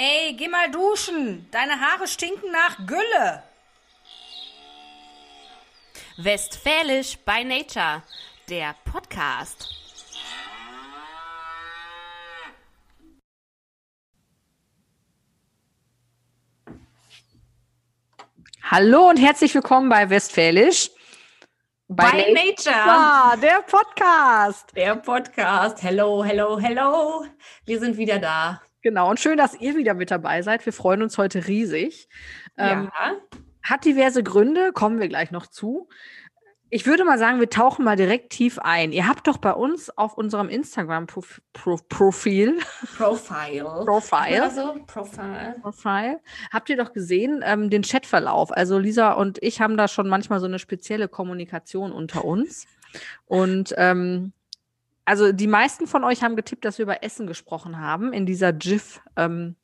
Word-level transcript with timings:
Ey, 0.00 0.32
geh 0.34 0.46
mal 0.46 0.70
duschen. 0.70 1.50
Deine 1.50 1.80
Haare 1.80 2.06
stinken 2.06 2.52
nach 2.52 2.86
Gülle. 2.86 3.42
Westfälisch 6.18 7.18
by 7.26 7.42
Nature, 7.42 8.04
der 8.48 8.76
Podcast. 8.84 9.68
Hallo 18.62 19.08
und 19.08 19.16
herzlich 19.16 19.52
willkommen 19.52 19.88
bei 19.88 20.08
Westfälisch. 20.08 20.92
By, 21.88 22.04
by 22.04 22.34
Nature. 22.34 22.70
Ja, 22.70 23.34
der 23.42 23.62
Podcast. 23.62 24.76
Der 24.76 24.94
Podcast. 24.94 25.82
Hello, 25.82 26.22
hello, 26.22 26.56
hello. 26.56 27.26
Wir 27.64 27.80
sind 27.80 27.96
wieder 27.96 28.20
da. 28.20 28.62
Genau, 28.82 29.10
und 29.10 29.18
schön, 29.18 29.36
dass 29.36 29.60
ihr 29.60 29.76
wieder 29.76 29.94
mit 29.94 30.10
dabei 30.10 30.42
seid. 30.42 30.64
Wir 30.64 30.72
freuen 30.72 31.02
uns 31.02 31.18
heute 31.18 31.46
riesig. 31.46 32.08
Ja. 32.56 32.72
Ähm, 32.72 32.90
hat 33.62 33.84
diverse 33.84 34.22
Gründe, 34.22 34.72
kommen 34.72 35.00
wir 35.00 35.08
gleich 35.08 35.30
noch 35.30 35.46
zu. 35.46 35.88
Ich 36.70 36.86
würde 36.86 37.04
mal 37.04 37.18
sagen, 37.18 37.40
wir 37.40 37.48
tauchen 37.48 37.84
mal 37.84 37.96
direkt 37.96 38.30
tief 38.30 38.58
ein. 38.58 38.92
Ihr 38.92 39.08
habt 39.08 39.26
doch 39.26 39.38
bei 39.38 39.52
uns 39.52 39.88
auf 39.96 40.18
unserem 40.18 40.50
Instagram-Profil 40.50 41.42
Profile 41.88 42.54
Profile. 42.98 44.42
Also, 44.42 44.74
Profile. 44.86 45.56
Profile. 45.62 46.20
Habt 46.52 46.68
ihr 46.68 46.76
doch 46.76 46.92
gesehen, 46.92 47.42
ähm, 47.42 47.70
den 47.70 47.82
Chatverlauf. 47.82 48.54
Also 48.54 48.78
Lisa 48.78 49.12
und 49.12 49.42
ich 49.42 49.62
haben 49.62 49.78
da 49.78 49.88
schon 49.88 50.08
manchmal 50.08 50.40
so 50.40 50.46
eine 50.46 50.58
spezielle 50.58 51.08
Kommunikation 51.08 51.90
unter 51.90 52.24
uns. 52.26 52.66
Und 53.26 53.74
ähm, 53.78 54.32
also 55.08 55.32
die 55.32 55.46
meisten 55.46 55.86
von 55.86 56.04
euch 56.04 56.22
haben 56.22 56.36
getippt, 56.36 56.64
dass 56.66 56.76
wir 56.78 56.82
über 56.84 57.02
Essen 57.02 57.26
gesprochen 57.26 57.80
haben 57.80 58.12
in 58.12 58.26
dieser 58.26 58.52
GIF. 58.52 59.00
Ähm, 59.16 59.56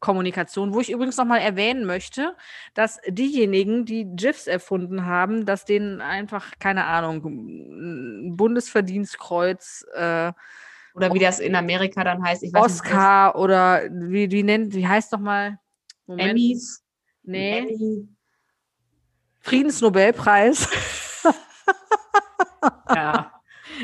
Kommunikation, 0.00 0.74
wo 0.74 0.80
ich 0.80 0.92
übrigens 0.92 1.16
nochmal 1.16 1.40
erwähnen 1.40 1.84
möchte, 1.84 2.36
dass 2.74 3.00
diejenigen, 3.08 3.84
die 3.84 4.04
GIFs 4.04 4.46
erfunden 4.46 5.06
haben, 5.06 5.44
dass 5.44 5.64
denen 5.64 6.00
einfach, 6.00 6.52
keine 6.60 6.84
Ahnung, 6.84 8.36
Bundesverdienstkreuz 8.36 9.84
äh, 9.94 10.32
oder 10.94 11.14
wie 11.14 11.18
das 11.18 11.40
in 11.40 11.56
Amerika 11.56 12.04
dann 12.04 12.22
heißt, 12.22 12.44
ich 12.44 12.52
weiß 12.52 12.64
Oscar 12.64 13.28
nicht, 13.28 13.36
oder 13.36 13.82
wie, 13.90 14.30
wie 14.30 14.44
nennt, 14.44 14.72
wie 14.72 14.86
heißt 14.86 15.10
nochmal? 15.10 15.58
Emmys. 16.06 16.84
Nee. 17.24 17.58
Emmy. 17.58 18.08
Friedensnobelpreis. 19.40 20.68
ja. 22.94 23.37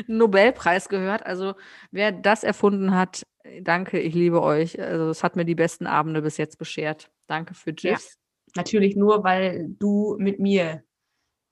Nobelpreis 0.07 0.89
gehört. 0.89 1.25
Also 1.25 1.55
wer 1.91 2.11
das 2.11 2.43
erfunden 2.43 2.95
hat, 2.95 3.23
danke, 3.61 3.99
ich 3.99 4.13
liebe 4.13 4.41
euch. 4.41 4.79
Also 4.79 5.09
es 5.09 5.23
hat 5.23 5.35
mir 5.35 5.45
die 5.45 5.55
besten 5.55 5.87
Abende 5.87 6.21
bis 6.21 6.37
jetzt 6.37 6.57
beschert. 6.57 7.11
Danke 7.27 7.53
für 7.53 7.73
GIFs. 7.73 8.13
Ja, 8.13 8.51
natürlich 8.55 8.95
nur, 8.95 9.23
weil 9.23 9.67
du 9.79 10.15
mit 10.19 10.39
mir 10.39 10.83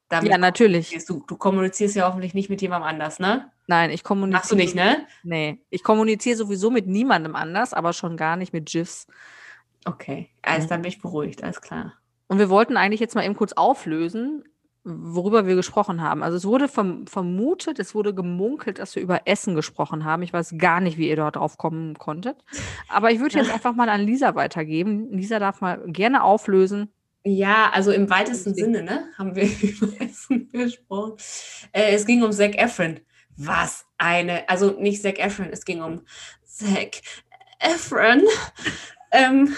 damit 0.09 0.29
Ja, 0.29 0.37
natürlich. 0.37 0.95
Du, 1.05 1.23
du 1.27 1.37
kommunizierst 1.37 1.95
ja 1.95 2.07
hoffentlich 2.07 2.33
nicht 2.33 2.49
mit 2.49 2.61
jemandem 2.61 2.87
anders, 2.87 3.19
ne? 3.19 3.51
Nein, 3.67 3.89
ich 3.89 4.03
kommuniziere. 4.03 4.39
Machst 4.39 4.51
du 4.51 4.55
nicht, 4.55 4.75
ne? 4.75 5.07
Nee, 5.23 5.63
ich 5.69 5.83
kommuniziere 5.83 6.35
sowieso 6.37 6.69
mit 6.69 6.87
niemandem 6.87 7.35
anders, 7.35 7.73
aber 7.73 7.93
schon 7.93 8.17
gar 8.17 8.35
nicht 8.35 8.53
mit 8.53 8.65
GIFs. 8.65 9.07
Okay, 9.85 10.29
also 10.41 10.67
dann 10.67 10.81
bin 10.81 10.89
ich 10.89 11.01
beruhigt, 11.01 11.43
alles 11.43 11.61
klar. 11.61 11.93
Und 12.27 12.39
wir 12.39 12.49
wollten 12.49 12.77
eigentlich 12.77 12.99
jetzt 12.99 13.15
mal 13.15 13.25
eben 13.25 13.35
kurz 13.35 13.53
auflösen, 13.53 14.43
worüber 14.83 15.47
wir 15.47 15.55
gesprochen 15.55 16.01
haben. 16.01 16.23
Also 16.23 16.37
es 16.37 16.45
wurde 16.45 16.67
verm 16.67 17.07
vermutet, 17.07 17.79
es 17.79 17.95
wurde 17.95 18.13
gemunkelt, 18.13 18.79
dass 18.79 18.95
wir 18.95 19.03
über 19.03 19.21
Essen 19.25 19.55
gesprochen 19.55 20.03
haben. 20.03 20.23
Ich 20.23 20.33
weiß 20.33 20.55
gar 20.57 20.81
nicht, 20.81 20.97
wie 20.97 21.09
ihr 21.09 21.15
dort 21.15 21.37
drauf 21.37 21.57
kommen 21.57 21.97
konntet. 21.97 22.37
Aber 22.89 23.11
ich 23.11 23.19
würde 23.19 23.37
jetzt 23.37 23.51
einfach 23.53 23.73
mal 23.73 23.89
an 23.89 24.01
Lisa 24.01 24.35
weitergeben. 24.35 25.11
Lisa 25.11 25.39
darf 25.39 25.61
mal 25.61 25.81
gerne 25.87 26.23
auflösen. 26.23 26.91
Ja, 27.25 27.69
also 27.71 27.91
im 27.91 28.09
weitesten 28.09 28.53
Sinne, 28.53 28.83
ne, 28.83 29.05
haben 29.17 29.35
wir 29.35 29.43
über 29.61 30.01
Essen 30.01 30.49
gesprochen. 30.49 31.15
Äh, 31.71 31.93
es 31.93 32.05
ging 32.05 32.21
um 32.23 32.31
Zac 32.31 32.55
Efron. 32.55 32.99
Was 33.37 33.85
eine, 33.97 34.47
also 34.49 34.71
nicht 34.79 35.01
Zac 35.01 35.17
Efron, 35.19 35.49
es 35.51 35.63
ging 35.63 35.81
um 35.81 36.01
Zac 36.43 37.01
Efron. 37.59 38.21
ähm, 39.11 39.55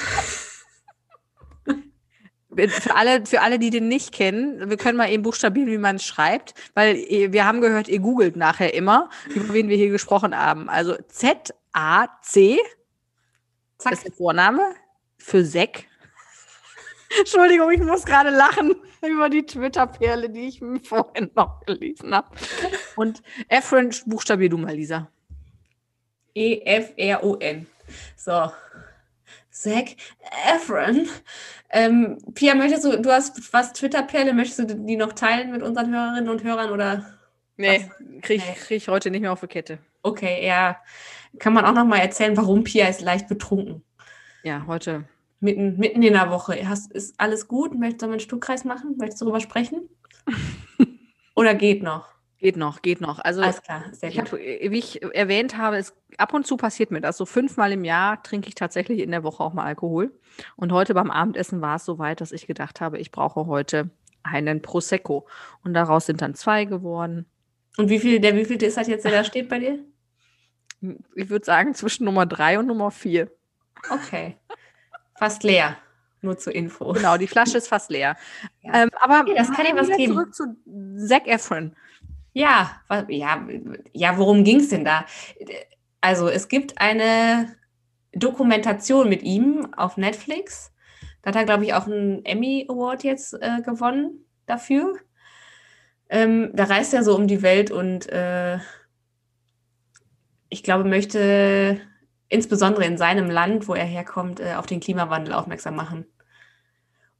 für 2.55 2.95
alle, 2.95 3.25
für 3.25 3.41
alle, 3.41 3.59
die 3.59 3.69
den 3.69 3.87
nicht 3.87 4.11
kennen, 4.11 4.69
wir 4.69 4.77
können 4.77 4.97
mal 4.97 5.09
eben 5.09 5.23
buchstabieren, 5.23 5.69
wie 5.69 5.77
man 5.77 5.97
es 5.97 6.05
schreibt, 6.05 6.53
weil 6.73 6.95
wir 6.95 7.45
haben 7.45 7.61
gehört, 7.61 7.87
ihr 7.87 7.99
googelt 7.99 8.35
nachher 8.35 8.73
immer, 8.73 9.09
über 9.27 9.53
wen 9.53 9.69
wir 9.69 9.77
hier 9.77 9.89
gesprochen 9.89 10.35
haben. 10.35 10.69
Also 10.69 10.95
Z-A-C 11.07 12.59
Zack. 13.77 13.93
ist 13.93 14.05
der 14.05 14.11
Vorname 14.13 14.75
für 15.17 15.43
Sek. 15.43 15.87
Entschuldigung, 17.19 17.71
ich 17.71 17.81
muss 17.81 18.05
gerade 18.05 18.29
lachen 18.29 18.75
über 19.07 19.29
die 19.29 19.45
Twitter-Perle, 19.45 20.29
die 20.29 20.47
ich 20.47 20.61
vorhin 20.83 21.31
noch 21.35 21.65
gelesen 21.65 22.13
habe. 22.13 22.29
Und 22.95 23.21
Efron, 23.49 23.91
buchstabier 24.05 24.49
du 24.49 24.57
mal, 24.57 24.75
Lisa. 24.75 25.09
E-F-R-O-N. 26.33 27.67
So. 28.17 28.51
Zac 29.55 29.95
Efron. 30.53 31.07
Ähm, 31.69 32.17
Pia, 32.33 32.55
möchtest 32.55 32.83
du, 32.83 33.01
du 33.01 33.09
hast 33.09 33.53
was 33.53 33.71
Twitter-Perle, 33.71 34.33
möchtest 34.33 34.69
du 34.69 34.75
die 34.75 34.97
noch 34.97 35.13
teilen 35.13 35.51
mit 35.51 35.63
unseren 35.63 35.93
Hörerinnen 35.93 36.29
und 36.29 36.43
Hörern 36.43 36.71
oder? 36.71 37.05
Nee, 37.55 37.89
kriege 38.21 38.43
ich, 38.43 38.55
krieg 38.59 38.77
ich 38.77 38.87
heute 38.89 39.09
nicht 39.09 39.21
mehr 39.21 39.31
auf 39.31 39.39
die 39.39 39.47
Kette. 39.47 39.79
Okay, 40.03 40.45
ja. 40.45 40.77
Kann 41.39 41.53
man 41.53 41.63
auch 41.63 41.73
noch 41.73 41.85
mal 41.85 41.99
erzählen, 41.99 42.35
warum 42.35 42.65
Pia 42.65 42.87
ist 42.87 42.99
leicht 43.01 43.29
betrunken? 43.29 43.81
Ja, 44.43 44.65
heute. 44.67 45.05
Mitten, 45.39 45.77
mitten 45.77 46.03
in 46.03 46.13
der 46.13 46.29
Woche. 46.29 46.67
Hast, 46.67 46.91
ist 46.91 47.17
alles 47.17 47.47
gut? 47.47 47.79
Möchtest 47.79 48.01
du 48.01 48.07
einen 48.07 48.19
Stuhlkreis 48.19 48.65
machen? 48.65 48.95
Möchtest 48.97 49.21
du 49.21 49.25
darüber 49.25 49.39
sprechen? 49.39 49.89
Oder 51.35 51.55
geht 51.55 51.81
noch? 51.81 52.14
Geht 52.45 52.57
noch, 52.57 52.83
geht 52.83 53.01
noch. 53.01 53.17
Also, 53.17 53.41
Alles 53.41 53.63
klar, 53.63 53.85
sehr 53.91 54.09
ich 54.09 54.17
gut. 54.17 54.33
Hab, 54.33 54.37
wie 54.37 54.77
ich 54.77 55.01
erwähnt 55.01 55.57
habe, 55.57 55.77
es, 55.77 55.95
ab 56.19 56.31
und 56.31 56.45
zu 56.45 56.57
passiert 56.57 56.91
mir 56.91 57.01
das. 57.01 57.17
So 57.17 57.25
fünfmal 57.25 57.71
im 57.71 57.83
Jahr 57.83 58.21
trinke 58.21 58.49
ich 58.49 58.53
tatsächlich 58.53 58.99
in 58.99 59.09
der 59.09 59.23
Woche 59.23 59.43
auch 59.43 59.53
mal 59.53 59.65
Alkohol. 59.65 60.11
Und 60.55 60.71
heute 60.71 60.93
beim 60.93 61.09
Abendessen 61.09 61.61
war 61.61 61.77
es 61.77 61.85
so 61.85 61.97
weit, 61.97 62.21
dass 62.21 62.31
ich 62.31 62.45
gedacht 62.45 62.81
habe, 62.81 62.99
ich 62.99 63.09
brauche 63.09 63.47
heute 63.47 63.89
einen 64.21 64.61
Prosecco. 64.61 65.25
Und 65.63 65.73
daraus 65.73 66.05
sind 66.05 66.21
dann 66.21 66.35
zwei 66.35 66.65
geworden. 66.65 67.25
Und 67.77 67.89
wie 67.89 67.97
viel, 67.97 68.19
der 68.19 68.35
wievielte 68.35 68.67
ist 68.67 68.77
das 68.77 68.85
jetzt, 68.85 69.05
der 69.05 69.11
da 69.11 69.23
steht 69.23 69.49
bei 69.49 69.57
dir? 69.57 69.79
Ich 71.15 71.31
würde 71.31 71.45
sagen 71.45 71.73
zwischen 71.73 72.05
Nummer 72.05 72.27
drei 72.27 72.59
und 72.59 72.67
Nummer 72.67 72.91
vier. 72.91 73.31
Okay. 73.89 74.37
Fast 75.17 75.41
leer. 75.41 75.77
Nur 76.21 76.37
zur 76.37 76.53
Info. 76.53 76.91
Genau, 76.93 77.17
die 77.17 77.27
Flasche 77.27 77.57
ist 77.57 77.67
fast 77.67 77.89
leer. 77.89 78.17
Ja. 78.61 78.83
Ähm, 78.83 78.89
aber 79.01 79.21
okay, 79.21 79.33
das 79.35 79.51
kann 79.51 79.65
ja 79.65 79.75
was 79.75 79.89
geben. 79.89 80.13
Zurück 80.13 80.35
zu 80.35 80.55
Zac 81.07 81.27
Efron. 81.27 81.75
Ja, 82.37 82.81
ja, 83.07 83.47
ja, 83.93 84.17
worum 84.17 84.43
ging 84.43 84.59
es 84.59 84.67
denn 84.67 84.83
da? 84.83 85.05
Also 86.01 86.27
es 86.27 86.49
gibt 86.49 86.81
eine 86.81 87.55
Dokumentation 88.11 89.07
mit 89.07 89.23
ihm 89.23 89.73
auf 89.77 89.95
Netflix. 89.95 90.73
Da 91.21 91.29
hat 91.29 91.37
er, 91.37 91.45
glaube 91.45 91.63
ich, 91.63 91.73
auch 91.73 91.87
einen 91.87 92.25
Emmy 92.25 92.65
Award 92.67 93.05
jetzt 93.05 93.35
äh, 93.35 93.61
gewonnen 93.61 94.25
dafür. 94.47 94.97
Ähm, 96.09 96.51
da 96.53 96.65
reist 96.65 96.93
er 96.93 97.03
so 97.05 97.15
um 97.15 97.27
die 97.27 97.41
Welt 97.41 97.71
und 97.71 98.09
äh, 98.09 98.59
ich 100.49 100.61
glaube, 100.61 100.83
möchte 100.83 101.79
insbesondere 102.27 102.83
in 102.83 102.97
seinem 102.97 103.29
Land, 103.29 103.69
wo 103.69 103.75
er 103.75 103.85
herkommt, 103.85 104.41
äh, 104.41 104.55
auf 104.55 104.65
den 104.65 104.81
Klimawandel 104.81 105.33
aufmerksam 105.33 105.77
machen. 105.77 106.05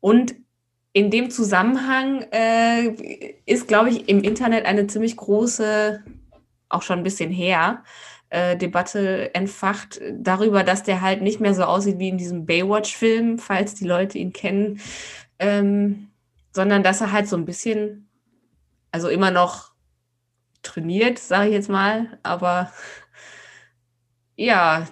Und 0.01 0.35
in 0.95 1.11
dem 1.11 1.29
Zusammenhang 1.29 2.22
äh, 2.31 3.35
ist, 3.45 3.67
glaube 3.67 3.89
ich, 3.89 4.07
im 4.07 4.23
Internet 4.23 4.66
eine 4.66 4.88
ziemlich 4.88 5.17
große, 5.17 6.01
auch 6.69 6.83
schon 6.83 7.00
ein 7.00 7.03
bisschen 7.03 7.31
her, 7.31 7.83
äh, 8.29 8.56
Debatte 8.56 9.35
entfacht 9.35 10.00
darüber, 10.13 10.63
dass 10.63 10.84
der 10.84 11.01
halt 11.01 11.22
nicht 11.22 11.41
mehr 11.41 11.53
so 11.53 11.64
aussieht 11.64 11.99
wie 11.99 12.08
in 12.08 12.17
diesem 12.17 12.46
Baywatch-Film, 12.46 13.40
falls 13.40 13.75
die 13.75 13.84
Leute 13.84 14.17
ihn 14.17 14.31
kennen, 14.31 14.79
ähm, 15.37 16.08
sondern 16.53 16.81
dass 16.81 17.02
er 17.02 17.11
halt 17.11 17.28
so 17.28 17.35
ein 17.35 17.43
bisschen, 17.43 18.08
also 18.93 19.09
immer 19.09 19.31
noch 19.31 19.73
trainiert, 20.64 21.19
sage 21.19 21.49
ich 21.49 21.55
jetzt 21.55 21.69
mal, 21.69 22.17
aber 22.23 22.72
ja, 24.37 24.87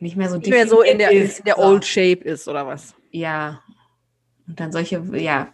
nicht 0.00 0.16
mehr 0.16 0.30
so 0.30 0.38
nicht 0.38 0.48
mehr 0.48 0.66
so 0.66 0.80
in 0.80 0.96
der, 0.96 1.10
in 1.10 1.30
der 1.44 1.58
Old 1.58 1.84
Shape 1.84 2.24
ist 2.24 2.48
oder 2.48 2.66
was? 2.66 2.94
Ja, 3.10 3.60
und 4.48 4.58
dann 4.58 4.72
solche, 4.72 5.02
ja. 5.12 5.52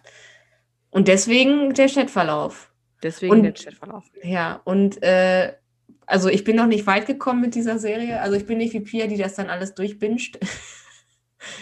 Und 0.89 1.07
deswegen 1.07 1.73
der 1.73 1.87
Chatverlauf. 1.87 2.71
Deswegen 3.03 3.33
und, 3.33 3.43
der 3.43 3.53
Chatverlauf. 3.53 4.05
Ja, 4.23 4.61
und 4.63 5.03
äh, 5.03 5.53
also 6.05 6.29
ich 6.29 6.43
bin 6.43 6.55
noch 6.55 6.67
nicht 6.67 6.87
weit 6.87 7.05
gekommen 7.05 7.41
mit 7.41 7.55
dieser 7.55 7.77
Serie. 7.77 8.21
Also 8.21 8.37
ich 8.37 8.45
bin 8.45 8.57
nicht 8.57 8.73
wie 8.73 8.79
Pia, 8.79 9.07
die 9.07 9.17
das 9.17 9.35
dann 9.35 9.49
alles 9.49 9.75
durchbinscht. 9.75 10.39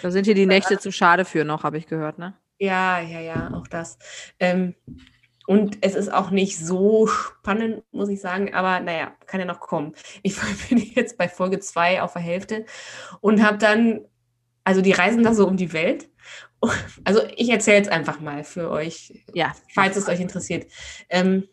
Da 0.02 0.12
sind 0.12 0.24
hier 0.24 0.36
die 0.36 0.46
Nächte 0.46 0.78
zu 0.78 0.94
schade 0.94 1.26
für 1.26 1.44
noch, 1.44 1.64
habe 1.64 1.78
ich 1.78 1.88
gehört, 1.88 2.18
ne? 2.18 2.36
Ja, 2.58 3.02
ja, 3.02 3.20
ja, 3.20 3.52
auch 3.54 3.68
das. 3.68 3.98
Ähm, 4.40 4.76
und 5.46 5.80
es 5.82 5.96
ist 5.96 6.14
auch 6.14 6.32
nicht 6.32 6.58
so 6.58 7.06
spannend, 7.08 7.84
muss 7.92 8.08
ich 8.08 8.22
sagen, 8.22 8.54
aber 8.54 8.80
naja, 8.80 9.12
kann 9.26 9.42
ja 9.42 9.46
noch 9.46 9.60
kommen. 9.60 9.94
Ich 10.22 10.38
bin 10.70 10.78
jetzt 10.78 11.18
bei 11.18 11.28
Folge 11.28 11.60
2 11.60 12.02
auf 12.02 12.14
der 12.14 12.22
Hälfte 12.22 12.66
und 13.20 13.44
habe 13.44 13.58
dann 13.58 14.06
also 14.64 14.82
die 14.82 14.92
reisen 14.92 15.24
da 15.24 15.34
so 15.34 15.48
um 15.48 15.58
die 15.58 15.74
Welt. 15.74 16.10
Also 17.04 17.21
ich 17.36 17.50
erzähle 17.50 17.81
es 17.81 17.88
einfach 17.88 18.19
mal 18.19 18.44
für 18.44 18.69
euch, 18.69 19.24
Ja. 19.33 19.54
falls 19.74 19.98
es 19.98 20.07
euch 20.07 20.19
interessiert. 20.19 20.71
Ähm, 21.10 21.48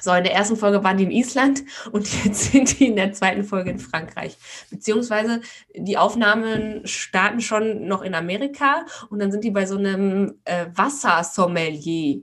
so, 0.00 0.12
in 0.12 0.22
der 0.22 0.32
ersten 0.32 0.56
Folge 0.56 0.84
waren 0.84 0.96
die 0.96 1.04
in 1.04 1.10
Island 1.10 1.64
und 1.90 2.08
jetzt 2.24 2.52
sind 2.52 2.78
die 2.78 2.86
in 2.86 2.96
der 2.96 3.12
zweiten 3.12 3.44
Folge 3.44 3.70
in 3.70 3.78
Frankreich. 3.78 4.36
Beziehungsweise 4.70 5.40
die 5.74 5.98
Aufnahmen 5.98 6.86
starten 6.86 7.40
schon 7.40 7.86
noch 7.86 8.02
in 8.02 8.14
Amerika 8.14 8.86
und 9.10 9.18
dann 9.18 9.32
sind 9.32 9.44
die 9.44 9.50
bei 9.50 9.66
so 9.66 9.76
einem 9.76 10.38
äh, 10.44 10.66
Wassersommelier. 10.72 12.22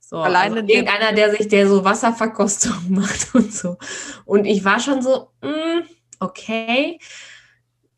So, 0.00 0.18
Alleine 0.18 0.56
also 0.60 0.68
irgendeiner, 0.68 1.12
der 1.12 1.30
sich, 1.34 1.48
der 1.48 1.68
so 1.68 1.84
Wasserverkostung 1.84 2.74
macht 2.88 3.34
und 3.34 3.52
so. 3.52 3.76
Und 4.24 4.44
ich 4.44 4.64
war 4.64 4.80
schon 4.80 5.02
so, 5.02 5.30
mm, 5.42 5.82
okay, 6.20 6.98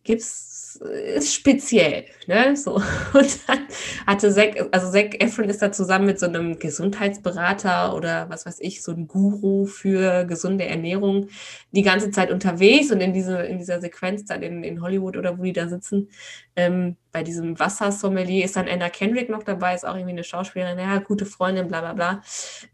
gibt's, 0.03 0.56
ist 0.81 1.35
speziell, 1.35 2.07
ne? 2.27 2.57
So. 2.57 2.75
Und 3.15 3.49
dann 3.49 3.61
hatte 4.07 4.33
Zac, 4.33 4.69
also 4.73 4.91
Zac 4.91 5.23
Efron 5.23 5.49
ist 5.49 5.63
da 5.63 5.73
zusammen 5.73 6.07
mit 6.07 6.19
so 6.19 6.27
einem 6.27 6.59
Gesundheitsberater 6.59 7.95
oder 7.95 8.29
was 8.31 8.47
weiß 8.47 8.61
ich, 8.61 8.83
so 8.83 8.93
ein 8.93 9.09
Guru 9.09 9.67
für 9.67 10.25
gesunde 10.25 10.67
Ernährung 10.67 11.29
die 11.73 11.83
ganze 11.83 12.11
Zeit 12.11 12.31
unterwegs 12.31 12.91
und 12.91 13.01
in, 13.01 13.13
diese, 13.13 13.39
in 13.43 13.59
dieser 13.59 13.81
Sequenz 13.81 14.25
dann 14.25 14.43
in, 14.43 14.63
in 14.63 14.83
Hollywood 14.83 15.17
oder 15.17 15.39
wo 15.39 15.43
die 15.43 15.53
da 15.53 15.69
sitzen, 15.69 16.09
ähm, 16.57 16.97
bei 17.13 17.23
diesem 17.23 17.59
Wassersommelier 17.59 18.45
ist 18.45 18.57
dann 18.57 18.69
Anna 18.69 18.89
Kendrick 18.89 19.29
noch 19.31 19.43
dabei, 19.43 19.75
ist 19.75 19.87
auch 19.87 19.95
irgendwie 19.95 20.13
eine 20.13 20.25
Schauspielerin, 20.25 20.79
ja, 20.79 20.99
gute 20.99 21.27
Freundin, 21.27 21.69
bla 21.69 21.81
bla 21.81 21.93
bla. 21.95 22.23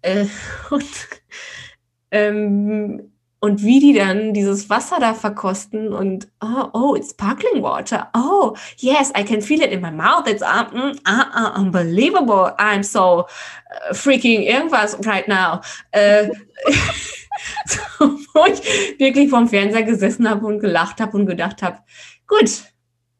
Äh, 0.02 0.26
und, 0.70 0.84
ähm, 2.10 3.11
und 3.42 3.64
wie 3.64 3.80
die 3.80 3.92
dann 3.92 4.32
dieses 4.32 4.70
Wasser 4.70 5.00
da 5.00 5.14
verkosten 5.14 5.92
und 5.92 6.28
oh, 6.40 6.68
oh, 6.72 6.94
it's 6.94 7.10
sparkling 7.10 7.60
water. 7.60 8.08
Oh, 8.14 8.54
yes, 8.76 9.10
I 9.18 9.24
can 9.24 9.42
feel 9.42 9.60
it 9.60 9.72
in 9.72 9.80
my 9.80 9.90
mouth. 9.90 10.28
It's 10.28 10.42
uh, 10.42 10.64
uh, 10.72 11.24
uh, 11.34 11.58
unbelievable. 11.58 12.54
I'm 12.58 12.84
so 12.84 13.26
uh, 13.26 13.92
freaking 13.92 14.42
irgendwas 14.42 14.96
right 15.04 15.26
now. 15.26 15.60
Äh, 15.90 16.28
so, 17.66 18.10
wo 18.32 18.46
ich 18.46 18.62
wirklich 19.00 19.28
vorm 19.28 19.48
Fernseher 19.48 19.82
gesessen 19.82 20.30
habe 20.30 20.46
und 20.46 20.60
gelacht 20.60 21.00
habe 21.00 21.16
und 21.16 21.26
gedacht 21.26 21.62
habe, 21.62 21.78
gut, 22.28 22.62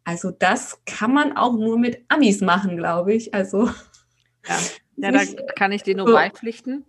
also 0.05 0.31
das 0.31 0.81
kann 0.87 1.13
man 1.13 1.37
auch 1.37 1.55
nur 1.55 1.81
mit 1.81 2.05
Amis 2.09 2.41
machen, 2.41 2.77
glaube 2.77 3.13
ich. 3.13 3.35
Also 3.35 3.69
Ja, 4.49 4.59
ja 4.97 5.11
da 5.13 5.25
kann 5.57 5.73
ich 5.73 5.83
dir 5.83 5.97
nur 5.97 6.07
beipflichten. 6.07 6.85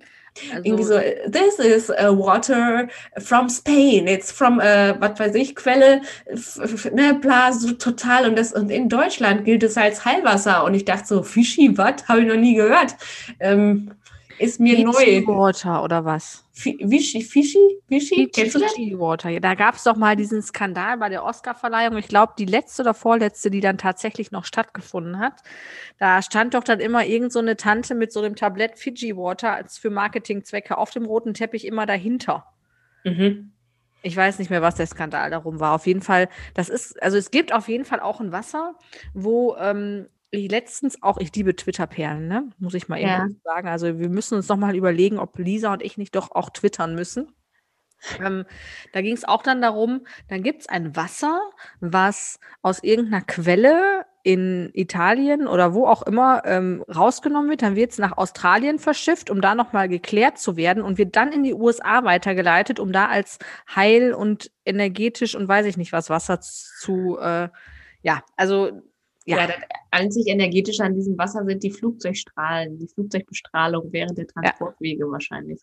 Also, 0.51 0.63
irgendwie 0.63 0.83
so, 0.83 0.99
this 1.29 1.59
is 1.59 1.89
uh, 1.89 2.11
water 2.11 2.87
from 3.19 3.49
Spain, 3.49 4.07
it's 4.07 4.31
from, 4.31 4.59
uh, 4.59 4.95
was 4.99 5.19
weiß 5.19 5.35
ich, 5.35 5.55
Quelle, 5.55 6.01
ne, 6.91 7.13
bla, 7.13 7.51
so 7.53 7.73
total. 7.73 8.27
Und, 8.27 8.37
das, 8.37 8.51
und 8.51 8.69
in 8.71 8.89
Deutschland 8.89 9.45
gilt 9.45 9.63
es 9.63 9.77
als 9.77 10.05
Heilwasser. 10.05 10.63
Und 10.63 10.73
ich 10.73 10.85
dachte 10.85 11.07
so, 11.07 11.23
Fischi, 11.23 11.77
was? 11.77 12.07
Habe 12.07 12.21
ich 12.21 12.27
noch 12.27 12.35
nie 12.35 12.55
gehört. 12.55 12.95
Ähm, 13.39 13.91
ist 14.43 14.59
mir 14.59 14.75
Fiji 14.75 15.21
neu. 15.23 15.27
Water 15.27 15.83
oder 15.83 16.05
was? 16.05 16.43
Kennst 18.31 18.55
du 18.55 18.59
das? 18.59 18.73
Fiji 18.73 18.99
Water. 18.99 19.29
Ja, 19.29 19.39
da 19.39 19.55
gab 19.55 19.75
es 19.75 19.83
doch 19.83 19.95
mal 19.95 20.15
diesen 20.15 20.41
Skandal 20.41 20.97
bei 20.97 21.09
der 21.09 21.23
Oscarverleihung. 21.23 21.97
Ich 21.97 22.07
glaube, 22.07 22.33
die 22.37 22.45
letzte 22.45 22.83
oder 22.83 22.93
vorletzte, 22.93 23.49
die 23.49 23.61
dann 23.61 23.77
tatsächlich 23.77 24.31
noch 24.31 24.45
stattgefunden 24.45 25.19
hat. 25.19 25.41
Da 25.97 26.21
stand 26.21 26.53
doch 26.53 26.63
dann 26.63 26.79
immer 26.79 27.05
irgend 27.05 27.31
so 27.31 27.39
eine 27.39 27.57
Tante 27.57 27.95
mit 27.95 28.11
so 28.11 28.19
einem 28.21 28.35
Tablett 28.35 28.77
Fiji 28.77 29.15
Water 29.15 29.53
als 29.53 29.77
für 29.77 29.89
Marketingzwecke 29.89 30.77
auf 30.77 30.91
dem 30.91 31.05
roten 31.05 31.33
Teppich 31.33 31.65
immer 31.65 31.85
dahinter. 31.85 32.45
Mhm. 33.03 33.51
Ich 34.05 34.17
weiß 34.17 34.37
nicht 34.39 34.49
mehr, 34.49 34.61
was 34.61 34.75
der 34.75 34.85
Skandal 34.85 35.29
darum 35.29 35.61
war. 35.61 35.73
Auf 35.73 35.87
jeden 35.87 36.01
Fall, 36.01 36.27
das 36.53 36.67
ist, 36.67 37.01
also 37.01 37.17
es 37.17 37.31
gibt 37.31 37.53
auf 37.53 37.69
jeden 37.69 37.85
Fall 37.85 38.01
auch 38.01 38.19
ein 38.19 38.33
Wasser, 38.33 38.75
wo 39.13 39.55
ähm, 39.55 40.07
letztens 40.33 41.01
auch, 41.03 41.17
ich 41.19 41.35
liebe 41.35 41.55
Twitter-Perlen, 41.55 42.27
ne? 42.27 42.49
Muss 42.59 42.73
ich 42.73 42.87
mal 42.89 42.99
eben 42.99 43.11
Ja. 43.11 43.27
sagen. 43.43 43.67
Also 43.67 43.99
wir 43.99 44.09
müssen 44.09 44.35
uns 44.35 44.47
noch 44.49 44.57
mal 44.57 44.75
überlegen, 44.75 45.19
ob 45.19 45.37
Lisa 45.39 45.71
und 45.73 45.81
ich 45.83 45.97
nicht 45.97 46.15
doch 46.15 46.31
auch 46.31 46.49
twittern 46.49 46.95
müssen. 46.95 47.33
Ähm, 48.19 48.45
da 48.93 49.01
ging 49.01 49.15
es 49.15 49.25
auch 49.25 49.43
dann 49.43 49.61
darum, 49.61 50.05
dann 50.29 50.43
gibt 50.43 50.61
es 50.61 50.69
ein 50.69 50.95
Wasser, 50.95 51.39
was 51.79 52.39
aus 52.61 52.83
irgendeiner 52.83 53.21
Quelle 53.23 54.05
in 54.23 54.71
Italien 54.73 55.47
oder 55.47 55.73
wo 55.73 55.87
auch 55.87 56.03
immer 56.03 56.43
ähm, 56.45 56.83
rausgenommen 56.93 57.49
wird, 57.49 57.61
dann 57.61 57.75
wird 57.75 57.91
es 57.91 57.97
nach 57.97 58.17
Australien 58.17 58.79
verschifft, 58.79 59.29
um 59.29 59.41
da 59.41 59.55
nochmal 59.55 59.89
geklärt 59.89 60.37
zu 60.37 60.55
werden 60.57 60.83
und 60.83 60.97
wird 60.97 61.15
dann 61.15 61.31
in 61.33 61.43
die 61.43 61.53
USA 61.53 62.03
weitergeleitet, 62.05 62.79
um 62.79 62.91
da 62.93 63.07
als 63.07 63.39
heil 63.75 64.13
und 64.13 64.51
energetisch 64.65 65.35
und 65.35 65.47
weiß 65.47 65.65
ich 65.65 65.77
nicht 65.77 65.91
was 65.93 66.09
Wasser 66.09 66.39
zu, 66.41 67.17
äh, 67.19 67.49
ja, 68.01 68.23
also 68.37 68.71
Ja, 69.25 69.37
Ja. 69.37 69.47
das 69.47 69.55
einzig 69.91 70.27
energetische 70.27 70.83
an 70.83 70.95
diesem 70.95 71.17
Wasser 71.17 71.45
sind 71.45 71.63
die 71.63 71.71
Flugzeugstrahlen, 71.71 72.77
die 72.79 72.87
Flugzeugbestrahlung 72.87 73.87
während 73.91 74.17
der 74.17 74.27
Transportwege 74.27 75.05
wahrscheinlich. 75.09 75.61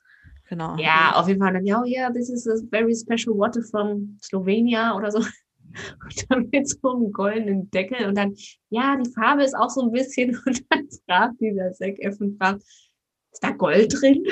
genau. 0.48 0.76
Ja, 0.78 1.12
auf 1.14 1.28
jeden 1.28 1.40
Fall 1.40 1.52
dann, 1.52 1.66
ja, 1.66 1.80
oh 1.80 1.84
yeah, 1.84 2.10
this 2.10 2.28
is 2.30 2.46
a 2.48 2.54
very 2.70 2.94
special 2.96 3.36
water 3.36 3.62
from 3.62 4.16
Slovenia 4.22 4.96
oder 4.96 5.10
so. 5.10 5.18
Und 6.04 6.30
dann 6.30 6.48
mit 6.50 6.68
so 6.68 6.90
einem 6.96 7.12
goldenen 7.12 7.70
Deckel 7.70 8.04
und 8.08 8.16
dann, 8.18 8.34
ja, 8.70 8.96
die 8.96 9.08
Farbe 9.12 9.44
ist 9.44 9.54
auch 9.54 9.70
so 9.70 9.82
ein 9.82 9.92
bisschen 9.92 10.30
und 10.46 10.64
dann 10.68 10.88
fragt 11.06 11.40
dieser 11.40 11.70
Zac 11.74 11.96
Efron, 12.00 12.34
fragt, 12.36 12.62
ist 12.62 13.40
da 13.44 13.50
Gold 13.52 13.94
drin? 14.00 14.24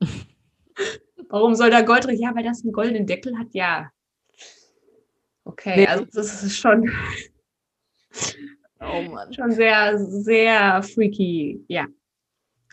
Warum 1.28 1.54
soll 1.54 1.68
da 1.70 1.82
Gold 1.82 2.04
drin? 2.06 2.18
Ja, 2.18 2.34
weil 2.34 2.44
das 2.44 2.62
einen 2.62 2.72
goldenen 2.72 3.06
Deckel 3.06 3.36
hat, 3.38 3.48
ja. 3.52 3.90
Okay, 5.44 5.80
Nee. 5.80 5.86
also 5.86 6.06
das 6.06 6.42
ist 6.42 6.56
schon, 6.56 6.90
Oh 8.88 9.02
Mann. 9.02 9.32
schon 9.32 9.52
sehr, 9.52 9.98
sehr 9.98 10.82
freaky, 10.82 11.64
ja. 11.68 11.86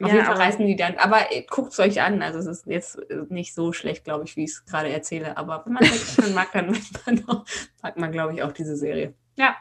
Auf 0.02 0.10
Ja, 0.10 0.16
jeden 0.16 0.26
Fall 0.26 0.38
reißen 0.38 0.66
die 0.66 0.76
dann, 0.76 0.96
aber 0.98 1.20
guckt 1.50 1.74
es 1.74 1.80
euch 1.80 2.02
an. 2.02 2.22
Also 2.24 2.40
es 2.40 2.48
ist 2.48 2.68
jetzt 2.68 2.98
äh, 3.10 3.26
nicht 3.30 3.54
so 3.54 3.74
schlecht, 3.74 4.04
glaube 4.04 4.26
ich, 4.26 4.36
wie 4.36 4.44
ich 4.46 4.52
es 4.52 4.66
gerade 4.66 4.90
erzähle. 4.90 5.38
Aber 5.38 5.62
wenn 5.66 5.74
man 5.74 5.84
es 5.84 6.18
mag, 6.34 6.52
dann 6.54 6.66
mag 6.68 7.06
man, 7.06 7.24
auch, 7.28 7.46
mag 7.84 7.98
man 7.98 8.12
glaube 8.12 8.34
ich, 8.34 8.42
auch 8.44 8.52
diese 8.52 8.76
Serie. 8.76 9.14
Ja. 9.36 9.56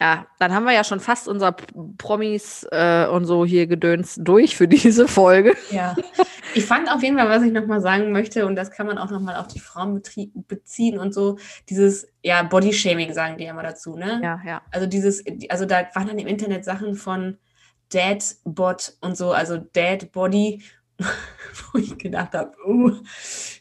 Ja, 0.00 0.26
dann 0.38 0.52
haben 0.52 0.64
wir 0.64 0.72
ja 0.72 0.82
schon 0.82 0.98
fast 0.98 1.28
unser 1.28 1.52
Promis 1.98 2.66
äh, 2.72 3.06
und 3.06 3.26
so 3.26 3.44
hier 3.44 3.66
gedöns 3.68 4.16
durch 4.20 4.56
für 4.56 4.66
diese 4.66 5.06
Folge. 5.06 5.56
Ja. 5.70 5.94
Ich 6.54 6.64
fand 6.64 6.90
auf 6.90 7.02
jeden 7.02 7.16
Fall, 7.18 7.28
was 7.28 7.42
ich 7.42 7.52
nochmal 7.52 7.80
sagen 7.80 8.12
möchte, 8.12 8.46
und 8.46 8.56
das 8.56 8.70
kann 8.70 8.86
man 8.86 8.98
auch 8.98 9.10
nochmal 9.10 9.36
auf 9.36 9.46
die 9.46 9.60
Frauen 9.60 10.02
beziehen 10.48 10.98
und 10.98 11.14
so, 11.14 11.38
dieses, 11.68 12.08
ja, 12.22 12.42
Bodyshaming 12.42 13.12
sagen 13.12 13.36
die 13.38 13.44
ja 13.44 13.50
immer 13.50 13.62
dazu, 13.62 13.96
ne? 13.96 14.20
Ja, 14.22 14.40
ja. 14.44 14.62
Also 14.70 14.86
dieses, 14.86 15.24
also 15.48 15.64
da 15.64 15.86
waren 15.94 16.08
dann 16.08 16.18
im 16.18 16.26
Internet 16.26 16.64
Sachen 16.64 16.94
von 16.94 17.38
Dadbot 17.92 18.94
und 19.00 19.16
so, 19.16 19.32
also 19.32 19.58
Dad 19.58 20.12
Body, 20.12 20.62
wo 20.98 21.78
ich 21.78 21.98
gedacht 21.98 22.34
habe, 22.34 22.52
uh, 22.66 22.92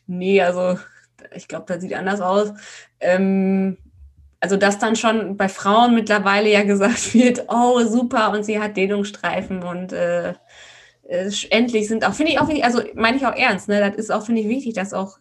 nee, 0.07 0.41
also 0.41 0.79
ich 1.35 1.47
glaube, 1.47 1.65
das 1.67 1.81
sieht 1.81 1.93
anders 1.93 2.21
aus. 2.21 2.53
Ähm, 2.99 3.77
also 4.41 4.55
dass 4.55 4.79
dann 4.79 4.95
schon 4.95 5.35
bei 5.35 5.49
Frauen 5.49 5.93
mittlerweile 5.95 6.49
ja 6.49 6.63
gesagt 6.63 7.13
wird, 7.13 7.45
oh 7.49 7.81
super, 7.81 8.31
und 8.31 8.43
sie 8.43 8.59
hat 8.59 8.77
Dehnungsstreifen 8.77 9.63
und 9.63 9.93
äh, 9.93 10.33
äh, 11.09 11.31
endlich 11.51 11.87
sind 11.87 12.05
auch, 12.05 12.13
finde 12.13 12.31
ich 12.33 12.39
auch 12.39 12.47
wichtig, 12.47 12.65
also 12.65 12.81
meine 12.95 13.17
ich 13.17 13.25
auch 13.25 13.35
ernst, 13.35 13.67
ne? 13.69 13.79
Das 13.81 13.95
ist 13.97 14.11
auch, 14.11 14.25
finde 14.25 14.41
ich, 14.41 14.47
wichtig, 14.49 14.73
dass 14.75 14.93
auch 14.93 15.19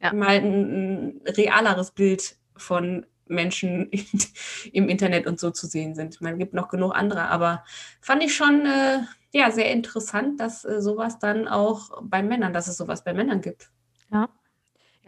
Ja. 0.00 0.12
mal 0.12 0.36
ein, 0.36 1.16
ein 1.18 1.22
realeres 1.28 1.92
Bild 1.92 2.36
von 2.56 3.06
Menschen 3.26 3.90
im 4.72 4.88
Internet 4.88 5.26
und 5.26 5.40
so 5.40 5.50
zu 5.50 5.66
sehen 5.66 5.94
sind. 5.94 6.20
Man 6.20 6.38
gibt 6.38 6.54
noch 6.54 6.68
genug 6.68 6.94
andere, 6.94 7.28
aber 7.28 7.64
fand 8.00 8.22
ich 8.24 8.34
schon 8.34 8.66
äh, 8.66 9.00
ja, 9.32 9.50
sehr 9.50 9.70
interessant, 9.72 10.40
dass 10.40 10.64
äh, 10.64 10.80
sowas 10.82 11.18
dann 11.18 11.48
auch 11.48 12.02
bei 12.02 12.22
Männern, 12.22 12.52
dass 12.52 12.68
es 12.68 12.76
sowas 12.76 13.04
bei 13.04 13.14
Männern 13.14 13.40
gibt. 13.40 13.70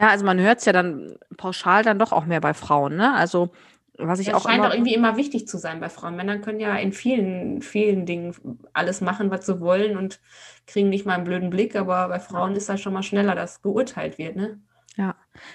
Ja, 0.01 0.09
also 0.09 0.25
man 0.25 0.41
hört 0.41 0.59
es 0.59 0.65
ja 0.65 0.73
dann 0.73 1.17
pauschal 1.37 1.85
dann 1.85 1.99
doch 1.99 2.13
auch 2.13 2.27
mehr 2.27 2.41
bei 2.41 2.53
Frauen, 2.53 2.97
ne? 2.97 3.15
Also 3.15 3.51
was 3.99 4.19
ich 4.19 4.29
Es 4.29 4.35
auch 4.35 4.43
scheint 4.45 4.59
immer, 4.59 4.69
auch 4.69 4.75
irgendwie 4.75 4.95
immer 4.95 5.17
wichtig 5.17 5.47
zu 5.47 5.59
sein 5.59 5.81
bei 5.81 5.89
Frauen. 5.89 6.17
Männer 6.17 6.39
können 6.39 6.61
ja 6.61 6.75
in 6.77 6.93
vielen, 6.93 7.63
vielen 7.63 8.07
Dingen 8.07 8.35
alles 8.73 9.01
machen, 9.01 9.31
was 9.31 9.47
sie 9.47 9.61
wollen 9.61 9.97
und 9.97 10.21
kriegen 10.67 10.89
nicht 10.89 11.07
mal 11.07 11.15
einen 11.15 11.25
blöden 11.25 11.51
Blick, 11.51 11.77
aber 11.77 12.09
bei 12.09 12.21
Frauen 12.21 12.57
ist 12.57 12.69
das 12.69 12.81
schon 12.81 12.93
mal 12.93 13.03
schneller, 13.03 13.35
dass 13.35 13.63
geurteilt 13.63 14.19
wird, 14.19 14.37
ne? 14.37 14.61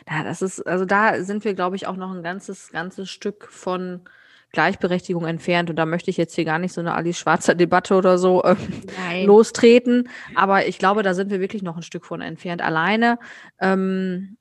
ja, 0.10 0.24
das 0.24 0.42
ist, 0.42 0.62
also 0.68 0.86
da 0.86 1.24
sind 1.24 1.46
wir, 1.46 1.54
glaube 1.54 1.76
ich, 1.76 1.88
auch 1.88 1.96
noch 1.96 2.14
ein 2.14 2.24
ganzes, 2.24 2.72
ganzes 2.72 3.10
Stück 3.10 3.48
von 3.50 4.02
Gleichberechtigung 4.52 5.26
entfernt. 5.26 5.70
Und 5.70 5.76
da 5.76 5.86
möchte 5.86 6.10
ich 6.10 6.18
jetzt 6.18 6.36
hier 6.36 6.46
gar 6.46 6.60
nicht 6.60 6.74
so 6.74 6.82
eine 6.82 6.94
Alice 6.94 7.20
Schwarzer 7.20 7.56
Debatte 7.56 7.96
oder 7.96 8.18
so 8.18 8.44
äh, 8.44 9.26
lostreten. 9.26 10.10
Aber 10.36 10.68
ich 10.68 10.80
glaube, 10.80 11.04
da 11.04 11.14
sind 11.14 11.32
wir 11.32 11.40
wirklich 11.40 11.62
noch 11.62 11.78
ein 11.78 11.84
Stück 11.84 12.06
von 12.06 12.22
entfernt. 12.22 12.62
Alleine, 12.62 13.20
ähm, 13.60 14.38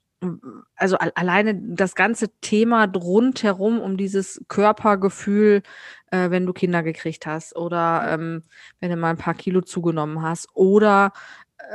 also 0.74 0.98
al 0.98 1.12
alleine 1.14 1.54
das 1.54 1.94
ganze 1.94 2.28
Thema 2.40 2.90
rundherum 2.94 3.80
um 3.80 3.96
dieses 3.96 4.42
Körpergefühl, 4.48 5.62
äh, 6.10 6.30
wenn 6.30 6.46
du 6.46 6.52
Kinder 6.52 6.82
gekriegt 6.82 7.26
hast 7.26 7.54
oder 7.56 8.06
ähm, 8.08 8.42
wenn 8.80 8.90
du 8.90 8.96
mal 8.96 9.10
ein 9.10 9.16
paar 9.16 9.34
Kilo 9.34 9.60
zugenommen 9.60 10.22
hast 10.22 10.48
oder 10.54 11.12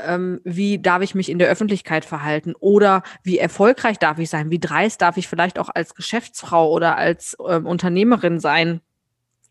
ähm, 0.06 0.42
wie 0.44 0.82
darf 0.82 1.02
ich 1.02 1.16
mich 1.16 1.30
in 1.30 1.40
der 1.40 1.50
Öffentlichkeit 1.50 2.06
verhalten 2.06 2.54
oder 2.60 3.04
wie 3.24 3.38
erfolgreich 3.38 4.00
darf 4.00 4.20
ich 4.20 4.30
sein, 4.30 4.52
wie 4.52 4.60
dreist 4.60 5.02
darf 5.02 5.18
ich 5.18 5.28
vielleicht 5.28 5.60
auch 5.60 5.70
als 5.74 5.96
Geschäftsfrau 5.96 6.72
oder 6.72 6.98
als 6.98 7.38
ähm, 7.48 7.66
Unternehmerin 7.66 8.40
sein. 8.40 8.82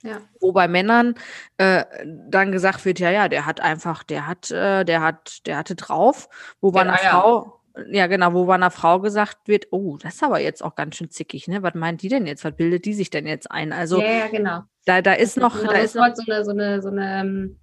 Ja. 0.03 0.21
Wo 0.41 0.51
bei 0.51 0.67
Männern 0.67 1.15
äh, 1.59 1.85
dann 2.05 2.51
gesagt 2.51 2.85
wird, 2.85 2.99
ja, 2.99 3.11
ja, 3.11 3.29
der 3.29 3.47
hat 3.47 3.61
einfach, 3.61 4.03
der 4.03 4.27
hat, 4.27 4.51
äh, 4.51 4.85
der 4.85 5.01
hat, 5.01 5.47
der 5.47 5.57
hatte 5.57 5.77
drauf. 5.77 6.29
Wo 6.61 6.73
bei 6.73 6.81
einer. 6.81 6.99
Frau, 6.99 7.62
ja 7.91 8.07
genau, 8.07 8.33
wo 8.35 8.45
bei 8.47 8.55
einer 8.55 8.71
Frau 8.71 9.01
gesagt 9.01 9.49
wird, 9.49 9.69
oh, 9.71 9.97
das 9.97 10.15
ist 10.15 10.23
aber 10.23 10.41
jetzt 10.41 10.63
auch 10.63 10.75
ganz 10.75 10.97
schön 10.97 11.11
zickig, 11.11 11.49
ne? 11.49 11.63
Was 11.63 11.75
meint 11.75 12.03
die 12.03 12.09
denn 12.09 12.27
jetzt? 12.27 12.45
Was 12.45 12.57
bildet 12.57 12.85
die 12.85 12.95
sich 12.95 13.11
denn 13.11 13.27
jetzt 13.27 13.51
ein? 13.51 13.73
Also 13.73 14.01
ja, 14.01 14.13
ja, 14.13 14.29
genau. 14.29 14.63
da, 14.85 15.03
da 15.03 15.15
ist 15.15 15.37
noch, 15.37 15.59
da 15.63 15.79
ist 15.79 15.95
noch, 15.95 16.15
so 16.15 16.23
eine, 16.27 16.45
so 16.45 16.51
eine, 16.51 16.83
so 16.83 16.89
eine 16.89 17.21
ähm, 17.21 17.61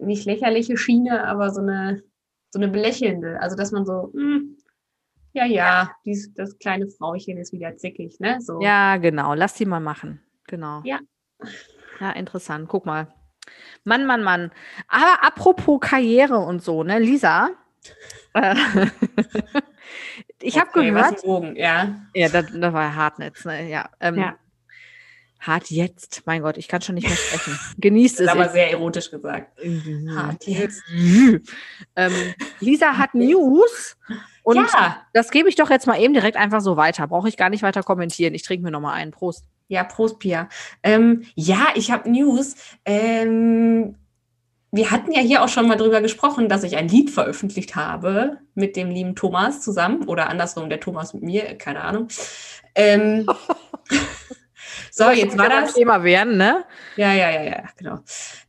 nicht 0.00 0.24
lächerliche 0.26 0.76
Schiene, 0.76 1.26
aber 1.26 1.50
so 1.50 1.60
eine, 1.60 2.02
so 2.50 2.58
eine 2.58 2.68
belächelnde. 2.68 3.40
Also 3.40 3.56
dass 3.56 3.72
man 3.72 3.86
so, 3.86 4.10
hm, 4.12 4.56
ja, 5.32 5.44
ja, 5.44 5.90
dies, 6.04 6.32
das 6.34 6.58
kleine 6.58 6.88
Frauchen 6.88 7.36
ist 7.36 7.52
wieder 7.52 7.76
zickig, 7.76 8.18
ne? 8.20 8.38
So. 8.40 8.60
ja, 8.60 8.96
genau, 8.96 9.34
lass 9.34 9.54
die 9.54 9.66
mal 9.66 9.80
machen. 9.80 10.22
Genau. 10.46 10.80
Ja. 10.84 11.00
Ja, 12.00 12.12
interessant. 12.12 12.68
Guck 12.68 12.86
mal. 12.86 13.08
Mann, 13.84 14.06
Mann, 14.06 14.22
Mann. 14.22 14.50
Aber 14.88 15.22
apropos 15.22 15.80
Karriere 15.80 16.38
und 16.38 16.62
so, 16.62 16.82
ne, 16.82 16.98
Lisa? 16.98 17.50
Äh, 18.34 18.54
ich 20.40 20.58
habe 20.58 20.70
Okay, 20.70 20.90
gehört, 20.90 21.22
Bogen, 21.22 21.56
ja. 21.56 21.94
ja, 22.14 22.28
das, 22.28 22.46
das 22.52 22.72
war 22.72 22.94
Hartnetz, 22.94 23.44
ne? 23.44 23.68
Ja. 23.68 23.90
Ähm, 24.00 24.16
Ja. 24.18 24.36
Hart 25.38 25.70
jetzt. 25.70 26.22
Mein 26.24 26.42
Gott, 26.42 26.56
ich 26.56 26.66
kann 26.66 26.80
schon 26.80 26.94
nicht 26.96 27.06
mehr 27.06 27.16
sprechen. 27.16 27.58
Genießt 27.78 28.20
es. 28.20 28.28
aber 28.28 28.48
sehr 28.48 28.70
erotisch 28.70 29.10
gesagt. 29.10 29.52
Hart 30.16 30.46
jetzt. 30.46 30.82
ähm, 31.94 32.34
Lisa 32.58 32.96
hat 32.96 33.14
News 33.14 33.96
und 34.42 34.56
ja, 34.56 35.02
das 35.12 35.30
gebe 35.30 35.48
ich 35.48 35.54
doch 35.54 35.70
jetzt 35.70 35.86
mal 35.86 36.00
eben 36.00 36.14
direkt 36.14 36.36
einfach 36.36 36.60
so 36.60 36.76
weiter. 36.76 37.06
Brauche 37.06 37.28
ich 37.28 37.36
gar 37.36 37.50
nicht 37.50 37.62
weiter 37.62 37.82
kommentieren. 37.82 38.34
Ich 38.34 38.42
trinke 38.44 38.64
mir 38.64 38.70
noch 38.70 38.80
mal 38.80 38.92
einen. 38.94 39.10
Prost. 39.12 39.44
ja, 39.68 39.84
Prost, 39.84 40.18
Pia. 40.18 40.48
Ähm, 40.82 41.24
ja, 41.34 41.66
ich 41.74 41.90
habe 41.90 42.10
News. 42.10 42.56
Ähm, 42.84 43.96
wir 44.72 44.90
hatten 44.90 45.12
ja 45.12 45.20
hier 45.20 45.42
auch 45.42 45.48
schon 45.48 45.68
mal 45.68 45.76
drüber 45.76 46.00
gesprochen, 46.00 46.48
dass 46.48 46.64
ich 46.64 46.76
ein 46.76 46.88
Lied 46.88 47.10
veröffentlicht 47.10 47.76
habe 47.76 48.38
mit 48.54 48.76
dem 48.76 48.90
lieben 48.90 49.14
Thomas 49.14 49.60
zusammen 49.60 50.04
oder 50.04 50.28
andersrum, 50.28 50.68
der 50.68 50.80
Thomas 50.80 51.14
mit 51.14 51.22
mir, 51.22 51.56
keine 51.56 51.82
Ahnung. 51.82 52.08
Ähm, 52.74 53.26
so, 54.90 55.10
jetzt 55.10 55.38
war 55.38 55.48
das. 55.48 55.74
Thema 55.74 56.02
werden, 56.02 56.36
ne? 56.36 56.64
Ja, 56.96 57.12
ja, 57.12 57.30
ja, 57.30 57.42
ja, 57.42 57.62
genau. 57.76 58.00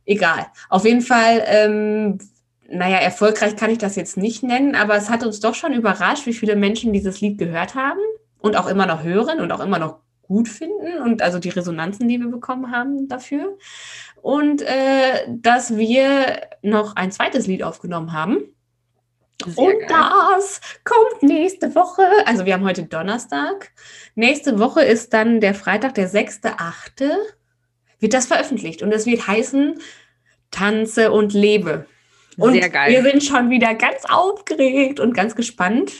Egal. 0.04 0.46
Auf 0.68 0.84
jeden 0.84 1.02
Fall, 1.02 1.42
ähm, 1.46 2.18
naja, 2.68 2.98
erfolgreich 2.98 3.56
kann 3.56 3.70
ich 3.70 3.78
das 3.78 3.96
jetzt 3.96 4.16
nicht 4.16 4.42
nennen, 4.42 4.74
aber 4.74 4.96
es 4.96 5.08
hat 5.08 5.24
uns 5.24 5.40
doch 5.40 5.54
schon 5.54 5.72
überrascht, 5.72 6.26
wie 6.26 6.34
viele 6.34 6.56
Menschen 6.56 6.92
dieses 6.92 7.20
Lied 7.20 7.38
gehört 7.38 7.74
haben 7.74 8.00
und 8.38 8.56
auch 8.56 8.66
immer 8.66 8.86
noch 8.86 9.02
hören 9.02 9.40
und 9.40 9.52
auch 9.52 9.60
immer 9.60 9.78
noch 9.78 10.00
gut 10.22 10.48
finden 10.48 10.98
und 11.02 11.22
also 11.22 11.38
die 11.38 11.48
Resonanzen, 11.48 12.06
die 12.06 12.20
wir 12.20 12.28
bekommen 12.28 12.70
haben 12.70 13.08
dafür. 13.08 13.56
Und 14.22 14.62
äh, 14.62 15.26
dass 15.28 15.76
wir 15.76 16.48
noch 16.62 16.96
ein 16.96 17.12
zweites 17.12 17.46
Lied 17.46 17.62
aufgenommen 17.62 18.12
haben. 18.12 18.38
Sehr 19.46 19.64
und 19.64 19.78
geil. 19.80 19.88
das 19.88 20.60
kommt 20.84 21.22
nächste 21.22 21.74
Woche. 21.74 22.02
Also 22.26 22.44
wir 22.44 22.54
haben 22.54 22.64
heute 22.64 22.84
Donnerstag. 22.84 23.70
Nächste 24.14 24.58
Woche 24.58 24.82
ist 24.82 25.12
dann 25.12 25.40
der 25.40 25.54
Freitag, 25.54 25.94
der 25.94 26.10
6.8. 26.10 27.08
wird 28.00 28.14
das 28.14 28.26
veröffentlicht. 28.26 28.82
Und 28.82 28.92
es 28.92 29.06
wird 29.06 29.26
heißen 29.26 29.80
Tanze 30.50 31.12
und 31.12 31.34
lebe. 31.34 31.86
Und 32.36 32.52
Sehr 32.54 32.70
geil. 32.70 32.92
wir 32.92 33.02
sind 33.02 33.22
schon 33.22 33.50
wieder 33.50 33.74
ganz 33.74 34.04
aufgeregt 34.08 35.00
und 35.00 35.12
ganz 35.12 35.34
gespannt. 35.34 35.92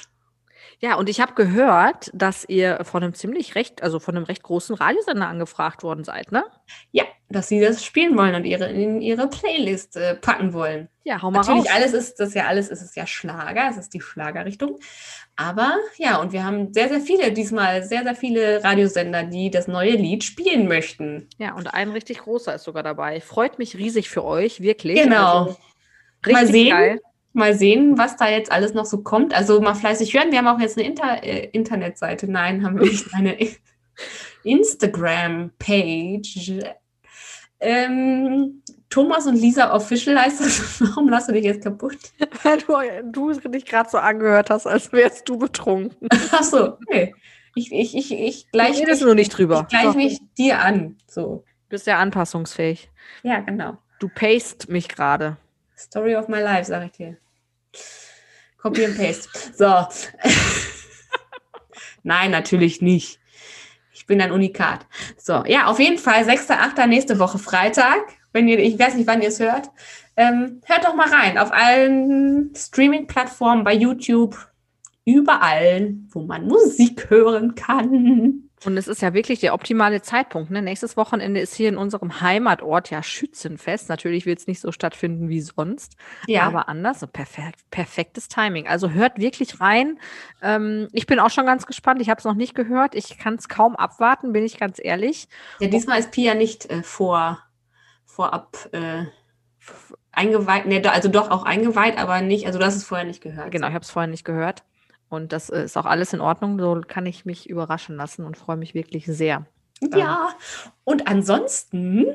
Ja, 0.81 0.95
und 0.95 1.09
ich 1.09 1.21
habe 1.21 1.35
gehört, 1.35 2.09
dass 2.15 2.45
ihr 2.49 2.85
von 2.85 3.03
einem 3.03 3.13
ziemlich 3.13 3.57
recht, 3.57 3.83
also 3.83 3.99
von 3.99 4.17
einem 4.17 4.25
recht 4.25 4.45
großen 4.45 4.77
Radiosender 4.77 5.27
angefragt 5.27 5.83
worden 5.83 6.05
seid, 6.05 6.31
ne? 6.31 6.45
Ja, 6.93 7.05
dass 7.29 7.49
sie 7.49 7.61
das 7.61 7.85
spielen 7.85 8.17
wollen 8.17 8.37
und 8.37 8.45
ihre, 8.45 8.71
in 8.71 9.01
ihre 9.01 9.29
Playlist 9.29 9.97
äh, 9.97 10.15
packen 10.15 10.53
wollen. 10.53 10.89
Ja, 11.03 11.21
hau 11.21 11.33
mal 11.33 11.41
Natürlich, 11.41 11.65
raus. 11.65 11.75
alles 11.75 11.93
ist 11.95 12.21
das 12.21 12.33
ja 12.35 12.47
alles 12.47 12.69
ist 12.69 12.83
es 12.83 12.95
ja 12.95 13.07
Schlager, 13.07 13.69
es 13.71 13.77
ist 13.77 13.93
die 13.93 14.01
Schlagerrichtung. 14.01 14.79
Aber 15.35 15.77
ja, 15.97 16.19
und 16.21 16.33
wir 16.33 16.45
haben 16.45 16.73
sehr, 16.73 16.89
sehr 16.89 17.01
viele, 17.01 17.33
diesmal 17.33 17.83
sehr, 17.83 18.05
sehr 18.05 18.15
viele 18.15 18.63
Radiosender, 18.63 19.25
die 19.25 19.51
das 19.51 19.67
neue 19.69 19.93
Lied 19.93 20.23
spielen 20.23 20.69
möchten. 20.69 21.29
Ja, 21.39 21.55
und 21.55 21.75
ein 21.75 21.91
richtig 21.91 22.19
großer 22.19 22.55
ist 22.55 22.65
sogar 22.65 22.83
dabei. 22.85 23.21
Freut 23.21 23.59
mich 23.59 23.77
riesig 23.77 24.11
für 24.11 24.25
euch, 24.25 24.61
wirklich. 24.61 25.03
Genau. 25.03 25.39
Also, 25.45 25.57
richtig 26.27 26.33
Mal 26.33 26.47
sehen. 26.47 26.71
geil. 26.71 27.01
Mal 27.39 27.55
sehen, 27.55 27.97
was 27.97 28.17
da 28.17 28.29
jetzt 28.29 28.53
alles 28.53 28.75
noch 28.75 28.85
so 28.85 29.03
kommt. 29.03 29.35
Also 29.35 29.61
mal 29.61 29.75
fleißig 29.75 30.13
hören. 30.15 30.31
Wir 30.31 30.39
haben 30.39 30.49
auch 30.49 30.61
jetzt 30.61 30.77
eine 30.77 30.87
Inter 30.87 31.23
äh, 31.23 31.47
Internetseite. 31.53 32.31
Nein, 32.31 32.65
haben 32.65 32.79
wir 32.79 32.87
nicht. 32.87 33.07
Eine 33.15 33.37
Instagram-Page. 34.45 36.61
Ähm, 37.61 38.63
Thomas 38.91 39.27
und 39.27 39.37
Lisa 39.37 39.75
Official 39.75 40.19
heißt 40.19 40.41
das. 40.41 40.81
Warum 40.81 41.09
lass 41.09 41.27
du 41.27 41.33
dich 41.33 41.45
jetzt 41.45 41.63
kaputt? 41.63 41.97
Weil 42.43 42.59
du, 43.05 43.33
du 43.33 43.49
dich 43.49 43.65
gerade 43.65 43.91
so 43.91 43.99
angehört 43.99 44.51
hast, 44.51 44.67
als 44.67 44.93
wärst 44.93 45.29
du 45.29 45.39
betrunken. 45.39 46.09
Ach 46.33 46.43
so, 46.43 46.75
okay. 46.87 47.15
Ich, 47.55 47.73
ich, 47.73 47.97
ich, 47.97 48.13
ich 48.13 48.45
Du 48.45 48.51
gleich 48.53 48.79
redest 48.79 49.01
mich, 49.01 49.07
nur 49.07 49.15
nicht 49.15 49.37
drüber. 49.37 49.63
ich 49.63 49.69
gleich 49.79 49.95
mich 49.95 50.21
dir 50.37 50.61
an. 50.61 50.97
So. 51.07 51.45
Du 51.47 51.71
bist 51.71 51.87
ja 51.87 51.99
anpassungsfähig. 51.99 52.91
Ja, 53.23 53.41
genau. 53.41 53.79
Du 53.99 54.09
paste 54.09 54.71
mich 54.71 54.89
gerade. 54.89 55.37
Story 55.77 56.17
of 56.17 56.29
my 56.29 56.41
life, 56.41 56.65
sag 56.65 56.85
ich 56.87 56.93
dir. 56.93 57.17
Copy 58.59 58.85
and 58.85 58.97
paste. 58.97 59.29
So. 59.57 59.87
Nein, 62.03 62.31
natürlich 62.31 62.83
nicht. 62.83 63.21
Ich 63.93 64.07
bin 64.07 64.21
ein 64.21 64.33
Unikat. 64.33 64.87
So, 65.17 65.45
ja, 65.47 65.67
auf 65.67 65.79
jeden 65.79 65.99
Fall 65.99 66.25
6.8. 66.25 66.87
nächste 66.87 67.19
Woche 67.19 67.39
Freitag. 67.39 68.01
Wenn 68.33 68.49
ihr, 68.49 68.59
ich 68.59 68.79
weiß 68.79 68.95
nicht, 68.95 69.07
wann 69.07 69.23
ihr 69.23 69.29
es 69.29 69.41
hört. 69.41 69.69
Ähm, 70.17 70.61
hört 70.65 70.85
doch 70.85 70.95
mal 70.95 71.09
rein. 71.09 71.39
Auf 71.39 71.53
allen 71.53 72.53
Streaming-Plattformen, 72.55 73.65
bei 73.65 73.75
YouTube, 73.75 74.37
überall, 75.05 75.95
wo 76.11 76.23
man 76.23 76.47
Musik 76.47 77.09
hören 77.11 77.55
kann. 77.55 78.48
Und 78.65 78.77
es 78.77 78.89
ist 78.89 79.03
ja 79.03 79.15
wirklich 79.15 79.41
der 79.41 79.55
optimale 79.55 80.03
Zeitpunkt. 80.03 80.51
Ne? 80.51 80.63
Nächstes 80.63 80.97
Wochenende 80.97 81.41
ist 81.41 81.55
hier 81.55 81.69
in 81.69 81.77
unserem 81.77 82.21
Heimatort 82.21 82.91
ja 82.91 83.03
Schützenfest. 83.03 83.89
Natürlich 83.89 84.27
wird 84.27 84.41
es 84.41 84.47
nicht 84.47 84.61
so 84.61 84.73
stattfinden 84.73 85.29
wie 85.29 85.41
sonst, 85.41 85.97
Ja, 86.27 86.43
aber 86.43 86.69
anders. 86.69 87.07
Perfekt, 87.13 87.61
perfektes 87.71 88.29
Timing. 88.29 88.67
Also 88.67 88.91
hört 88.91 89.19
wirklich 89.19 89.61
rein. 89.61 89.99
Ähm, 90.43 90.89
ich 90.93 91.07
bin 91.07 91.21
auch 91.21 91.31
schon 91.31 91.47
ganz 91.47 91.67
gespannt. 91.67 92.03
Ich 92.03 92.11
habe 92.11 92.19
es 92.19 92.25
noch 92.25 92.35
nicht 92.35 92.55
gehört. 92.55 92.95
Ich 92.95 93.19
kann 93.19 93.35
es 93.35 93.49
kaum 93.49 93.77
abwarten, 93.77 94.33
bin 94.33 94.45
ich 94.45 94.59
ganz 94.59 94.79
ehrlich. 94.83 95.29
ja 95.61 95.69
diesmal 95.69 95.99
ist 95.99 96.11
Pia 96.11 96.35
nicht 96.35 96.71
äh, 96.71 96.83
vor, 96.83 97.39
vorab 98.05 98.69
äh, 98.73 99.05
eingeweiht. 100.13 100.67
Nee, 100.67 100.83
also 100.87 101.09
doch 101.09 101.31
auch 101.31 101.45
eingeweiht, 101.45 101.99
aber 101.99 102.21
nicht, 102.21 102.47
also 102.47 102.59
du 102.59 102.65
hast 102.65 102.77
es 102.77 102.85
vorher 102.85 103.07
nicht 103.07 103.23
gehört. 103.23 103.51
Genau, 103.51 103.69
ich 103.69 103.75
habe 103.75 103.85
es 103.85 103.91
vorher 103.91 104.09
nicht 104.09 104.25
gehört. 104.25 104.65
Und 105.09 105.33
das 105.33 105.51
äh, 105.51 105.65
ist 105.65 105.77
auch 105.77 105.87
alles 105.87 106.13
in 106.13 106.21
Ordnung. 106.21 106.59
So 106.59 106.81
kann 106.87 107.07
ich 107.07 107.25
mich 107.25 107.49
überraschen 107.49 107.97
lassen 107.97 108.25
und 108.25 108.37
freue 108.37 108.57
mich 108.57 108.75
wirklich 108.75 109.07
sehr. 109.07 109.47
Ja, 109.95 110.31
und 110.85 111.07
ansonsten 111.07 112.07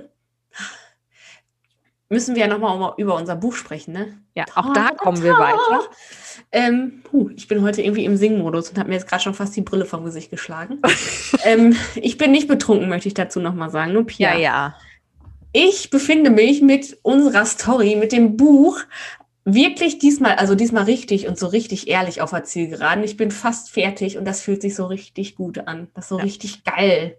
müssen 2.09 2.35
wir 2.35 2.43
ja 2.43 2.47
nochmal 2.47 2.93
über 2.97 3.15
unser 3.15 3.35
Buch 3.35 3.55
sprechen, 3.55 3.93
ne? 3.93 4.17
Ja, 4.35 4.45
auch 4.55 4.71
da 4.73 4.89
kommen 4.91 5.23
wir 5.23 5.33
weiter. 5.33 5.81
Ähm, 6.51 7.01
puh, 7.03 7.29
ich 7.35 7.47
bin 7.47 7.63
heute 7.63 7.81
irgendwie 7.81 8.05
im 8.05 8.17
Singmodus 8.17 8.69
und 8.69 8.77
habe 8.77 8.89
mir 8.89 8.95
jetzt 8.95 9.07
gerade 9.07 9.23
schon 9.23 9.33
fast 9.33 9.55
die 9.55 9.61
Brille 9.61 9.85
vom 9.85 10.05
Gesicht 10.05 10.29
geschlagen. 10.29 10.81
ähm, 11.43 11.75
ich 11.95 12.17
bin 12.17 12.31
nicht 12.31 12.47
betrunken, 12.47 12.89
möchte 12.89 13.07
ich 13.07 13.13
dazu 13.13 13.39
nochmal 13.39 13.71
sagen. 13.71 13.93
Nur 13.93 14.05
Pia. 14.05 14.33
Ja, 14.33 14.39
ja. 14.39 14.75
Ich 15.51 15.89
befinde 15.89 16.29
mich 16.29 16.61
mit 16.61 16.97
unserer 17.03 17.45
Story, 17.45 17.95
mit 17.95 18.11
dem 18.11 18.37
Buch, 18.37 18.79
wirklich 19.45 19.99
diesmal, 19.99 20.35
also 20.35 20.55
diesmal 20.55 20.83
richtig 20.85 21.27
und 21.27 21.37
so 21.37 21.47
richtig 21.47 21.87
ehrlich 21.87 22.21
auf 22.21 22.31
der 22.31 22.43
Zielgeraden. 22.43 23.03
Ich 23.03 23.17
bin 23.17 23.31
fast 23.31 23.71
fertig 23.71 24.17
und 24.17 24.25
das 24.25 24.41
fühlt 24.41 24.61
sich 24.61 24.75
so 24.75 24.85
richtig 24.85 25.35
gut 25.35 25.59
an. 25.67 25.89
Das 25.93 26.05
ist 26.05 26.09
so 26.09 26.17
Ja. 26.17 26.23
richtig 26.23 26.63
geil. 26.63 27.17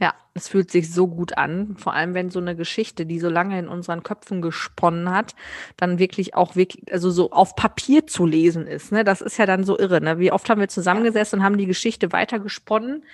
Ja, 0.00 0.14
es 0.34 0.48
fühlt 0.48 0.70
sich 0.70 0.92
so 0.94 1.08
gut 1.08 1.36
an, 1.38 1.76
vor 1.76 1.92
allem 1.92 2.14
wenn 2.14 2.30
so 2.30 2.38
eine 2.38 2.54
Geschichte, 2.54 3.04
die 3.04 3.18
so 3.18 3.28
lange 3.28 3.58
in 3.58 3.66
unseren 3.68 4.04
Köpfen 4.04 4.40
gesponnen 4.42 5.10
hat, 5.10 5.34
dann 5.76 5.98
wirklich 5.98 6.34
auch 6.36 6.54
wirklich, 6.54 6.92
also 6.92 7.10
so 7.10 7.32
auf 7.32 7.56
Papier 7.56 8.06
zu 8.06 8.24
lesen 8.24 8.66
ist. 8.68 8.92
Ne? 8.92 9.02
Das 9.02 9.20
ist 9.20 9.38
ja 9.38 9.46
dann 9.46 9.64
so 9.64 9.76
irre. 9.76 10.00
Ne? 10.00 10.18
Wie 10.20 10.30
oft 10.30 10.48
haben 10.50 10.60
wir 10.60 10.68
zusammengesessen 10.68 11.40
und 11.40 11.44
haben 11.44 11.58
die 11.58 11.66
Geschichte 11.66 12.12
weitergesponnen? 12.12 13.04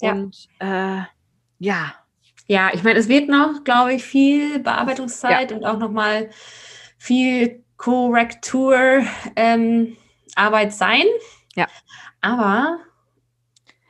Ja. 0.00 0.12
Und 0.12 0.48
äh, 0.60 1.02
ja, 1.58 1.94
Ja, 2.46 2.70
ich 2.74 2.82
meine, 2.82 2.98
es 2.98 3.08
wird 3.08 3.28
noch, 3.28 3.62
glaube 3.64 3.94
ich, 3.94 4.04
viel 4.04 4.58
Bearbeitungszeit 4.60 5.52
und 5.52 5.64
auch 5.64 5.78
nochmal 5.78 6.30
viel 6.98 7.64
Korrektur 7.80 9.04
ähm, 9.36 9.96
Arbeit 10.34 10.74
sein. 10.74 11.04
Ja. 11.56 11.66
Aber 12.20 12.78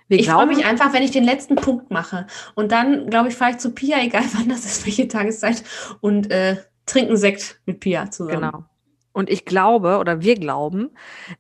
wir 0.07 0.21
ich 0.21 0.31
freue 0.31 0.47
mich 0.47 0.65
einfach, 0.65 0.93
wenn 0.93 1.03
ich 1.03 1.11
den 1.11 1.25
letzten 1.25 1.57
Punkt 1.57 1.91
mache. 1.91 2.29
Und 2.55 2.71
dann, 2.71 3.11
glaube 3.11 3.31
ich, 3.31 3.35
fahre 3.35 3.51
ich 3.51 3.59
zu 3.59 3.73
Pia, 3.73 3.99
egal 4.01 4.23
wann 4.35 4.49
das 4.49 4.65
ist, 4.65 4.87
welche 4.87 5.09
Tageszeit, 5.09 5.65
und 6.01 6.31
äh, 6.31 6.59
trinken 6.87 7.17
Sekt 7.17 7.61
mit 7.67 7.81
Pia 7.81 8.09
zusammen. 8.13 8.41
genau. 8.43 8.65
Und 9.13 9.29
ich 9.29 9.45
glaube 9.45 9.99
oder 9.99 10.21
wir 10.21 10.37
glauben, 10.37 10.91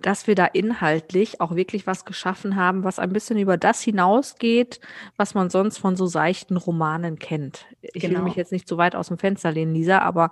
dass 0.00 0.26
wir 0.26 0.34
da 0.34 0.46
inhaltlich 0.46 1.40
auch 1.40 1.54
wirklich 1.54 1.86
was 1.86 2.04
geschaffen 2.04 2.56
haben, 2.56 2.82
was 2.82 2.98
ein 2.98 3.12
bisschen 3.12 3.38
über 3.38 3.56
das 3.56 3.80
hinausgeht, 3.80 4.80
was 5.16 5.34
man 5.34 5.50
sonst 5.50 5.78
von 5.78 5.94
so 5.94 6.06
seichten 6.06 6.56
Romanen 6.56 7.18
kennt. 7.18 7.66
Ich 7.80 8.02
will 8.02 8.10
Genau. 8.10 8.24
mich 8.24 8.34
jetzt 8.34 8.50
nicht 8.50 8.66
zu 8.66 8.76
weit 8.76 8.96
aus 8.96 9.08
dem 9.08 9.18
Fenster 9.18 9.52
lehnen, 9.52 9.74
Lisa, 9.74 10.00
aber 10.00 10.30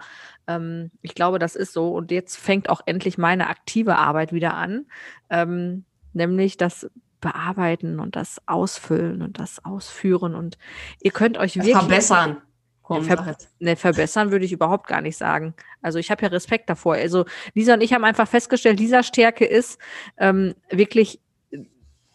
ähm, 0.48 0.90
ich 1.00 1.14
glaube, 1.14 1.38
das 1.38 1.54
ist 1.54 1.72
so. 1.72 1.94
Und 1.94 2.10
jetzt 2.10 2.36
fängt 2.36 2.68
auch 2.68 2.80
endlich 2.86 3.18
meine 3.18 3.48
aktive 3.48 3.96
Arbeit 3.96 4.32
wieder 4.32 4.54
an, 4.54 4.86
ähm, 5.30 5.84
nämlich 6.12 6.56
das 6.56 6.90
Bearbeiten 7.20 8.00
und 8.00 8.16
das 8.16 8.40
Ausfüllen 8.46 9.22
und 9.22 9.38
das 9.38 9.64
Ausführen. 9.64 10.34
Und 10.34 10.58
ihr 11.02 11.10
könnt 11.12 11.38
euch 11.38 11.56
wirklich 11.56 11.76
Verbessern. 11.76 12.38
Komm, 12.88 13.04
ver-. 13.04 13.36
Ne, 13.58 13.76
verbessern 13.76 14.30
würde 14.30 14.46
ich 14.46 14.52
überhaupt 14.52 14.86
gar 14.86 15.02
nicht 15.02 15.18
sagen. 15.18 15.52
Also 15.82 15.98
ich 15.98 16.10
habe 16.10 16.22
ja 16.22 16.28
Respekt 16.28 16.70
davor. 16.70 16.94
Also 16.94 17.26
Lisa 17.52 17.74
und 17.74 17.82
ich 17.82 17.92
haben 17.92 18.04
einfach 18.04 18.26
festgestellt, 18.26 18.80
Lisa 18.80 19.02
Stärke 19.02 19.44
ist 19.44 19.78
ähm, 20.16 20.54
wirklich 20.70 21.20
äh, 21.50 21.58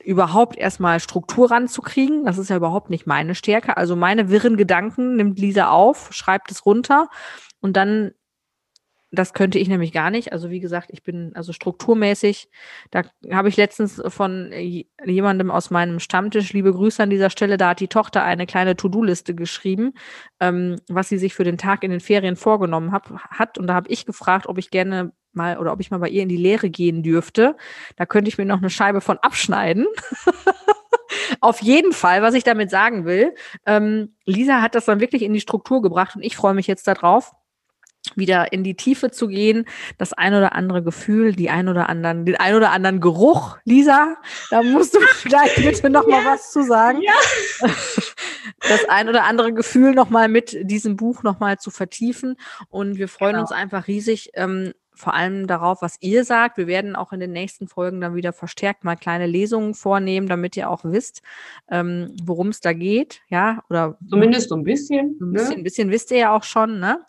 überhaupt 0.04 0.58
erstmal 0.58 1.00
Struktur 1.00 1.52
ranzukriegen. 1.52 2.26
Das 2.26 2.40
ist 2.40 2.50
ja 2.50 2.58
überhaupt 2.58 2.90
nicht 2.90 3.06
meine 3.06 3.36
Stärke. 3.36 3.78
Also 3.78 3.96
meine 3.96 4.32
wirren 4.32 4.58
Gedanken 4.58 5.16
nimmt 5.16 5.38
Lisa 5.38 5.70
auf, 5.70 6.12
schreibt 6.12 6.50
es 6.50 6.66
runter 6.66 7.08
und 7.62 7.78
dann, 7.78 8.14
das 9.14 9.34
könnte 9.34 9.60
ich 9.60 9.70
nämlich 9.70 9.94
gar 9.94 10.10
nicht. 10.10 10.34
Also 10.34 10.50
wie 10.50 10.60
gesagt, 10.60 10.90
ich 10.92 11.04
bin 11.04 11.32
also 11.36 11.54
strukturmäßig, 11.54 12.50
da 12.92 13.04
habe 13.32 13.50
ich 13.50 13.58
letztens 13.58 14.02
von 14.08 14.52
jemandem 15.06 15.52
aus 15.52 15.70
meinem 15.70 16.00
Stammtisch, 16.00 16.52
liebe 16.54 16.74
Grüße 16.74 17.02
an 17.02 17.10
dieser 17.10 17.30
Stelle, 17.30 17.58
da 17.58 17.70
hat 17.70 17.80
die 17.80 17.88
Tochter 17.88 18.24
eine 18.24 18.46
kleine 18.46 18.76
To-Do-Liste 18.76 19.36
geschrieben 19.36 19.94
ähm, 20.44 20.76
was 20.90 21.08
sie 21.08 21.18
sich 21.18 21.34
für 21.34 21.46
den 21.46 21.58
Tag 21.58 21.84
in 21.84 21.92
den 21.92 22.02
Ferien 22.02 22.36
vorgenommen 22.36 22.92
hab, 22.92 23.10
hat. 23.30 23.58
Und 23.58 23.68
da 23.68 23.74
habe 23.76 23.90
ich 23.90 24.06
gefragt, 24.06 24.48
ob 24.48 24.58
ich 24.58 24.72
gerne 24.72 25.14
mal 25.32 25.58
oder 25.58 25.72
ob 25.72 25.80
ich 25.80 25.90
mal 25.90 26.00
bei 26.00 26.10
ihr 26.10 26.22
in 26.22 26.30
die 26.30 26.38
Lehre 26.38 26.70
gehen 26.70 27.02
dürfte. 27.02 27.56
Da 27.96 28.06
könnte 28.06 28.30
ich 28.30 28.38
mir 28.38 28.46
noch 28.46 28.58
eine 28.58 28.70
Scheibe 28.70 29.00
von 29.00 29.18
abschneiden. 29.20 29.88
Auf 31.40 31.62
jeden 31.62 31.94
Fall, 31.94 32.22
was 32.22 32.34
ich 32.34 32.44
damit 32.44 32.70
sagen 32.70 33.06
will, 33.06 33.34
ähm, 33.66 34.16
Lisa 34.26 34.62
hat 34.62 34.76
das 34.76 34.86
dann 34.86 35.00
wirklich 35.00 35.22
in 35.22 35.34
die 35.34 35.40
Struktur 35.40 35.82
gebracht 35.82 36.16
und 36.16 36.24
ich 36.24 36.36
freue 36.36 36.54
mich 36.54 36.68
jetzt 36.68 36.88
darauf, 36.88 37.32
wieder 38.16 38.52
in 38.52 38.64
die 38.64 38.76
Tiefe 38.76 39.12
zu 39.12 39.28
gehen, 39.28 39.66
das 39.98 40.14
ein 40.14 40.34
oder 40.34 40.54
andere 40.54 40.84
Gefühl, 40.84 41.34
die 41.34 41.50
ein 41.50 41.70
oder 41.70 41.88
anderen, 41.90 42.26
den 42.26 42.36
ein 42.36 42.54
oder 42.56 42.72
anderen 42.72 43.00
Geruch, 43.00 43.58
Lisa, 43.64 44.18
da 44.50 44.62
musst 44.62 44.94
du 44.96 45.00
gleich 45.24 45.56
bitte 45.56 45.90
noch 45.90 46.06
mal 46.08 46.24
was 46.26 46.52
zu 46.52 46.64
sagen. 46.64 47.00
Das 48.70 48.86
ein 48.90 49.10
oder 49.10 49.24
andere 49.26 49.54
Gefühl 49.54 49.94
noch 49.94 50.10
mal 50.10 50.28
mit 50.30 50.58
diesem 50.70 50.96
Buch 50.96 51.24
noch 51.24 51.40
mal 51.40 51.58
zu 51.60 51.70
vertiefen 51.70 52.36
und 52.70 52.98
wir 52.98 53.08
freuen 53.08 53.34
Genau. 53.34 53.42
uns 53.42 53.52
einfach 53.52 53.88
riesig, 53.88 54.32
ähm, 54.36 54.74
vor 54.96 55.14
allem 55.16 55.48
darauf, 55.48 55.82
was 55.82 55.98
ihr 56.02 56.24
sagt. 56.24 56.58
Wir 56.58 56.68
werden 56.68 56.96
auch 56.96 57.12
in 57.14 57.20
den 57.20 57.32
nächsten 57.32 57.68
Folgen 57.68 58.00
dann 58.00 58.16
wieder 58.16 58.32
verstärkt 58.32 58.84
mal 58.84 58.96
kleine 58.96 59.26
Lesungen 59.26 59.74
vornehmen, 59.74 60.28
damit 60.28 60.56
ihr 60.56 60.70
auch 60.70 60.82
wisst, 60.84 61.24
ähm, 61.70 62.16
worum 62.24 62.50
es 62.50 62.60
da 62.62 62.74
geht, 62.74 63.22
ja, 63.28 63.64
oder 63.70 63.98
Zumindest 64.08 64.50
so 64.50 64.56
ein 64.56 64.64
bisschen. 64.64 65.16
so 65.20 65.26
ein 65.26 65.32
ne? 65.32 65.40
bisschen, 65.40 65.58
ein 65.58 65.64
bisschen 65.64 65.90
wisst 65.90 66.12
ihr 66.12 66.18
ja 66.20 66.36
auch 66.36 66.44
schon, 66.44 66.80
ne? 66.80 67.00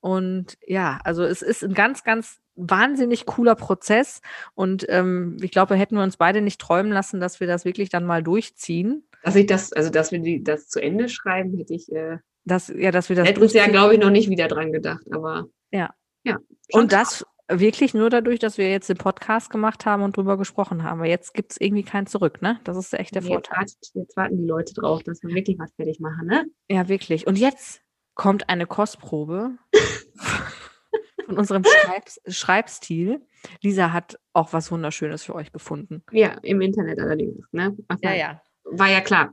Und 0.00 0.56
ja, 0.66 1.00
also 1.04 1.24
es 1.24 1.42
ist 1.42 1.64
ein 1.64 1.74
ganz, 1.74 2.04
ganz 2.04 2.38
wahnsinnig 2.54 3.26
cooler 3.26 3.54
Prozess. 3.54 4.20
Und 4.54 4.86
ähm, 4.88 5.36
ich 5.40 5.50
glaube, 5.50 5.76
hätten 5.76 5.96
wir 5.96 6.02
uns 6.02 6.16
beide 6.16 6.40
nicht 6.40 6.60
träumen 6.60 6.92
lassen, 6.92 7.20
dass 7.20 7.40
wir 7.40 7.46
das 7.46 7.64
wirklich 7.64 7.88
dann 7.88 8.04
mal 8.04 8.22
durchziehen. 8.22 9.08
Dass 9.22 9.34
ich 9.34 9.46
das, 9.46 9.72
also 9.72 9.90
dass 9.90 10.12
wir 10.12 10.20
die, 10.20 10.42
das 10.42 10.68
zu 10.68 10.80
Ende 10.80 11.08
schreiben, 11.08 11.56
hätte 11.58 11.74
ich 11.74 11.90
äh, 11.92 12.18
Dass, 12.44 12.68
ja, 12.68 12.90
dass 12.90 13.08
wir 13.08 13.16
das 13.16 13.26
letztes 13.26 13.52
Jahr, 13.52 13.64
durchziehen. 13.66 13.72
glaube 13.72 13.94
ich, 13.94 14.00
noch 14.00 14.10
nicht 14.10 14.30
wieder 14.30 14.48
dran 14.48 14.72
gedacht. 14.72 15.04
Aber 15.12 15.46
Ja. 15.72 15.92
ja 16.22 16.38
Und 16.72 16.92
das 16.92 17.24
wirklich 17.48 17.94
nur 17.94 18.10
dadurch, 18.10 18.38
dass 18.40 18.58
wir 18.58 18.70
jetzt 18.70 18.88
den 18.88 18.96
Podcast 18.96 19.50
gemacht 19.50 19.86
haben 19.86 20.02
und 20.02 20.16
drüber 20.16 20.36
gesprochen 20.36 20.82
haben. 20.82 21.00
Weil 21.00 21.10
jetzt 21.10 21.34
gibt 21.34 21.52
es 21.52 21.60
irgendwie 21.60 21.84
kein 21.84 22.06
Zurück, 22.06 22.42
ne? 22.42 22.58
Das 22.64 22.76
ist 22.76 22.92
echt 22.94 23.14
der 23.14 23.22
jetzt, 23.22 23.30
Vorteil. 23.30 23.58
wartet, 23.58 23.76
jetzt 23.94 24.16
warten 24.16 24.36
die 24.38 24.46
Leute 24.46 24.74
drauf, 24.74 25.02
dass 25.02 25.22
wir 25.22 25.34
wirklich 25.34 25.58
was 25.58 25.72
fertig 25.74 26.00
machen, 26.00 26.26
ne? 26.26 26.44
Ja, 26.68 26.88
wirklich. 26.88 27.26
Und 27.26 27.38
jetzt 27.38 27.82
kommt 28.16 28.48
eine 28.48 28.66
Kostprobe 28.66 29.56
von 31.26 31.38
unserem 31.38 31.62
Schreibs 31.64 32.20
Schreibstil. 32.26 33.20
Lisa 33.62 33.92
hat 33.92 34.18
auch 34.32 34.52
was 34.52 34.72
Wunderschönes 34.72 35.22
für 35.22 35.36
euch 35.36 35.52
gefunden. 35.52 36.02
Ja, 36.10 36.36
im 36.42 36.60
Internet 36.60 36.98
allerdings, 36.98 37.46
ne? 37.52 37.76
Ach, 37.86 37.98
ja. 38.02 38.42
War 38.64 38.90
ja 38.90 39.00
klar. 39.00 39.32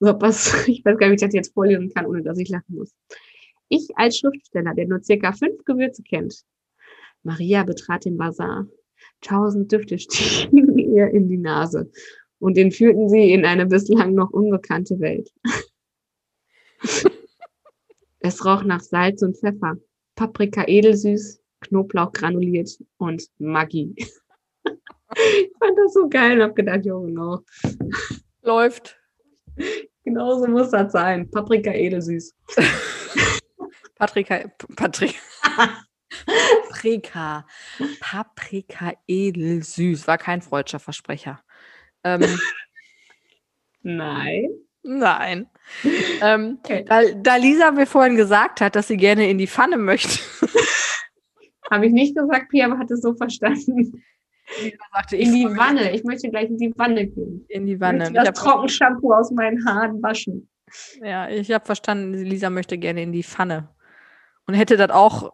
So, 0.00 0.20
was, 0.20 0.52
ich 0.66 0.84
weiß 0.84 0.98
gar 0.98 1.08
nicht, 1.08 1.20
wie 1.20 1.24
ich 1.24 1.28
das 1.28 1.34
jetzt 1.34 1.54
vorlesen 1.54 1.92
kann, 1.94 2.06
ohne 2.06 2.22
dass 2.22 2.38
ich 2.38 2.48
lachen 2.48 2.74
muss. 2.74 2.92
Ich 3.68 3.88
als 3.94 4.18
Schriftsteller, 4.18 4.74
der 4.74 4.88
nur 4.88 5.02
circa 5.02 5.32
fünf 5.32 5.64
Gewürze 5.64 6.02
kennt. 6.02 6.42
Maria 7.22 7.62
betrat 7.62 8.04
den 8.04 8.16
Bazar. 8.16 8.66
Tausend 9.20 9.70
Düfte 9.70 9.98
stiegen 10.00 10.76
ihr 10.78 11.08
in 11.08 11.28
die 11.28 11.38
Nase 11.38 11.90
und 12.40 12.58
entführten 12.58 13.08
sie 13.08 13.32
in 13.32 13.44
eine 13.44 13.66
bislang 13.66 14.14
noch 14.14 14.30
unbekannte 14.30 14.98
Welt. 14.98 15.30
Es 18.22 18.44
roch 18.44 18.62
nach 18.62 18.80
Salz 18.80 19.22
und 19.22 19.36
Pfeffer, 19.36 19.76
Paprika 20.14 20.64
edelsüß, 20.64 21.40
Knoblauch 21.60 22.12
granuliert 22.12 22.70
und 22.98 23.24
Maggi. 23.38 23.94
ich 23.96 25.52
fand 25.58 25.78
das 25.78 25.92
so 25.92 26.08
geil 26.08 26.40
und 26.40 26.42
hab 26.42 26.56
gedacht, 26.56 26.84
jo, 26.84 27.02
genau. 27.02 27.40
Läuft. 28.42 28.98
Genau 30.04 30.38
so 30.38 30.48
muss 30.48 30.70
das 30.70 30.92
sein. 30.92 31.30
Paprika 31.30 31.72
edelsüß. 31.72 32.34
Paprika, 33.96 34.38
P- 34.48 34.74
Patri 34.74 35.14
Paprika. 36.68 37.46
Paprika 38.00 38.92
edelsüß. 39.06 40.08
War 40.08 40.18
kein 40.18 40.42
freudscher 40.42 40.80
Versprecher. 40.80 41.40
Ähm, 42.02 42.20
Nein. 43.82 44.50
Nein. 44.82 45.46
Ähm, 46.20 46.58
Okay. 46.62 46.84
da, 46.86 47.00
da 47.16 47.36
Lisa 47.36 47.70
mir 47.70 47.86
vorhin 47.86 48.16
gesagt 48.16 48.60
hat, 48.60 48.76
dass 48.76 48.88
sie 48.88 48.96
gerne 48.96 49.30
in 49.30 49.38
die 49.38 49.46
Pfanne 49.46 49.78
möchte, 49.78 50.18
Habe 51.70 51.86
ich 51.86 51.92
nicht 51.92 52.14
gesagt, 52.14 52.50
Pia 52.50 52.66
aber 52.66 52.78
hat 52.78 52.90
es 52.90 53.00
so 53.00 53.14
verstanden. 53.14 54.02
sagte 54.92 55.16
In 55.16 55.32
die 55.32 55.46
Wanne. 55.46 55.92
Ich 55.92 56.04
möchte 56.04 56.28
gleich 56.28 56.50
in 56.50 56.58
die 56.58 56.74
Wanne 56.76 57.06
gehen. 57.06 57.46
In 57.48 57.64
die 57.64 57.80
Wanne. 57.80 58.08
Ich 58.08 58.12
das 58.12 58.38
Trockenshampoo 58.38 59.14
aus 59.14 59.30
meinen 59.30 59.64
Haaren 59.66 60.02
waschen. 60.02 60.48
Ja, 61.02 61.28
ich 61.30 61.50
habe 61.50 61.64
verstanden, 61.64 62.12
Lisa 62.12 62.50
möchte 62.50 62.76
gerne 62.76 63.02
in 63.02 63.12
die 63.12 63.22
Pfanne. 63.22 63.68
Und 64.46 64.54
hätte 64.54 64.76
das 64.76 64.90
auch, 64.90 65.32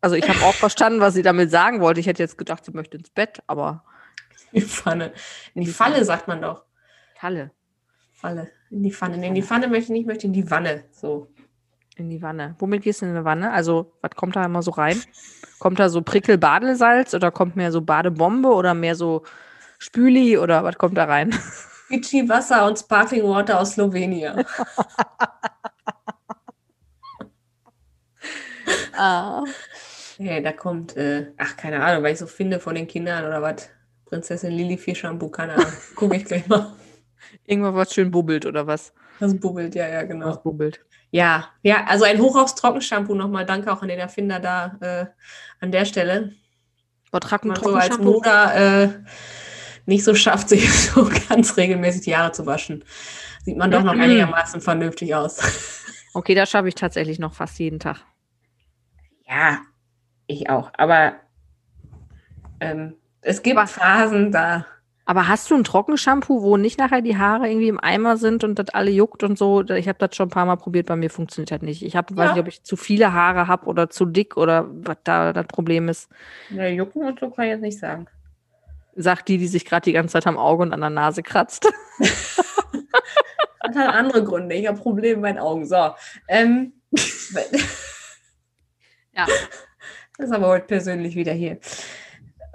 also 0.00 0.14
ich 0.14 0.28
habe 0.28 0.40
auch 0.44 0.54
verstanden, 0.54 1.00
was 1.00 1.14
sie 1.14 1.22
damit 1.22 1.50
sagen 1.50 1.80
wollte. 1.80 1.98
Ich 1.98 2.06
hätte 2.06 2.22
jetzt 2.22 2.38
gedacht, 2.38 2.64
sie 2.64 2.72
möchte 2.72 2.96
ins 2.98 3.10
Bett, 3.10 3.42
aber 3.48 3.84
In 4.52 4.60
die 4.60 4.66
Pfanne. 4.66 5.12
In 5.54 5.62
die 5.62 5.70
Falle 5.70 6.04
sagt 6.04 6.28
man 6.28 6.42
doch. 6.42 6.64
Kalle, 7.18 7.50
Falle. 8.12 8.50
In 8.72 8.82
die 8.82 8.90
Pfanne. 8.90 9.18
Nee, 9.18 9.28
in 9.28 9.34
die 9.34 9.42
Pfanne 9.42 9.68
möchte 9.68 9.84
ich 9.84 9.90
nicht, 9.90 10.00
ich 10.02 10.06
möchte 10.06 10.26
in 10.26 10.32
die 10.32 10.50
Wanne. 10.50 10.84
So. 10.92 11.28
in 11.96 12.08
die 12.10 12.22
Wanne. 12.22 12.56
Womit 12.58 12.82
gehst 12.82 13.02
du 13.02 13.06
in 13.06 13.12
eine 13.12 13.24
Wanne? 13.24 13.52
Also, 13.52 13.92
was 14.00 14.12
kommt 14.16 14.34
da 14.36 14.44
immer 14.44 14.62
so 14.62 14.70
rein? 14.72 15.00
Kommt 15.58 15.78
da 15.78 15.88
so 15.90 16.02
Prickel-Badesalz 16.02 17.14
oder 17.14 17.30
kommt 17.30 17.54
mehr 17.56 17.70
so 17.70 17.82
Badebombe 17.82 18.48
oder 18.48 18.74
mehr 18.74 18.94
so 18.96 19.24
Spüli 19.78 20.38
oder 20.38 20.64
was 20.64 20.78
kommt 20.78 20.96
da 20.96 21.04
rein? 21.04 21.32
Fiji 21.88 22.28
Wasser 22.28 22.66
und 22.66 22.78
Sparkling 22.78 23.24
Water 23.24 23.60
aus 23.60 23.72
Slowenien. 23.74 24.44
Ah. 28.94 29.42
Hey, 30.18 30.42
da 30.42 30.52
kommt, 30.52 30.96
äh, 30.96 31.32
ach, 31.38 31.56
keine 31.56 31.82
Ahnung, 31.82 32.04
weil 32.04 32.12
ich 32.12 32.18
so 32.18 32.26
finde 32.26 32.60
von 32.60 32.74
den 32.74 32.86
Kindern 32.86 33.24
oder 33.24 33.40
was. 33.42 33.68
Prinzessin 34.04 34.52
Lili 34.52 34.76
Fisch 34.76 35.00
Shampoo, 35.00 35.28
keine 35.30 35.54
Ahnung. 35.54 35.72
Gucke 35.96 36.16
ich 36.16 36.24
gleich 36.26 36.46
mal. 36.48 36.72
Irgendwas, 37.46 37.74
was 37.74 37.94
schön 37.94 38.10
bubbelt 38.10 38.46
oder 38.46 38.66
was? 38.66 38.92
Das 39.20 39.38
bubbelt, 39.38 39.74
ja, 39.74 39.88
ja, 39.88 40.02
genau. 40.02 40.26
Was 40.26 40.42
bubbelt. 40.42 40.80
Ja, 41.10 41.48
ja, 41.62 41.84
also 41.86 42.04
ein 42.04 42.18
Hoch 42.20 42.36
aufs 42.36 42.54
Trockenshampoo 42.54 43.14
nochmal. 43.14 43.44
Danke 43.44 43.72
auch 43.72 43.82
an 43.82 43.88
den 43.88 43.98
Erfinder 43.98 44.40
da 44.40 44.76
äh, 44.80 45.06
an 45.60 45.70
der 45.70 45.84
Stelle. 45.84 46.32
Was 47.10 47.20
tragen 47.20 47.48
Man 47.48 47.56
so 47.62 47.74
als? 47.74 47.98
Moder 47.98 48.82
äh, 48.84 48.88
nicht 49.86 50.04
so 50.04 50.14
schafft, 50.14 50.48
sich 50.48 50.72
so 50.72 51.08
ganz 51.28 51.56
regelmäßig 51.56 52.02
die 52.02 52.16
Haare 52.16 52.32
zu 52.32 52.46
waschen. 52.46 52.84
Sieht 53.44 53.58
man 53.58 53.70
doch 53.70 53.82
noch 53.82 53.92
einigermaßen 53.98 54.60
vernünftig 54.60 55.14
aus. 55.14 55.40
Okay, 56.14 56.34
das 56.34 56.50
schaffe 56.50 56.68
ich 56.68 56.74
tatsächlich 56.74 57.18
noch 57.18 57.32
fast 57.32 57.58
jeden 57.58 57.80
Tag. 57.80 58.04
Ja, 59.26 59.60
ich 60.26 60.50
auch. 60.50 60.70
Aber 60.76 61.14
ähm, 62.60 62.96
es 63.22 63.42
gibt 63.42 63.56
Aber- 63.56 63.66
Phasen, 63.66 64.30
da. 64.30 64.66
Aber 65.04 65.26
hast 65.28 65.50
du 65.50 65.56
ein 65.56 65.64
Trockenshampoo, 65.64 66.42
wo 66.42 66.56
nicht 66.56 66.78
nachher 66.78 67.00
die 67.02 67.16
Haare 67.18 67.48
irgendwie 67.48 67.68
im 67.68 67.80
Eimer 67.80 68.16
sind 68.16 68.44
und 68.44 68.58
das 68.58 68.68
alle 68.70 68.90
juckt 68.90 69.24
und 69.24 69.36
so? 69.36 69.62
Ich 69.62 69.88
habe 69.88 69.98
das 69.98 70.14
schon 70.14 70.28
ein 70.28 70.30
paar 70.30 70.46
Mal 70.46 70.56
probiert, 70.56 70.86
bei 70.86 70.94
mir 70.96 71.10
funktioniert 71.10 71.50
das 71.50 71.60
nicht. 71.62 71.82
Ich 71.82 71.96
hab, 71.96 72.14
weiß 72.16 72.28
Ja. 72.28 72.32
nicht, 72.34 72.40
ob 72.42 72.48
ich 72.48 72.62
zu 72.62 72.76
viele 72.76 73.12
Haare 73.12 73.48
habe 73.48 73.66
oder 73.66 73.90
zu 73.90 74.04
dick 74.06 74.36
oder 74.36 74.66
was 74.70 74.98
da 75.04 75.32
das 75.32 75.46
Problem 75.48 75.88
ist. 75.88 76.08
Ja, 76.50 76.66
jucken 76.68 77.04
und 77.04 77.18
so 77.18 77.30
kann 77.30 77.46
ich 77.46 77.50
jetzt 77.50 77.62
nicht 77.62 77.78
sagen. 77.80 78.06
Sagt 78.94 79.28
die, 79.28 79.38
die 79.38 79.48
sich 79.48 79.64
gerade 79.64 79.84
die 79.84 79.92
ganze 79.92 80.12
Zeit 80.12 80.26
am 80.26 80.38
Auge 80.38 80.62
und 80.62 80.72
an 80.72 80.80
der 80.80 80.90
Nase 80.90 81.22
kratzt. 81.22 81.66
Hat 83.60 83.76
halt 83.76 83.88
andere 83.88 84.22
Gründe. 84.22 84.54
Ich 84.54 84.66
habe 84.68 84.78
Probleme 84.78 85.14
mit 85.16 85.22
meinen 85.22 85.38
Augen. 85.38 85.66
So. 85.66 85.90
Ähm, 86.28 86.74
Ja. 89.14 89.26
Das 90.16 90.26
ist 90.28 90.32
aber 90.32 90.46
heute 90.48 90.66
persönlich 90.66 91.16
wieder 91.16 91.32
hier. 91.32 91.58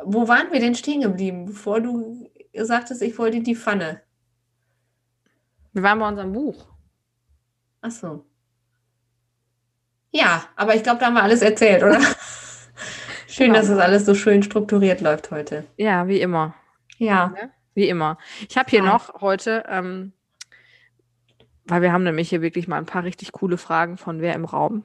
Wo 0.04 0.28
waren 0.28 0.52
wir 0.52 0.60
denn 0.60 0.76
stehen 0.76 1.02
geblieben, 1.02 1.46
bevor 1.46 1.82
du 1.82 2.30
sagtest, 2.66 3.02
ich 3.02 3.18
wollte 3.18 3.42
die 3.42 3.56
Pfanne? 3.56 4.02
Wir 5.74 5.84
waren 5.84 6.00
bei 6.00 6.08
unserem 6.08 6.32
Buch. 6.34 6.66
Ach 7.82 7.92
so. 7.92 8.26
Ja, 10.12 10.44
aber 10.56 10.76
ich 10.76 10.84
glaube, 10.84 11.00
da 11.00 11.08
haben 11.08 11.14
wir 11.14 11.24
alles 11.24 11.42
erzählt, 11.42 11.84
oder? 11.84 12.00
schön, 13.28 13.48
Genau. 13.48 13.60
dass 13.60 13.70
es 13.70 13.78
alles 13.78 14.06
so 14.06 14.16
schön 14.16 14.42
strukturiert 14.42 15.02
läuft 15.02 15.32
heute. 15.32 15.66
Ja, 15.78 16.08
wie 16.08 16.20
immer. 16.22 16.56
Ja. 16.98 17.34
Wie 17.76 17.88
immer. 17.90 18.18
Ich 18.50 18.58
habe 18.58 18.70
hier 18.70 18.80
Ja. 18.84 18.86
noch 18.86 19.22
heute, 19.22 19.64
ähm, 19.70 20.14
weil 21.66 21.82
wir 21.84 21.92
haben 21.92 22.04
nämlich 22.04 22.30
hier 22.30 22.42
wirklich 22.42 22.68
mal 22.68 22.78
ein 22.78 22.86
paar 22.88 23.04
richtig 23.04 23.32
coole 23.34 23.58
Fragen 23.58 23.98
von 23.98 24.22
wer 24.22 24.34
im 24.34 24.46
Raum. 24.46 24.84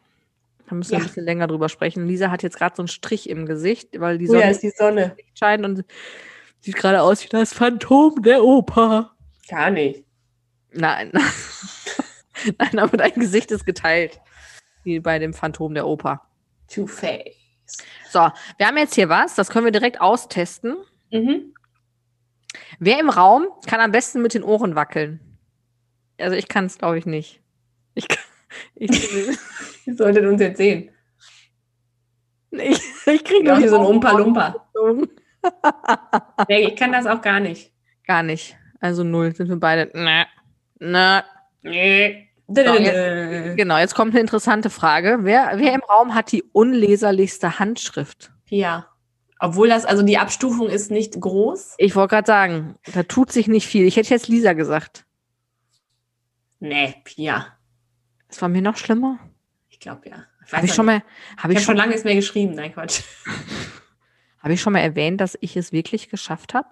Da 0.69 0.75
müssen 0.75 0.91
wir 0.93 0.99
Ja. 0.99 1.05
ein 1.05 1.07
bisschen 1.07 1.25
länger 1.25 1.47
drüber 1.47 1.69
sprechen. 1.71 2.07
Lisa 2.07 2.31
hat 2.31 2.43
jetzt 2.43 2.59
gerade 2.59 2.75
so 2.77 2.83
einen 2.83 2.89
Strich 2.89 3.31
im 3.31 3.47
Gesicht, 3.47 3.99
weil 4.01 4.19
die 4.19 4.29
Oh 4.29 4.35
ja, 4.35 4.53
Sonne 4.53 4.59
die 4.59 4.71
Sonne. 4.77 5.17
scheint 5.35 5.65
und 5.65 5.85
sieht 6.63 6.77
gerade 6.77 7.03
aus 7.03 7.23
wie 7.25 7.29
das 7.29 7.53
Phantom 7.53 8.23
der 8.23 8.43
Oper. 8.43 9.15
Gar 9.49 9.71
nicht. 9.71 10.05
Nein. 10.73 11.13
Nein, 12.59 12.79
aber 12.79 12.97
dein 12.97 13.13
Gesicht 13.13 13.51
ist 13.51 13.67
geteilt. 13.67 14.21
Wie 14.85 15.01
bei 15.01 15.19
dem 15.19 15.35
Phantom 15.35 15.75
der 15.75 15.87
Oper. 15.87 16.23
Two-Face. 16.69 17.37
So, 18.11 18.31
wir 18.59 18.67
haben 18.67 18.77
jetzt 18.77 18.95
hier 18.95 19.09
was, 19.09 19.35
das 19.35 19.51
können 19.51 19.65
wir 19.65 19.73
direkt 19.73 20.01
austesten. 20.01 20.77
Mhm. 21.11 21.55
Wer 22.79 23.01
im 23.01 23.11
Raum 23.11 23.47
kann 23.67 23.81
am 23.81 23.93
besten 23.93 24.23
mit 24.23 24.35
den 24.35 24.43
Ohren 24.43 24.75
wackeln? 24.75 25.21
Also 26.19 26.37
ich 26.37 26.49
kann 26.49 26.67
es, 26.67 26.79
glaube 26.79 26.99
ich, 26.99 27.07
nicht. 27.07 27.41
Ich, 27.95 28.09
kann, 28.09 28.23
ich, 28.75 28.91
Ihr 29.87 29.97
solltet 29.97 30.25
uns 30.27 30.41
jetzt 30.41 30.59
sehen. 30.59 30.91
ich, 32.51 32.81
ich 33.07 33.25
kriege 33.25 33.55
die 33.57 33.69
so 33.69 33.79
ein 33.79 33.87
Umpa-Lumpa. 33.87 34.69
Nee, 36.49 36.69
ich 36.69 36.77
kann 36.77 36.93
das 36.93 37.07
auch 37.07 37.21
gar 37.21 37.41
nicht. 37.41 37.73
Gar 38.07 38.23
nicht. 38.23 38.57
Also 38.81 39.05
null 39.05 39.35
sind 39.35 39.49
wir 39.49 39.57
beide. 39.57 39.91
Na, 39.95 40.27
na. 40.79 41.25
Nee. 41.63 42.29
Genau, 42.49 43.79
jetzt 43.79 43.95
kommt 43.95 44.13
eine 44.13 44.21
interessante 44.21 44.69
Frage. 44.69 45.21
Wer, 45.23 45.53
wer 45.57 45.73
im 45.73 45.81
Raum 45.81 46.15
hat 46.15 46.33
die 46.33 46.43
unleserlichste 46.43 47.59
Handschrift? 47.59 48.33
Ja. 48.49 48.89
Obwohl 49.39 49.69
das, 49.69 49.85
also 49.85 50.03
die 50.03 50.19
Abstufung 50.19 50.69
ist 50.69 50.91
nicht 50.91 51.19
groß. 51.21 51.75
Ich 51.79 51.97
wollte 51.97 52.15
gerade 52.15 52.27
sagen, 52.27 52.75
da 52.93 53.05
tut 53.05 53.33
sich 53.33 53.49
nicht 53.49 53.67
viel. 53.67 53.87
Ich 53.87 53.97
hätte 53.97 54.11
jetzt 54.11 54.29
Lisa 54.29 54.53
gesagt. 54.53 55.05
Nee, 56.61 56.95
Pia. 57.05 57.47
Das 58.29 58.41
war 58.43 58.49
mir 58.49 58.63
noch 58.63 58.77
schlimmer. 58.77 59.19
Ich 59.69 59.81
glaube 59.81 60.09
ja. 60.09 60.25
Ich 60.47 60.53
Habe 60.53 60.67
ich 60.67 60.73
auch 60.73 60.77
schon 60.77 60.87
nicht. 60.87 61.03
mal, 61.05 61.43
habe 61.43 61.53
Ich 61.55 61.59
ich 61.59 61.65
habe 61.65 61.65
schon 61.65 61.65
schon, 61.65 61.77
lange 61.77 61.91
nichts 61.91 62.05
mehr 62.05 62.15
geschrieben. 62.15 62.55
Nein, 62.55 62.73
Quatsch. 62.73 63.01
habe 64.43 64.55
ich 64.55 64.61
schon 64.61 64.73
mal 64.73 64.81
erwähnt, 64.81 65.21
dass 65.21 65.39
ich 65.41 65.57
es 65.57 65.73
wirklich 65.73 66.09
geschafft 66.09 66.55
habe? 66.55 66.71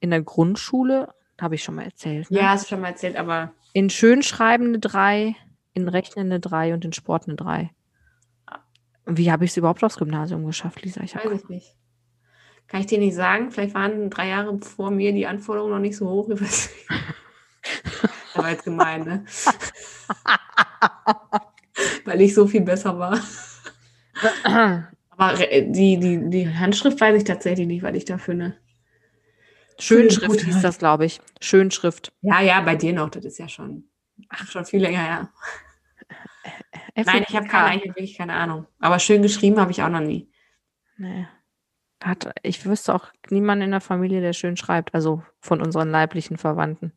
In 0.00 0.10
der 0.10 0.22
Grundschule, 0.22 1.14
habe 1.40 1.54
ich 1.54 1.64
schon 1.64 1.76
mal 1.76 1.84
erzählt. 1.84 2.30
Ne? 2.30 2.38
Ja, 2.38 2.50
hast 2.50 2.64
du 2.64 2.68
schon 2.70 2.80
mal 2.80 2.88
erzählt, 2.88 3.16
aber 3.16 3.52
In 3.72 3.90
Schönschreiben 3.90 4.68
eine 4.68 4.78
3, 4.78 5.36
in 5.72 5.88
Rechnen 5.88 6.26
eine 6.26 6.40
3 6.40 6.74
und 6.74 6.84
in 6.84 6.92
Sport 6.92 7.26
eine 7.26 7.36
3. 7.36 7.70
Wie 9.06 9.30
habe 9.30 9.44
ich 9.44 9.50
es 9.50 9.56
überhaupt 9.56 9.84
aufs 9.84 9.96
Gymnasium 9.96 10.46
geschafft, 10.46 10.82
Lisa? 10.82 11.02
Ich 11.02 11.14
weiß 11.14 11.42
ich 11.42 11.48
nicht. 11.48 11.76
Kann 12.68 12.80
ich 12.80 12.86
dir 12.86 12.98
nicht 12.98 13.14
sagen. 13.14 13.50
Vielleicht 13.50 13.74
waren 13.74 14.08
drei 14.08 14.28
Jahre 14.28 14.58
vor 14.60 14.90
mir 14.90 15.12
die 15.12 15.26
Anforderungen 15.26 15.72
noch 15.72 15.80
nicht 15.80 15.96
so 15.96 16.08
hoch. 16.08 16.28
Das 16.30 16.70
war 18.34 18.50
jetzt 18.50 18.64
gemein, 18.64 19.04
ne? 19.04 19.24
Weil 22.06 22.22
ich 22.22 22.32
so 22.34 22.46
viel 22.46 22.62
besser 22.62 22.98
war. 22.98 23.18
Aber 25.16 25.40
äh, 25.50 25.70
die, 25.70 25.98
die, 25.98 26.30
die 26.30 26.48
Handschrift 26.48 27.00
weiß 27.00 27.16
ich 27.16 27.24
tatsächlich 27.24 27.66
nicht, 27.66 27.82
weil 27.82 27.96
ich 27.96 28.04
dafür 28.04 28.34
eine. 28.34 28.56
Schönschrift 29.78 30.40
hieß 30.40 30.62
das, 30.62 30.78
glaube 30.78 31.04
ich. 31.04 31.20
Schönschrift. 31.40 32.12
Ja, 32.22 32.40
ja, 32.40 32.60
bei 32.60 32.76
dir 32.76 32.92
noch. 32.92 33.10
Das 33.10 33.24
ist 33.24 33.38
ja 33.38 33.48
schon, 33.48 33.88
ach, 34.28 34.46
schon 34.46 34.64
viel 34.64 34.80
länger, 34.80 35.04
ja. 35.04 35.32
Nein, 36.94 37.24
ich 37.28 37.34
habe 37.34 37.48
keine, 37.48 37.64
eigentlich 37.66 37.90
wirklich 37.96 38.16
keine 38.16 38.34
Ahnung. 38.34 38.66
Aber 38.78 38.98
schön 38.98 39.22
geschrieben 39.22 39.58
habe 39.58 39.72
ich 39.72 39.82
auch 39.82 39.88
noch 39.88 40.00
nie. 40.00 40.30
Nee. 40.96 41.26
Hat, 42.02 42.32
ich 42.42 42.64
wüsste 42.66 42.94
auch 42.94 43.08
niemanden 43.30 43.64
in 43.64 43.70
der 43.72 43.80
Familie, 43.80 44.20
der 44.20 44.32
schön 44.32 44.56
schreibt, 44.56 44.94
also 44.94 45.24
von 45.40 45.60
unseren 45.60 45.90
leiblichen 45.90 46.36
Verwandten. 46.36 46.92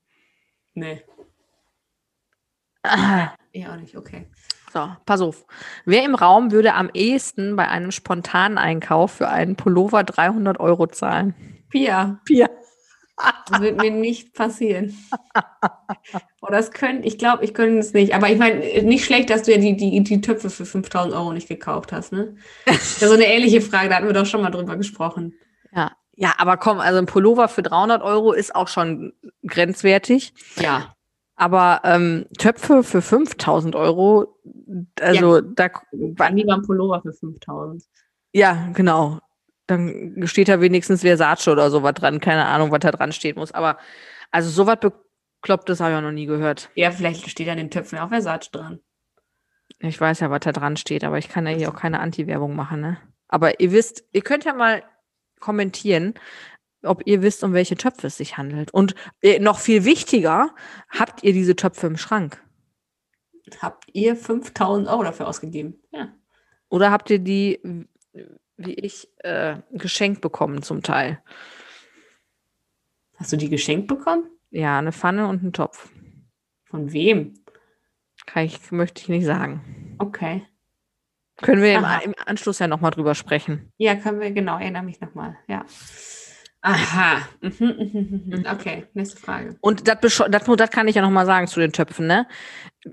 Nee. 0.74 1.02
Ich 3.52 3.68
auch 3.68 3.76
nicht, 3.78 3.98
okay. 3.98 4.28
So, 4.78 4.90
pass 5.08 5.22
auf. 5.22 5.48
Wer 5.86 6.06
im 6.06 6.14
Raum 6.14 6.52
würde 6.52 6.76
am 6.76 6.92
ehesten 6.94 7.56
bei 7.56 7.68
einem 7.68 7.90
spontanen 7.90 8.60
Einkauf 8.60 9.12
für 9.12 9.28
einen 9.28 9.56
Pullover 9.56 10.04
300 10.04 10.60
Euro 10.60 10.86
zahlen? 10.86 11.34
Pia, 11.72 12.20
Pia. 12.26 12.48
das 13.50 13.60
wird 13.60 13.82
mir 13.82 13.90
nicht 13.90 14.36
passieren. 14.36 14.96
Oh, 16.42 16.52
das 16.52 16.72
könnte, 16.72 17.08
ich 17.08 17.18
glaube, 17.18 17.44
ich 17.44 17.56
könnte 17.56 17.80
es 17.80 17.94
nicht. 17.94 18.14
Aber 18.14 18.30
ich 18.30 18.38
meine, 18.38 18.60
nicht 18.84 19.04
schlecht, 19.04 19.32
dass 19.32 19.44
du 19.44 19.52
ja 19.52 19.58
die, 19.58 19.76
die, 19.76 20.04
die 20.04 20.22
Töpfe 20.22 20.52
für 20.52 20.66
5000 20.66 21.16
Euro 21.16 21.34
nicht 21.34 21.48
gekauft 21.48 21.92
hast, 21.92 22.12
ne? 22.12 22.36
Das 22.66 22.76
ist 22.76 23.02
ja 23.02 23.08
so 23.08 23.16
eine 23.16 23.26
ähnliche 23.26 23.62
Frage, 23.62 23.90
da 23.90 23.96
hatten 23.96 24.06
wir 24.06 24.14
doch 24.14 24.28
schon 24.28 24.44
mal 24.44 24.52
drüber 24.52 24.78
gesprochen. 24.78 25.34
Ja. 25.74 25.92
ja, 26.14 26.36
aber 26.38 26.58
komm, 26.58 26.80
also 26.80 27.00
ein 27.00 27.08
Pullover 27.08 27.48
für 27.48 27.64
300 27.64 28.04
Euro 28.04 28.32
ist 28.32 28.56
auch 28.56 28.68
schon 28.68 29.14
grenzwertig. 29.44 30.34
Ja. 30.58 30.94
Aber 31.38 31.82
ähm, 31.84 32.26
Töpfe 32.40 32.84
für 32.84 33.02
5000 33.02 33.76
Euro, 33.76 34.40
also 35.00 35.40
da, 35.40 35.70
Dann 35.92 36.36
lieber 36.36 36.56
ein 36.56 36.64
Pullover 36.64 37.02
für 37.02 37.14
5000. 37.14 37.84
ja, 38.34 38.70
genau. 38.74 39.20
Dann 39.68 40.24
steht 40.26 40.48
da 40.48 40.62
wenigstens 40.62 41.02
Versace 41.02 41.50
oder 41.50 41.70
sowas 41.70 41.94
dran. 41.94 42.20
Keine 42.22 42.46
Ahnung, 42.46 42.72
was 42.72 42.80
da 42.80 42.92
dran 42.92 43.12
stehen 43.12 43.36
muss. 43.38 43.52
Aber 43.52 43.78
also 44.32 44.50
sowas 44.50 44.78
Beklopptes 44.80 45.80
habe 45.80 45.92
ich 45.92 45.98
auch 45.98 46.02
noch 46.02 46.12
nie 46.12 46.26
gehört. 46.26 46.70
Ja, 46.76 46.90
vielleicht 46.92 47.30
steht 47.30 47.50
an 47.50 47.58
den 47.58 47.70
Töpfen 47.70 48.00
auch 48.00 48.10
Versace 48.10 48.50
dran. 48.52 48.80
Ich 49.80 50.00
weiß 50.00 50.22
ja, 50.22 50.32
was 50.32 50.40
da 50.40 50.54
dran 50.54 50.78
steht, 50.78 51.04
aber 51.04 51.18
ich 51.18 51.30
kann 51.30 51.46
ja 51.46 51.54
hier 51.54 51.70
auch 51.70 51.76
keine 51.76 52.00
Anti-Werbung 52.00 52.56
machen, 52.56 52.82
ne? 52.82 52.98
Aber 53.28 53.60
ihr 53.60 53.72
wisst, 53.72 54.06
ihr 54.14 54.22
könnt 54.22 54.46
ja 54.46 54.54
mal 54.54 54.84
kommentieren, 55.40 56.14
ob 56.88 57.04
ihr 57.06 57.22
wisst, 57.22 57.44
um 57.44 57.54
welche 57.54 57.76
Töpfe 57.76 58.08
es 58.08 58.18
sich 58.18 58.38
handelt. 58.38 58.72
Und 58.72 58.96
äh, 59.22 59.40
noch 59.40 59.60
viel 59.60 59.86
wichtiger, 59.86 60.54
habt 60.90 61.24
ihr 61.24 61.34
diese 61.34 61.56
Töpfe 61.56 61.88
im 61.88 61.98
Schrank? 61.98 62.44
Habt 63.62 63.86
ihr 63.94 64.16
5000 64.16 64.88
Euro 64.88 65.04
dafür 65.04 65.28
ausgegeben? 65.28 65.82
Ja. 65.92 66.14
Oder 66.70 66.92
habt 66.92 67.10
ihr 67.10 67.20
die, 67.20 67.60
wie 68.58 68.74
ich, 68.74 69.10
äh, 69.20 69.58
geschenkt 69.72 70.22
bekommen 70.22 70.64
zum 70.64 70.84
Teil? 70.84 71.22
Hast 73.16 73.32
du 73.32 73.38
die 73.38 73.50
geschenkt 73.50 73.88
bekommen? 73.88 74.30
Ja, 74.50 74.80
eine 74.80 74.92
Pfanne 74.92 75.28
und 75.28 75.42
einen 75.42 75.54
Topf. 75.54 75.90
Von 76.66 76.92
wem? 76.92 77.34
Kann 78.26 78.44
ich, 78.44 78.72
möchte 78.72 79.02
ich 79.02 79.10
nicht 79.10 79.26
sagen. 79.26 79.96
Okay. 80.00 80.46
Können 81.38 81.62
wir 81.62 81.76
im, 81.76 81.86
im 82.04 82.16
Anschluss 82.26 82.60
ja 82.60 82.68
nochmal 82.68 82.92
drüber 82.92 83.16
sprechen. 83.16 83.72
Ja, 83.78 83.96
können 83.96 84.20
wir, 84.20 84.32
genau, 84.32 84.58
erinnere 84.58 84.84
mich 84.84 85.00
nochmal. 85.00 85.38
Ja. 85.48 85.66
Aha. 86.62 87.28
Mhm, 87.42 87.52
mhm, 87.60 88.22
mhm. 88.26 88.46
Okay, 88.52 88.86
nächste 88.94 89.18
Frage. 89.18 89.56
Und 89.62 89.88
das, 89.88 90.00
das, 90.02 90.46
das 90.58 90.72
kann 90.72 90.88
ich 90.88 90.96
ja 90.96 91.02
nochmal 91.02 91.26
sagen 91.26 91.48
zu 91.48 91.60
den 91.60 91.72
Töpfen, 91.72 92.08
ne? 92.08 92.28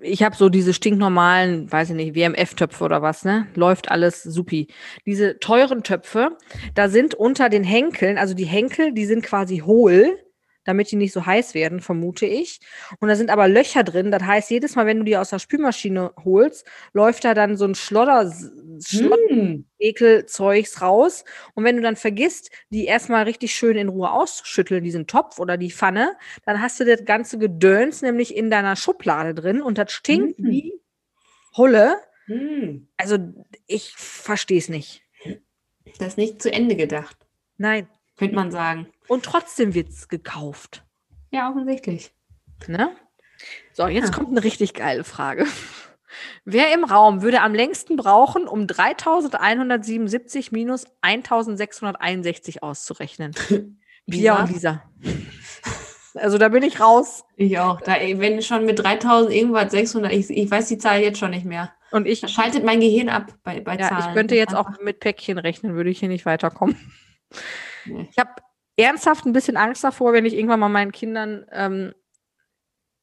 Ich 0.03 0.23
habe 0.23 0.37
so 0.37 0.49
diese 0.49 0.75
stinknormalen, 0.75 1.71
weiß 1.71 1.91
ich 1.91 1.97
nicht, 1.97 2.15
WMF-Töpfe 2.15 2.85
oder 2.85 3.01
was, 3.01 3.25
ne? 3.25 3.47
Läuft 3.55 3.91
alles 3.91 4.23
supi. 4.23 4.69
Diese 5.07 5.39
teuren 5.39 5.83
Töpfe, 5.83 6.37
da 6.75 6.89
sind 6.89 7.15
unter 7.15 7.49
den 7.49 7.65
Henkeln, 7.65 8.19
also 8.19 8.35
die 8.35 8.45
Henkel, 8.45 8.93
die 8.93 9.07
sind 9.07 9.23
quasi 9.23 9.59
hohl, 9.59 10.19
damit 10.65 10.91
die 10.91 10.97
nicht 10.97 11.13
so 11.13 11.25
heiß 11.27 11.55
werden, 11.55 11.81
vermute 11.81 12.27
ich. 12.27 12.61
Und 13.01 13.09
da 13.09 13.17
sind 13.17 13.31
aber 13.31 13.49
Löcher 13.49 13.85
drin. 13.85 14.11
Das 14.11 14.23
heißt, 14.23 14.51
jedes 14.51 14.77
Mal, 14.77 14.87
wenn 14.87 14.99
du 14.99 15.05
die 15.05 15.17
aus 15.17 15.31
der 15.31 15.39
Spülmaschine 15.39 16.13
holst, 16.25 16.67
läuft 16.93 17.25
da 17.25 17.35
dann 17.35 17.57
so 17.57 17.65
ein 17.67 17.75
Schlodder, 17.75 18.33
Hm. 18.91 19.65
Ekelzeugs 19.79 20.81
raus. 20.83 21.25
Und 21.55 21.65
wenn 21.65 21.77
du 21.77 21.83
dann 21.83 21.97
vergisst, 21.97 22.51
die 22.71 22.87
erstmal 22.87 23.25
richtig 23.25 23.55
schön 23.55 23.77
in 23.77 23.89
Ruhe 23.89 24.11
auszuschütteln, 24.11 24.83
diesen 24.83 25.07
Topf 25.07 25.39
oder 25.39 25.57
die 25.57 25.71
Pfanne, 25.71 26.17
dann 26.45 26.61
hast 26.61 26.81
du 26.81 26.85
das 26.85 27.05
ganze 27.05 27.39
Gedöns 27.39 28.03
nämlich 28.03 28.35
in 28.37 28.51
deiner 28.51 28.77
Schublade 28.77 29.35
drin 29.35 29.63
und 29.63 29.79
das 29.79 29.93
stinkt 29.93 30.39
Mhm. 30.39 30.51
wie 30.51 30.73
Hulle. 31.57 31.97
Hm. 32.27 32.89
Also 32.97 33.19
ich 33.67 33.93
verstehe 33.97 34.59
es 34.59 34.69
nicht. 34.69 35.03
Das 35.99 36.09
ist 36.09 36.19
nicht 36.19 36.43
zu 36.43 36.51
Ende 36.53 36.77
gedacht, 36.77 37.17
Nein. 37.59 37.87
Könnte 38.17 38.35
man 38.35 38.51
sagen. 38.51 38.87
Und 39.09 39.25
trotzdem 39.25 39.75
wird 39.75 39.89
es 39.91 40.09
gekauft. 40.09 40.85
Ja, 41.31 41.51
offensichtlich. 41.51 42.13
Ne? 42.67 42.91
So, 43.73 43.87
jetzt 43.89 44.11
Ja. 44.11 44.15
kommt 44.15 44.31
eine 44.31 44.45
richtig 44.45 44.75
geile 44.75 45.05
Frage. 45.05 45.47
Wer 46.45 46.73
im 46.73 46.85
Raum 46.85 47.23
würde 47.23 47.41
am 47.41 47.55
längsten 47.55 47.97
brauchen, 47.97 48.47
um 48.47 48.67
3177 48.69 50.53
minus 50.53 50.87
1661 51.01 52.63
auszurechnen? 52.63 53.35
Pia 54.11 54.45
Lisa? 54.45 54.45
und 54.45 54.53
Lisa. 54.53 54.83
Also 56.15 56.39
da 56.39 56.49
bin 56.51 56.63
ich 56.63 56.79
raus. 56.81 57.25
Ich 57.35 57.59
auch. 57.59 57.81
Da, 57.81 57.95
wenn 57.99 58.41
schon 58.43 58.65
mit 58.65 58.79
3000 58.79 59.35
irgendwas 59.35 59.73
600, 59.73 60.13
ich, 60.13 60.31
ich 60.31 60.49
weiß 60.49 60.69
die 60.69 60.79
Zahl 60.79 61.01
jetzt 61.01 61.19
schon 61.19 61.31
nicht 61.31 61.45
mehr. 61.45 61.73
Und 61.91 62.07
ich, 62.07 62.21
Da 62.21 62.29
schaltet 62.29 62.65
mein 62.65 62.79
Gehirn 62.79 63.09
ab 63.09 63.35
bei, 63.43 63.61
bei 63.61 63.77
ja, 63.77 63.89
Zahlen. 63.89 64.05
ich 64.09 64.15
könnte 64.15 64.37
jetzt 64.37 64.55
auch 64.55 64.79
mit 64.81 65.01
Päckchen 65.01 65.39
rechnen, 65.39 65.75
würde 65.75 65.91
ich 65.91 65.99
hier 65.99 66.09
nicht 66.09 66.27
weiterkommen. 66.27 66.77
Nee. 67.87 68.09
Ich 68.11 68.19
habe 68.19 68.31
ernsthaft 68.77 69.25
ein 69.27 69.33
bisschen 69.33 69.57
Angst 69.57 69.85
davor, 69.85 70.13
wenn 70.13 70.25
ich 70.27 70.35
irgendwann 70.35 70.61
mal 70.61 70.69
meinen 70.69 70.93
Kindern 70.93 71.47
ähm, 71.53 71.95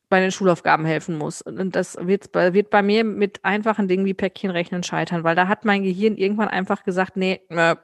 bei 0.09 0.19
den 0.19 0.31
Schulaufgaben 0.31 0.85
helfen 0.85 1.17
muss. 1.17 1.41
Und 1.41 1.75
das 1.75 1.95
wird, 1.99 2.31
bei- 2.33 2.53
wird 2.53 2.69
bei 2.69 2.81
mir 2.81 3.03
mit 3.05 3.43
einfachen 3.45 3.87
Dingen 3.87 4.05
wie 4.05 4.13
Päckchen 4.13 4.51
rechnen 4.51 4.83
scheitern, 4.83 5.23
weil 5.23 5.35
da 5.35 5.47
hat 5.47 5.63
mein 5.63 5.83
Gehirn 5.83 6.17
irgendwann 6.17 6.49
einfach 6.49 6.83
gesagt, 6.83 7.15
nee, 7.15 7.39
äh, 7.49 7.75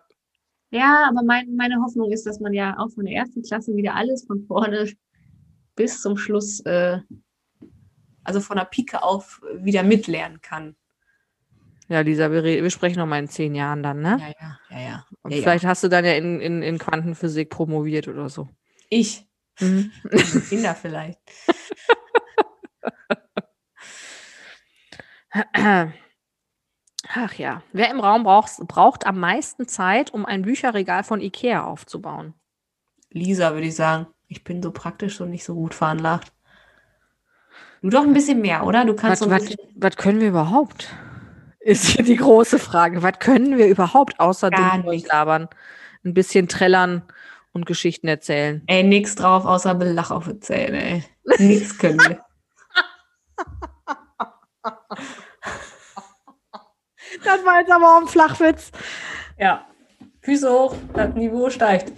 Ja, 0.71 1.07
aber 1.09 1.23
mein, 1.23 1.55
meine 1.55 1.81
Hoffnung 1.81 2.11
ist, 2.11 2.25
dass 2.25 2.41
man 2.41 2.53
ja 2.53 2.77
auch 2.77 2.89
von 2.89 3.05
der 3.05 3.15
ersten 3.15 3.41
Klasse 3.43 3.73
wieder 3.75 3.95
alles 3.95 4.25
von 4.27 4.43
vorne 4.45 4.91
bis 5.75 6.01
zum 6.01 6.17
Schluss, 6.17 6.59
äh, 6.65 6.99
also 8.25 8.41
von 8.41 8.57
der 8.57 8.65
Pike 8.65 9.01
auf 9.01 9.41
wieder 9.55 9.83
mitlernen 9.83 10.41
kann. 10.41 10.75
Ja, 11.87 12.01
Lisa, 12.01 12.31
wir, 12.31 12.43
wir 12.43 12.69
sprechen 12.69 12.99
noch 12.99 13.05
mal 13.05 13.19
in 13.19 13.27
zehn 13.27 13.55
Jahren 13.55 13.83
dann, 13.83 14.01
ne? 14.01 14.17
Ja, 14.19 14.27
ja, 14.27 14.59
ja, 14.69 14.89
ja. 14.89 15.05
Und 15.21 15.31
ja, 15.31 15.41
vielleicht 15.41 15.65
hast 15.65 15.83
du 15.83 15.87
dann 15.87 16.05
ja 16.05 16.13
in, 16.13 16.39
in, 16.39 16.61
in 16.61 16.77
Quantenphysik 16.77 17.49
promoviert 17.49 18.07
oder 18.07 18.29
so. 18.29 18.49
Ich, 18.89 19.27
Mhm. 19.59 19.91
Kinder 20.49 20.75
vielleicht. 20.75 21.19
Ach 27.09 27.33
ja, 27.33 27.61
wer 27.73 27.89
im 27.91 27.99
Raum 27.99 28.23
braucht, 28.23 28.57
braucht 28.67 29.05
am 29.05 29.19
meisten 29.19 29.67
Zeit, 29.67 30.13
um 30.13 30.25
ein 30.25 30.43
Bücherregal 30.43 31.03
von 31.03 31.21
Ikea 31.21 31.63
aufzubauen? 31.63 32.33
Lisa, 33.09 33.53
würde 33.53 33.67
ich 33.67 33.75
sagen. 33.75 34.07
Ich 34.27 34.43
bin 34.43 34.61
so 34.61 34.71
praktisch 34.71 35.21
und 35.21 35.29
nicht 35.29 35.45
so 35.45 35.55
gut 35.55 35.73
veranlagt. 35.73 36.33
Du 37.81 37.89
doch 37.89 38.03
ein 38.03 38.13
bisschen 38.13 38.41
mehr, 38.41 38.65
oder? 38.65 38.83
Du 38.83 38.95
kannst 38.95 39.21
Was, 39.21 39.27
so 39.27 39.31
was, 39.31 39.55
was 39.75 39.95
können 39.95 40.19
wir 40.19 40.29
überhaupt? 40.29 40.93
Ist 41.67 41.83
hier 41.87 42.05
die 42.05 42.15
große 42.15 42.59
Frage. 42.59 43.03
Was 43.03 43.19
können 43.19 43.57
wir 43.57 43.67
überhaupt 43.67 44.21
außer 44.21 44.49
Gar 44.51 44.77
dumm 44.77 44.89
nichts. 44.89 45.11
labern? 45.11 45.49
Ein 46.05 46.13
bisschen 46.13 46.47
trällern 46.47 47.03
und 47.51 47.65
Geschichten 47.65 48.07
erzählen. 48.07 48.63
Ey, 48.67 48.83
nix 48.83 49.15
drauf, 49.15 49.43
außer 49.43 49.75
Belach 49.75 50.09
auf 50.09 50.29
die 50.29 50.39
Zähne, 50.39 50.81
ey. 50.81 51.03
Nix 51.39 51.77
können 51.77 51.99
wir. 51.99 52.21
Das 57.23 57.43
war 57.45 57.59
jetzt 57.59 57.71
aber 57.71 57.97
auch 57.97 58.01
ein 58.01 58.07
Flachwitz. 58.07 58.71
Ja. 59.37 59.65
Füße 60.21 60.49
hoch, 60.49 60.75
das 60.93 61.13
Niveau 61.15 61.49
steigt. 61.49 61.91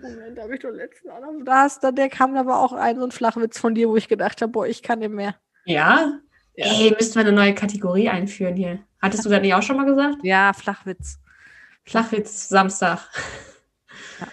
Moment, 0.00 0.38
da 0.38 0.42
habe 0.42 0.54
ich 0.54 0.60
doch 0.60 0.70
letzten 0.70 1.08
noch. 1.08 1.44
Da, 1.44 1.62
hast, 1.62 1.82
da 1.84 1.92
der 1.92 2.08
kam 2.08 2.36
aber 2.36 2.58
auch 2.60 2.72
ein 2.72 2.96
so 2.96 3.04
ein 3.04 3.10
Flachwitz 3.10 3.58
von 3.58 3.74
dir, 3.74 3.88
wo 3.88 3.96
ich 3.96 4.08
gedacht 4.08 4.40
habe, 4.40 4.52
boah, 4.52 4.66
ich 4.66 4.82
kann 4.82 5.00
nicht 5.00 5.12
mehr. 5.12 5.34
Ja? 5.64 6.20
Ey, 6.60 6.92
müssten 6.98 7.14
wir 7.14 7.20
eine 7.20 7.30
neue 7.30 7.54
Kategorie 7.54 8.08
einführen 8.08 8.56
hier. 8.56 8.80
Hattest 9.00 9.24
du 9.24 9.28
das 9.28 9.40
nicht 9.40 9.54
auch 9.54 9.62
schon 9.62 9.76
mal 9.76 9.86
gesagt? 9.86 10.16
Ja, 10.24 10.52
Flachwitz. 10.52 11.20
Flachwitz 11.84 12.48
Samstag. 12.48 12.98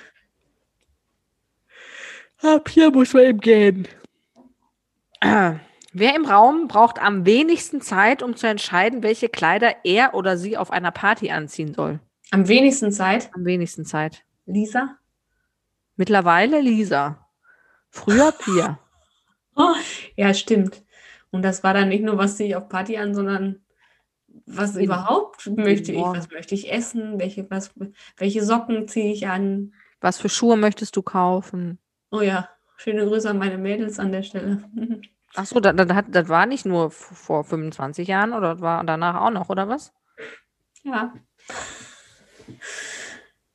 Ab 2.41 2.67
hier 2.67 2.89
muss 2.89 3.13
man 3.13 3.23
eben 3.25 3.39
gehen. 3.39 3.87
Wer 5.21 6.15
im 6.15 6.25
Raum 6.25 6.67
braucht 6.67 6.99
am 6.99 7.27
wenigsten 7.27 7.79
Zeit, 7.81 8.23
um 8.23 8.35
zu 8.35 8.47
entscheiden, 8.47 9.03
welche 9.03 9.29
Kleider 9.29 9.75
er 9.83 10.15
oder 10.15 10.35
sie 10.35 10.57
auf 10.57 10.71
einer 10.71 10.91
Party 10.91 11.29
anziehen 11.29 11.75
soll? 11.75 11.99
Am 12.31 12.47
wenigsten 12.47 12.91
Zeit. 12.91 13.29
Am 13.35 13.45
wenigsten 13.45 13.85
Zeit. 13.85 14.25
Lisa? 14.47 14.97
Mittlerweile 15.95 16.59
Lisa. 16.59 17.27
Früher 17.91 18.31
Pia. 18.43 18.79
Oh, 19.55 19.75
ja, 20.15 20.33
stimmt. 20.33 20.83
Und 21.35 21.41
das 21.43 21.63
war 21.63 21.73
dann 21.73 21.89
nicht 21.89 22.03
nur, 22.03 22.17
was 22.17 22.37
ziehe 22.37 22.49
ich 22.49 22.55
auf 22.55 22.69
Party 22.69 22.97
an, 22.97 23.13
sondern 23.13 23.63
was 24.45 24.73
Jeden- 24.73 24.85
überhaupt 24.85 25.47
möchte 25.55 25.91
ich, 25.91 26.01
was 26.01 26.29
möchte 26.29 26.55
ich 26.55 26.71
essen, 26.71 27.19
welche, 27.19 27.49
was, 27.51 27.71
welche 28.17 28.43
Socken 28.43 28.87
ziehe 28.87 29.11
ich 29.11 29.27
an. 29.27 29.73
Was 30.01 30.17
für 30.19 30.29
Schuhe 30.29 30.57
möchtest 30.57 30.95
du 30.95 31.01
kaufen? 31.01 31.79
Oh 32.11 32.21
ja, 32.21 32.49
schöne 32.77 33.05
Grüße 33.05 33.29
an 33.29 33.37
meine 33.37 33.57
Mädels 33.57 33.99
an 33.99 34.11
der 34.11 34.23
Stelle. 34.23 34.63
Ach 35.35 35.45
so, 35.45 35.59
das, 35.59 35.75
das, 35.75 36.03
das 36.07 36.29
war 36.29 36.45
nicht 36.45 36.65
nur 36.65 36.91
vor 36.91 37.43
25 37.43 38.07
Jahren 38.07 38.31
oder 38.33 38.53
das 38.53 38.61
war 38.61 38.83
danach 38.85 39.19
auch 39.21 39.31
noch, 39.31 39.49
oder 39.49 39.67
was? 39.67 39.93
Ja. 40.83 41.13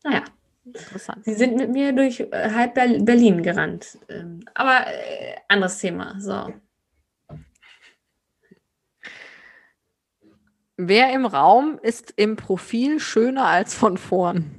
Naja, 0.02 0.24
Interessant. 0.64 1.24
sie 1.24 1.34
sind 1.34 1.56
mit 1.56 1.70
mir 1.70 1.92
durch 1.92 2.20
äh, 2.20 2.50
halb 2.54 2.74
Ber- 2.74 2.98
Berlin 3.00 3.42
gerannt. 3.42 3.98
Ähm, 4.08 4.40
aber 4.54 4.86
äh, 4.88 5.36
anderes 5.48 5.78
Thema. 5.78 6.16
So. 6.20 6.52
Wer 10.88 11.12
im 11.12 11.26
Raum 11.26 11.78
ist 11.82 12.14
im 12.16 12.36
Profil 12.36 13.00
schöner 13.00 13.46
als 13.46 13.74
von 13.74 13.98
vorn? 13.98 14.56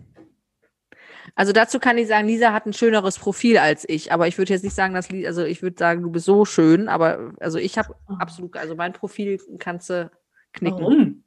Also 1.34 1.54
dazu 1.54 1.80
kann 1.80 1.98
ich 1.98 2.08
sagen, 2.08 2.28
Lisa 2.28 2.52
hat 2.54 2.66
ein 2.66 2.74
schöneres 2.74 3.18
Profil 3.18 3.58
als 3.58 3.88
ich, 3.88 4.12
aber 4.12 4.28
ich 4.28 4.38
würde 4.38 4.54
jetzt 4.54 4.64
nicht 4.64 4.76
sagen, 4.76 4.94
dass 4.94 5.10
Lisa, 5.10 5.28
also 5.30 5.44
ich 5.46 5.62
würde 5.62 5.78
sagen, 5.80 6.02
du 6.04 6.12
bist 6.12 6.26
so 6.26 6.46
schön, 6.46 6.90
aber 6.90 7.34
also 7.40 7.58
ich 7.58 7.78
habe 7.78 7.96
absolut, 8.20 8.56
also 8.58 8.76
mein 8.76 8.94
Profil 8.94 9.40
kannst 9.58 9.90
du 9.90 10.12
knicken. 10.54 10.80
Warum? 10.80 11.24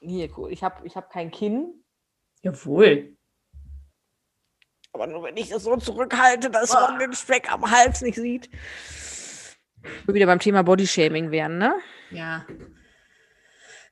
Hier, 0.00 0.28
guck, 0.28 0.50
ich 0.50 0.62
habe 0.62 0.86
ich 0.86 0.96
hab 0.96 1.08
kein 1.10 1.30
Kinn, 1.30 1.72
Jawohl. 2.42 3.16
aber 4.92 5.06
nur 5.06 5.22
wenn 5.22 5.36
ich 5.36 5.48
das 5.48 5.62
so 5.62 5.76
zurückhalte, 5.76 6.50
dass 6.50 6.74
Ah. 6.74 6.90
man 6.90 6.98
den 6.98 7.12
Speck 7.14 7.50
am 7.50 7.70
Hals 7.70 8.02
nicht 8.02 8.16
sieht. 8.16 8.50
Wir 10.04 10.14
wieder 10.14 10.26
beim 10.26 10.40
Thema 10.40 10.62
Bodyshaming 10.62 11.30
werden, 11.30 11.56
ne? 11.58 11.74
Ja. 12.10 12.44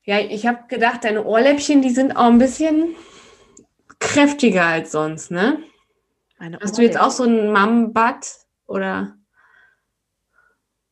Ja, 0.09 0.21
ich 0.21 0.47
habe 0.47 0.61
gedacht, 0.69 1.05
deine 1.05 1.23
Ohrläppchen, 1.23 1.83
die 1.83 1.91
sind 1.91 2.13
auch 2.17 2.29
ein 2.29 2.39
bisschen 2.39 2.97
kräftiger 3.99 4.65
als 4.65 4.93
sonst, 4.93 5.31
ne? 5.31 5.63
Hast 6.63 6.79
du 6.79 6.83
jetzt 6.83 6.99
auch 6.99 7.11
so 7.11 7.25
einen 7.25 7.53
Mum-Butt 7.53 8.27
oder 8.67 9.19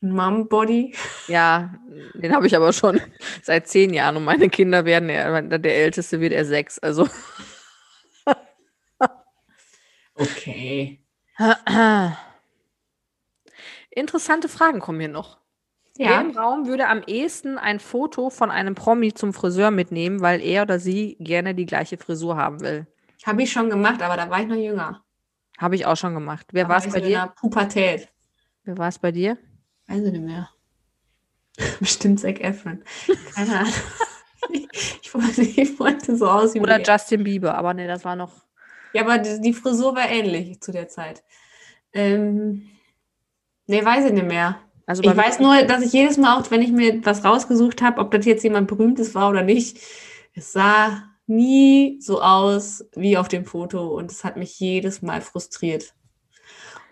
ein 0.02 0.10
Mum-Body? 0.10 0.94
Ja, 1.28 1.74
den 2.12 2.34
habe 2.34 2.46
ich 2.46 2.54
aber 2.54 2.74
schon 2.74 3.00
seit 3.42 3.68
zehn 3.68 3.94
Jahren 3.94 4.18
und 4.18 4.24
meine 4.24 4.50
Kinder 4.50 4.84
werden, 4.84 5.08
ja- 5.08 5.40
der 5.40 5.74
Älteste 5.76 6.20
wird 6.20 6.34
er 6.34 6.44
sechs, 6.44 6.78
also. 6.78 7.08
Okay. 10.14 11.00
Interessante 13.90 14.50
Fragen 14.50 14.80
kommen 14.80 15.00
hier 15.00 15.08
noch. 15.08 15.38
Wer 15.98 16.10
Ja. 16.10 16.20
im 16.20 16.30
Raum 16.36 16.66
würde 16.66 16.88
am 16.88 17.02
ehesten 17.06 17.58
ein 17.58 17.80
Foto 17.80 18.30
von 18.30 18.50
einem 18.50 18.74
Promi 18.74 19.14
zum 19.14 19.32
Friseur 19.32 19.70
mitnehmen, 19.70 20.20
weil 20.20 20.40
er 20.42 20.62
oder 20.62 20.78
sie 20.78 21.16
gerne 21.20 21.54
die 21.54 21.66
gleiche 21.66 21.96
Frisur 21.96 22.36
haben 22.36 22.60
will? 22.60 22.86
Habe 23.24 23.42
ich 23.42 23.50
schon 23.52 23.70
gemacht, 23.70 24.02
aber 24.02 24.16
da 24.16 24.28
war 24.30 24.40
ich 24.40 24.46
noch 24.46 24.56
jünger. 24.56 25.02
Habe 25.58 25.74
ich 25.74 25.86
auch 25.86 25.96
schon 25.96 26.14
gemacht. 26.14 26.46
Wer 26.52 26.68
war 26.68 26.78
es 26.78 26.84
bei 26.84 26.90
so 26.90 26.96
in 26.98 27.04
dir? 27.04 27.10
der 27.10 27.26
Pubertät. 27.40 28.08
Wer 28.64 28.76
war 28.78 28.88
es 28.88 28.98
bei 28.98 29.10
dir? 29.10 29.38
Weiß 29.86 30.02
ich 30.02 30.12
nicht 30.12 30.24
mehr. 30.24 30.48
Bestimmt 31.80 32.20
Zac 32.20 32.40
Efron. 32.40 32.82
Keine 33.34 33.60
Ahnung. 33.60 33.72
Ich 35.02 35.12
wollte, 35.12 35.42
ich 35.42 35.80
wollte 35.80 36.16
so 36.16 36.28
aussehen 36.28 36.62
Oder 36.62 36.76
wie 36.78 36.82
er. 36.82 36.92
Justin 36.92 37.24
Bieber, 37.24 37.56
aber 37.56 37.72
nee, 37.74 37.86
das 37.88 38.04
war 38.04 38.14
noch. 38.14 38.32
Ja, 38.92 39.02
aber 39.02 39.18
die, 39.18 39.40
die 39.40 39.52
Frisur 39.54 39.96
war 39.96 40.08
ähnlich 40.08 40.60
zu 40.60 40.70
der 40.72 40.88
Zeit. 40.88 41.24
Ähm, 41.92 42.68
nee, 43.66 43.84
weiß 43.84 44.04
ich 44.04 44.12
nicht 44.12 44.26
mehr. 44.26 44.60
Also 44.86 45.02
Ich 45.02 45.16
weiß 45.16 45.40
nur, 45.40 45.62
dass 45.64 45.82
ich 45.82 45.92
jedes 45.92 46.16
Mal, 46.16 46.38
auch 46.38 46.50
wenn 46.50 46.62
ich 46.62 46.70
mir 46.70 47.04
was 47.04 47.24
rausgesucht 47.24 47.82
habe, 47.82 48.00
ob 48.00 48.12
das 48.12 48.24
jetzt 48.24 48.44
jemand 48.44 48.68
Berühmtes 48.68 49.14
war 49.14 49.28
oder 49.28 49.42
nicht, 49.42 49.78
es 50.34 50.52
sah 50.52 51.02
nie 51.26 51.98
so 52.00 52.22
aus 52.22 52.84
wie 52.94 53.16
auf 53.16 53.26
dem 53.26 53.44
Foto 53.44 53.88
und 53.96 54.12
es 54.12 54.22
hat 54.22 54.36
mich 54.36 54.60
jedes 54.60 55.02
Mal 55.02 55.20
frustriert. 55.20 55.92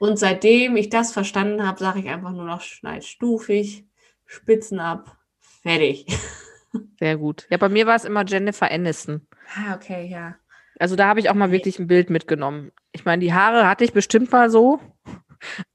Und 0.00 0.18
seitdem 0.18 0.76
ich 0.76 0.90
das 0.90 1.12
verstanden 1.12 1.66
habe, 1.66 1.78
sage 1.78 2.00
ich 2.00 2.09
einfach 2.09 2.33
nur 2.33 2.44
noch 2.44 2.61
schneid 2.61 3.04
stufig, 3.04 3.87
Spitzen 4.26 4.80
ab, 4.80 5.16
fertig. 5.62 6.07
Sehr 6.98 7.16
gut. 7.16 7.46
Ja, 7.50 7.59
bei 7.59 7.68
mir 7.68 7.87
war 7.87 7.94
es 7.94 8.04
immer 8.04 8.24
Jennifer 8.26 8.70
Aniston. 8.70 9.26
Ah, 9.54 9.76
okay, 9.76 10.09
ja. 10.11 10.35
Also 10.80 10.96
da 10.96 11.07
habe 11.07 11.20
ich 11.20 11.30
auch 11.30 11.35
mal 11.35 11.52
wirklich 11.52 11.78
ein 11.78 11.87
Bild 11.87 12.11
mitgenommen. 12.11 12.72
Ich 12.90 13.04
meine, 13.04 13.20
die 13.20 13.33
Haare 13.33 13.68
hatte 13.68 13.85
ich 13.85 13.92
bestimmt 13.92 14.33
mal 14.33 14.50
so, 14.50 14.80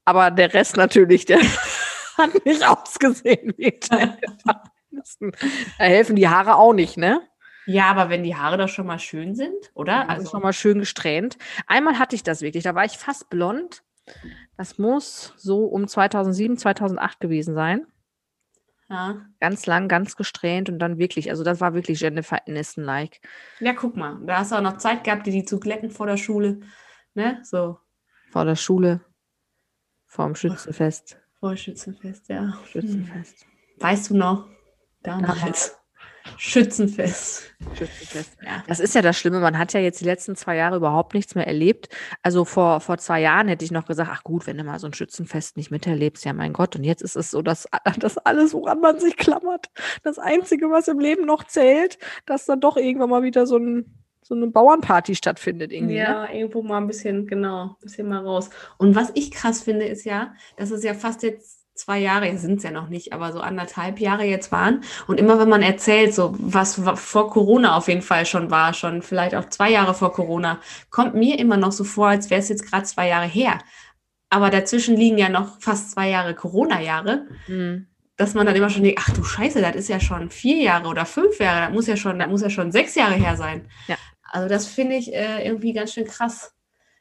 aber 0.04 0.30
der 0.30 0.52
Rest 0.52 0.76
natürlich, 0.76 1.24
der 1.24 1.38
hat 2.20 2.44
nicht 2.44 2.66
ausgesehen 2.66 3.54
wie. 3.56 3.78
Da 5.78 5.84
helfen 5.84 6.16
die 6.16 6.28
Haare 6.28 6.56
auch 6.56 6.72
nicht, 6.72 6.96
ne? 6.96 7.20
Ja, 7.66 7.90
aber 7.90 8.08
wenn 8.10 8.24
die 8.24 8.34
Haare 8.36 8.56
doch 8.58 8.68
schon 8.68 8.86
mal 8.86 8.98
schön 8.98 9.34
sind, 9.34 9.70
oder? 9.74 10.08
Also 10.08 10.12
Also, 10.12 10.30
schon 10.30 10.42
mal 10.42 10.52
schön 10.52 10.78
gesträhnt. 10.80 11.38
Einmal 11.66 11.98
hatte 11.98 12.16
ich 12.16 12.22
das 12.22 12.42
wirklich, 12.42 12.64
da 12.64 12.74
war 12.74 12.84
ich 12.84 12.98
fast 12.98 13.30
blond. 13.30 13.82
Das 14.56 14.78
muss 14.78 15.34
so 15.36 15.66
um 15.66 15.86
2007, 15.86 16.56
2008 16.56 17.20
gewesen 17.20 17.54
sein. 17.54 17.86
ja. 18.88 19.24
Ganz 19.38 19.66
lang, 19.66 19.86
ganz 19.86 20.16
gesträhnt 20.16 20.68
und 20.68 20.80
dann 20.80 20.98
wirklich, 20.98 21.30
also 21.30 21.44
das 21.44 21.60
war 21.60 21.74
wirklich 21.74 22.00
Jennifer 22.00 22.40
Aniston-like. 22.48 23.20
ja, 23.60 23.72
guck 23.72 23.96
mal, 23.96 24.18
da 24.26 24.38
hast 24.38 24.50
du 24.50 24.56
auch 24.56 24.62
noch 24.62 24.78
Zeit 24.78 25.04
gehabt, 25.04 25.26
dir 25.26 25.32
die 25.32 25.44
zu 25.44 25.60
glätten 25.60 25.90
vor 25.90 26.06
der 26.06 26.16
Schule. 26.16 26.60
Ne? 27.14 27.40
So. 27.44 27.78
vor 28.30 28.44
der 28.44 28.56
Schule, 28.56 29.00
vorm 30.06 30.34
Schützenfest. 30.34 31.19
Vor 31.40 31.56
Schützenfest, 31.56 32.28
ja. 32.28 32.52
Schützenfest. 32.70 33.46
Weißt 33.78 34.10
du 34.10 34.16
noch? 34.16 34.46
Damals. 35.02 35.74
Schützenfest. 36.36 37.54
Schützenfest. 37.74 38.36
Ja. 38.44 38.62
Das 38.66 38.78
ist 38.78 38.94
ja 38.94 39.00
das 39.00 39.18
Schlimme. 39.18 39.40
Man 39.40 39.56
hat 39.56 39.72
ja 39.72 39.80
jetzt 39.80 40.02
die 40.02 40.04
letzten 40.04 40.36
zwei 40.36 40.56
Jahre 40.56 40.76
überhaupt 40.76 41.14
nichts 41.14 41.34
mehr 41.34 41.46
erlebt. 41.46 41.88
Also 42.22 42.44
vor, 42.44 42.80
vor 42.80 42.98
zwei 42.98 43.22
Jahren 43.22 43.48
hätte 43.48 43.64
ich 43.64 43.70
noch 43.70 43.86
gesagt, 43.86 44.10
ach 44.12 44.22
gut, 44.22 44.46
wenn 44.46 44.58
du 44.58 44.64
mal 44.64 44.78
so 44.78 44.86
ein 44.86 44.92
Schützenfest 44.92 45.56
nicht 45.56 45.70
miterlebst, 45.70 46.26
ja 46.26 46.34
mein 46.34 46.52
Gott. 46.52 46.76
Und 46.76 46.84
jetzt 46.84 47.02
ist 47.02 47.16
es 47.16 47.30
so, 47.30 47.40
dass 47.40 47.66
das 47.98 48.18
alles, 48.18 48.52
woran 48.52 48.80
man 48.80 49.00
sich 49.00 49.16
klammert, 49.16 49.68
das 50.02 50.18
Einzige, 50.18 50.70
was 50.70 50.88
im 50.88 50.98
Leben 50.98 51.24
noch 51.24 51.44
zählt, 51.44 51.98
dass 52.26 52.44
dann 52.44 52.60
doch 52.60 52.76
irgendwann 52.76 53.10
mal 53.10 53.22
wieder 53.22 53.46
so, 53.46 53.56
ein, 53.56 53.99
so 54.30 54.34
eine 54.36 54.46
Bauernparty 54.46 55.14
stattfindet. 55.14 55.72
Irgendwie, 55.72 55.94
Ne? 55.96 56.00
Ja, 56.00 56.30
irgendwo 56.32 56.62
mal 56.62 56.78
ein 56.78 56.86
bisschen, 56.86 57.26
genau, 57.26 57.64
ein 57.64 57.76
bisschen 57.82 58.08
mal 58.08 58.24
raus. 58.24 58.48
Und 58.78 58.94
was 58.94 59.10
ich 59.14 59.30
krass 59.32 59.62
finde, 59.62 59.84
ist 59.84 60.04
ja, 60.04 60.32
dass 60.56 60.70
es 60.70 60.82
ja 60.84 60.94
fast 60.94 61.22
jetzt 61.22 61.58
zwei 61.74 61.98
Jahre, 61.98 62.36
sind 62.38 62.58
es 62.58 62.62
ja 62.62 62.70
noch 62.70 62.88
nicht, 62.88 63.12
aber 63.12 63.32
so 63.32 63.40
anderthalb 63.40 64.00
Jahre 64.00 64.24
jetzt 64.24 64.52
waren. 64.52 64.82
Und 65.08 65.18
immer 65.18 65.38
wenn 65.40 65.48
man 65.48 65.62
erzählt, 65.62 66.14
so 66.14 66.34
was 66.38 66.84
wa- 66.84 66.94
vor 66.94 67.30
Corona 67.30 67.76
auf 67.76 67.88
jeden 67.88 68.02
Fall 68.02 68.24
schon 68.26 68.50
war, 68.50 68.72
schon 68.74 69.02
vielleicht 69.02 69.34
auch 69.34 69.46
zwei 69.48 69.70
Jahre 69.70 69.94
vor 69.94 70.12
Corona, 70.12 70.58
kommt 70.90 71.14
mir 71.14 71.38
immer 71.38 71.56
noch 71.56 71.72
so 71.72 71.84
vor, 71.84 72.08
als 72.08 72.30
wäre 72.30 72.40
es 72.40 72.48
jetzt 72.50 72.66
gerade 72.70 72.84
zwei 72.84 73.08
Jahre 73.08 73.26
her. 73.26 73.58
Aber 74.28 74.50
dazwischen 74.50 74.94
liegen 74.96 75.18
ja 75.18 75.28
noch 75.28 75.58
fast 75.60 75.90
zwei 75.92 76.08
Jahre 76.10 76.34
Corona-Jahre, 76.34 77.26
Mhm. 77.48 77.86
dass 78.16 78.34
man 78.34 78.44
dann 78.46 78.54
immer 78.56 78.68
schon 78.68 78.82
denkt, 78.84 79.00
ach 79.02 79.14
du 79.14 79.24
Scheiße, 79.24 79.62
das 79.62 79.74
ist 79.74 79.88
ja 79.88 79.98
schon 80.00 80.28
vier 80.30 80.58
Jahre 80.58 80.86
oder 80.86 81.06
fünf 81.06 81.38
Jahre, 81.40 81.64
das 81.66 81.72
muss 81.74 81.86
ja 81.86 81.96
schon, 81.96 82.18
das 82.18 82.28
muss 82.28 82.42
ja 82.42 82.50
schon 82.50 82.70
sechs 82.72 82.94
Jahre 82.94 83.14
her 83.14 83.36
sein. 83.36 83.66
Ja. 83.88 83.96
Also 84.30 84.48
das 84.48 84.66
finde 84.66 84.96
ich 84.96 85.12
äh, 85.12 85.44
irgendwie 85.44 85.72
ganz 85.72 85.92
schön 85.92 86.06
krass, 86.06 86.54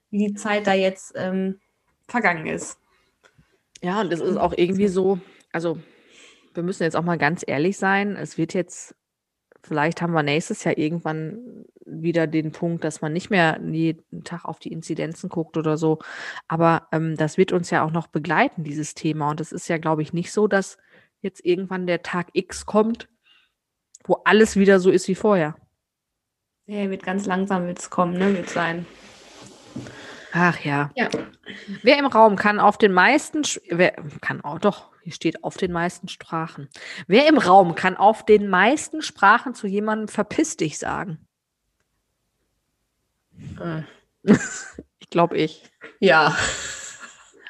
wie 0.10 0.28
die 0.28 0.34
Zeit 0.34 0.65
da 0.65 0.74
jetzt 0.74 1.13
ähm, 1.15 1.60
vergangen 2.08 2.48
ist. 2.48 2.80
Ja, 3.82 4.02
und 4.02 4.12
es 4.12 4.20
ist 4.20 4.38
auch 4.38 4.54
irgendwie 4.56 4.88
so, 4.88 5.20
also 5.54 5.80
wir 6.54 6.63
müssen 6.63 6.84
jetzt 6.84 6.96
auch 6.96 7.04
mal 7.04 7.20
ganz 7.20 7.44
ehrlich 7.46 7.78
sein, 7.78 8.15
es 8.15 8.38
wird 8.38 8.54
jetzt, 8.54 8.96
vielleicht 9.63 10.02
haben 10.02 10.13
wir 10.13 10.24
nächstes 10.24 10.63
Jahr 10.63 10.78
irgendwann 10.78 11.65
wieder 11.86 12.28
den 12.28 12.52
Punkt, 12.52 12.84
dass 12.84 13.02
man 13.02 13.13
nicht 13.13 13.30
mehr 13.30 13.60
jeden 13.63 14.24
Tag 14.24 14.46
auf 14.46 14.60
die 14.60 14.72
Inzidenzen 14.72 15.30
guckt 15.30 15.56
oder 15.56 15.78
so, 15.78 16.00
aber 16.48 16.88
ähm, 16.92 17.15
das 17.15 17.38
wird 17.38 17.52
uns 17.52 17.70
ja 17.70 17.86
auch 17.86 17.92
noch 17.92 18.08
begleiten, 18.08 18.63
dieses 18.63 18.96
Thema. 18.96 19.30
Und 19.30 19.39
es 19.39 19.52
ist 19.52 19.70
ja, 19.70 19.78
glaube 19.78 20.02
ich, 20.02 20.13
nicht 20.13 20.32
so, 20.32 20.48
dass 20.48 20.78
jetzt 21.22 21.46
irgendwann 21.46 21.88
der 21.88 22.02
Tag 22.02 22.30
X 22.34 22.65
kommt, 22.65 23.08
wo 24.06 24.22
alles 24.26 24.56
wieder 24.56 24.80
so 24.80 24.89
ist 24.89 25.08
wie 25.08 25.15
vorher. 25.15 25.56
Ja, 26.69 26.88
wird 26.91 27.01
ganz 27.01 27.25
langsam 27.25 27.65
wird 27.65 27.79
es 27.79 27.89
kommen, 27.89 28.13
ne? 28.13 28.38
Wird 28.38 28.47
sein. 28.47 28.86
Ach 30.34 30.60
ja. 30.60 30.91
Ja. 30.95 31.10
Wer 31.82 31.97
im 31.97 32.05
Raum 32.05 32.36
kann 32.36 32.60
auf 32.60 32.77
den 32.77 32.93
meisten, 32.93 33.41
wer 33.71 33.93
kann 34.21 34.41
auch, 34.41 34.60
doch, 34.60 34.91
hier 35.01 35.12
steht 35.12 35.43
auf 35.43 35.58
den 35.58 35.71
meisten 35.71 36.10
Sprachen. 36.10 36.69
Wer 37.08 37.27
im 37.27 37.39
Raum 37.39 37.73
kann 37.73 37.97
auf 37.97 38.23
den 38.23 38.47
meisten 38.47 39.01
Sprachen 39.01 39.55
zu 39.55 39.65
jemandem 39.65 40.10
verpiss 40.10 40.58
dich 40.58 40.77
sagen? 40.77 41.17
Äh, 43.60 43.82
Ich 44.99 45.10
glaube 45.10 45.38
ich. 45.38 45.63
Ja. 45.99 46.38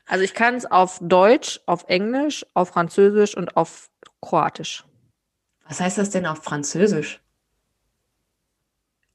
Also 0.06 0.24
ich 0.24 0.34
kann 0.34 0.56
es 0.56 0.66
auf 0.66 0.98
Deutsch, 1.02 1.60
auf 1.66 1.84
Englisch, 1.90 2.46
auf 2.54 2.70
Französisch 2.70 3.36
und 3.36 3.58
auf 3.58 3.90
Kroatisch. 4.22 4.86
Was 5.68 5.82
heißt 5.82 5.98
das 5.98 6.10
denn 6.10 6.26
auf 6.26 6.42
Französisch? 6.42 7.20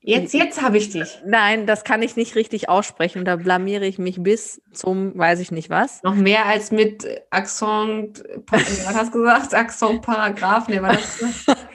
Jetzt, 0.06 0.34
jetzt 0.34 0.60
habe 0.60 0.76
ich 0.76 0.90
dich. 0.90 1.18
Nein, 1.24 1.66
das 1.66 1.82
kann 1.82 2.02
ich 2.02 2.14
nicht 2.14 2.36
richtig 2.36 2.68
aussprechen. 2.68 3.24
Da 3.24 3.36
blamiere 3.36 3.86
ich 3.86 3.98
mich 3.98 4.22
bis 4.22 4.60
zum, 4.70 5.16
weiß 5.16 5.40
ich 5.40 5.50
nicht 5.50 5.70
was. 5.70 6.02
Noch 6.02 6.14
mehr 6.14 6.44
als 6.44 6.70
mit 6.70 7.06
Accent, 7.30 8.22
was 8.50 8.94
hast 8.94 9.14
du 9.14 9.20
gesagt? 9.20 9.54
Accent 9.54 10.02
Paragraph, 10.02 10.68
ne, 10.68 10.82
was 10.82 10.98
hast 10.98 11.20
du 11.22 11.26
gesagt? 11.26 11.66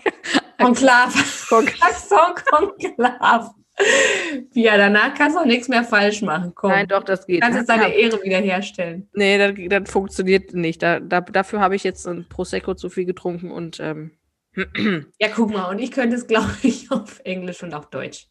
Konklav. 0.60 1.16
Accent 1.82 2.46
Konklav. 2.52 3.52
Ja, 4.54 4.78
danach 4.78 5.14
kannst 5.16 5.36
du 5.38 5.42
auch 5.42 5.46
nichts 5.46 5.68
mehr 5.68 5.84
falsch 5.84 6.22
machen. 6.22 6.52
Komm. 6.54 6.72
Nein, 6.72 6.88
doch, 6.88 7.04
das 7.04 7.22
du 7.22 7.28
geht. 7.28 7.42
kannst 7.42 7.58
jetzt 7.58 7.70
deine 7.70 7.94
Ehre 7.94 8.22
wiederherstellen. 8.22 9.10
Nee, 9.14 9.38
das, 9.38 9.54
das 9.82 9.90
funktioniert 9.92 10.54
nicht. 10.54 10.84
Da, 10.84 11.00
da, 11.00 11.22
dafür 11.22 11.62
habe 11.62 11.76
ich 11.76 11.84
jetzt 11.84 12.06
ein 12.06 12.28
Prosecco 12.30 12.76
zu 12.76 12.90
viel 12.90 13.06
getrunken 13.06 13.52
und 13.52 13.80
ähm, 13.80 14.12
Ja, 14.56 15.30
guck 15.34 15.52
mal, 15.52 15.70
und 15.70 15.80
ich 15.80 15.92
könnte 15.92 16.16
es, 16.16 16.28
glaube 16.28 16.52
ich, 16.64 16.92
auf 16.92 17.20
Englisch 17.24 17.64
und 17.64 17.74
auf 17.74 17.90
Deutsch. 17.90 18.28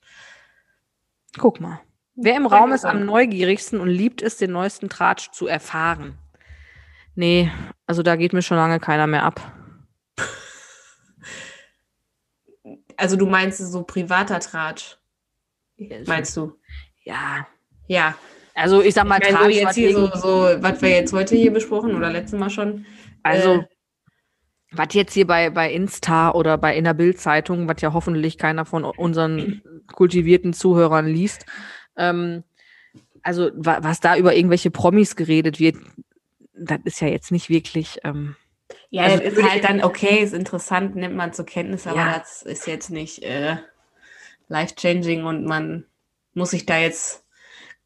guck 1.38 1.60
mal. 1.60 1.80
Wer 2.20 2.36
im 2.36 2.46
Raum 2.46 2.72
ist 2.72 2.84
am 2.84 3.06
neugierigsten 3.06 3.78
und 3.78 3.88
liebt 3.88 4.22
es, 4.22 4.36
den 4.38 4.50
neuesten 4.50 4.88
Tratsch 4.88 5.30
zu 5.30 5.46
erfahren? 5.46 6.18
Nee, 7.14 7.50
also 7.86 8.02
da 8.02 8.16
geht 8.16 8.32
mir 8.32 8.42
schon 8.42 8.56
lange 8.56 8.80
keiner 8.80 9.06
mehr 9.06 9.22
ab. 9.22 9.40
Also 12.96 13.14
du 13.16 13.26
meinst 13.26 13.58
so 13.58 13.84
privater 13.84 14.40
Tratsch, 14.40 14.96
meinst 16.06 16.36
du? 16.36 16.58
Ja. 17.04 17.46
Ja. 17.86 18.16
Also 18.54 18.82
ich 18.82 18.94
sag 18.94 19.06
mal, 19.06 19.20
Ich 19.22 19.32
meine, 19.32 19.36
so 19.36 19.44
Tratsch, 19.44 19.54
jetzt 19.54 19.66
was 19.68 19.74
hier 19.76 19.92
so, 19.92 20.06
so, 20.16 20.62
was 20.62 20.82
wir 20.82 20.90
jetzt 20.90 21.12
heute 21.12 21.36
hier 21.36 21.52
besprochen 21.52 21.94
oder 21.94 22.10
letztes 22.10 22.38
Mal 22.38 22.50
schon. 22.50 22.84
also 23.22 23.54
äh, 23.60 23.66
was 24.70 24.88
jetzt 24.92 25.14
hier 25.14 25.26
bei, 25.26 25.50
bei 25.50 25.72
Insta 25.72 26.32
oder 26.32 26.58
bei 26.58 26.76
in 26.76 26.84
der 26.84 26.94
Bild-Zeitung, 26.94 27.68
was 27.68 27.80
ja 27.80 27.92
hoffentlich 27.92 28.36
keiner 28.38 28.64
von 28.64 28.84
unseren 28.84 29.62
kultivierten 29.92 30.52
Zuhörern 30.52 31.06
liest, 31.06 31.46
ähm, 31.96 32.44
also 33.22 33.50
wa 33.54 33.78
was 33.82 34.00
da 34.00 34.16
über 34.16 34.34
irgendwelche 34.34 34.70
Promis 34.70 35.16
geredet 35.16 35.58
wird, 35.58 35.76
das 36.54 36.80
ist 36.84 37.00
ja 37.00 37.08
jetzt 37.08 37.30
nicht 37.32 37.48
wirklich. 37.48 37.98
Ähm, 38.04 38.36
Ja, 38.90 39.04
Also 39.04 39.22
das 39.22 39.32
ist 39.34 39.50
halt 39.50 39.64
dann 39.64 39.82
okay, 39.82 40.22
ist 40.22 40.34
interessant, 40.34 40.96
nimmt 40.96 41.16
man 41.16 41.32
zur 41.32 41.46
Kenntnis, 41.46 41.86
aber 41.86 41.98
Ja. 41.98 42.18
das 42.18 42.42
ist 42.42 42.66
jetzt 42.66 42.90
nicht 42.90 43.22
äh, 43.22 43.56
life-changing 44.48 45.24
und 45.24 45.44
man 45.44 45.84
muss 46.34 46.50
sich 46.50 46.66
da 46.66 46.78
jetzt, 46.78 47.24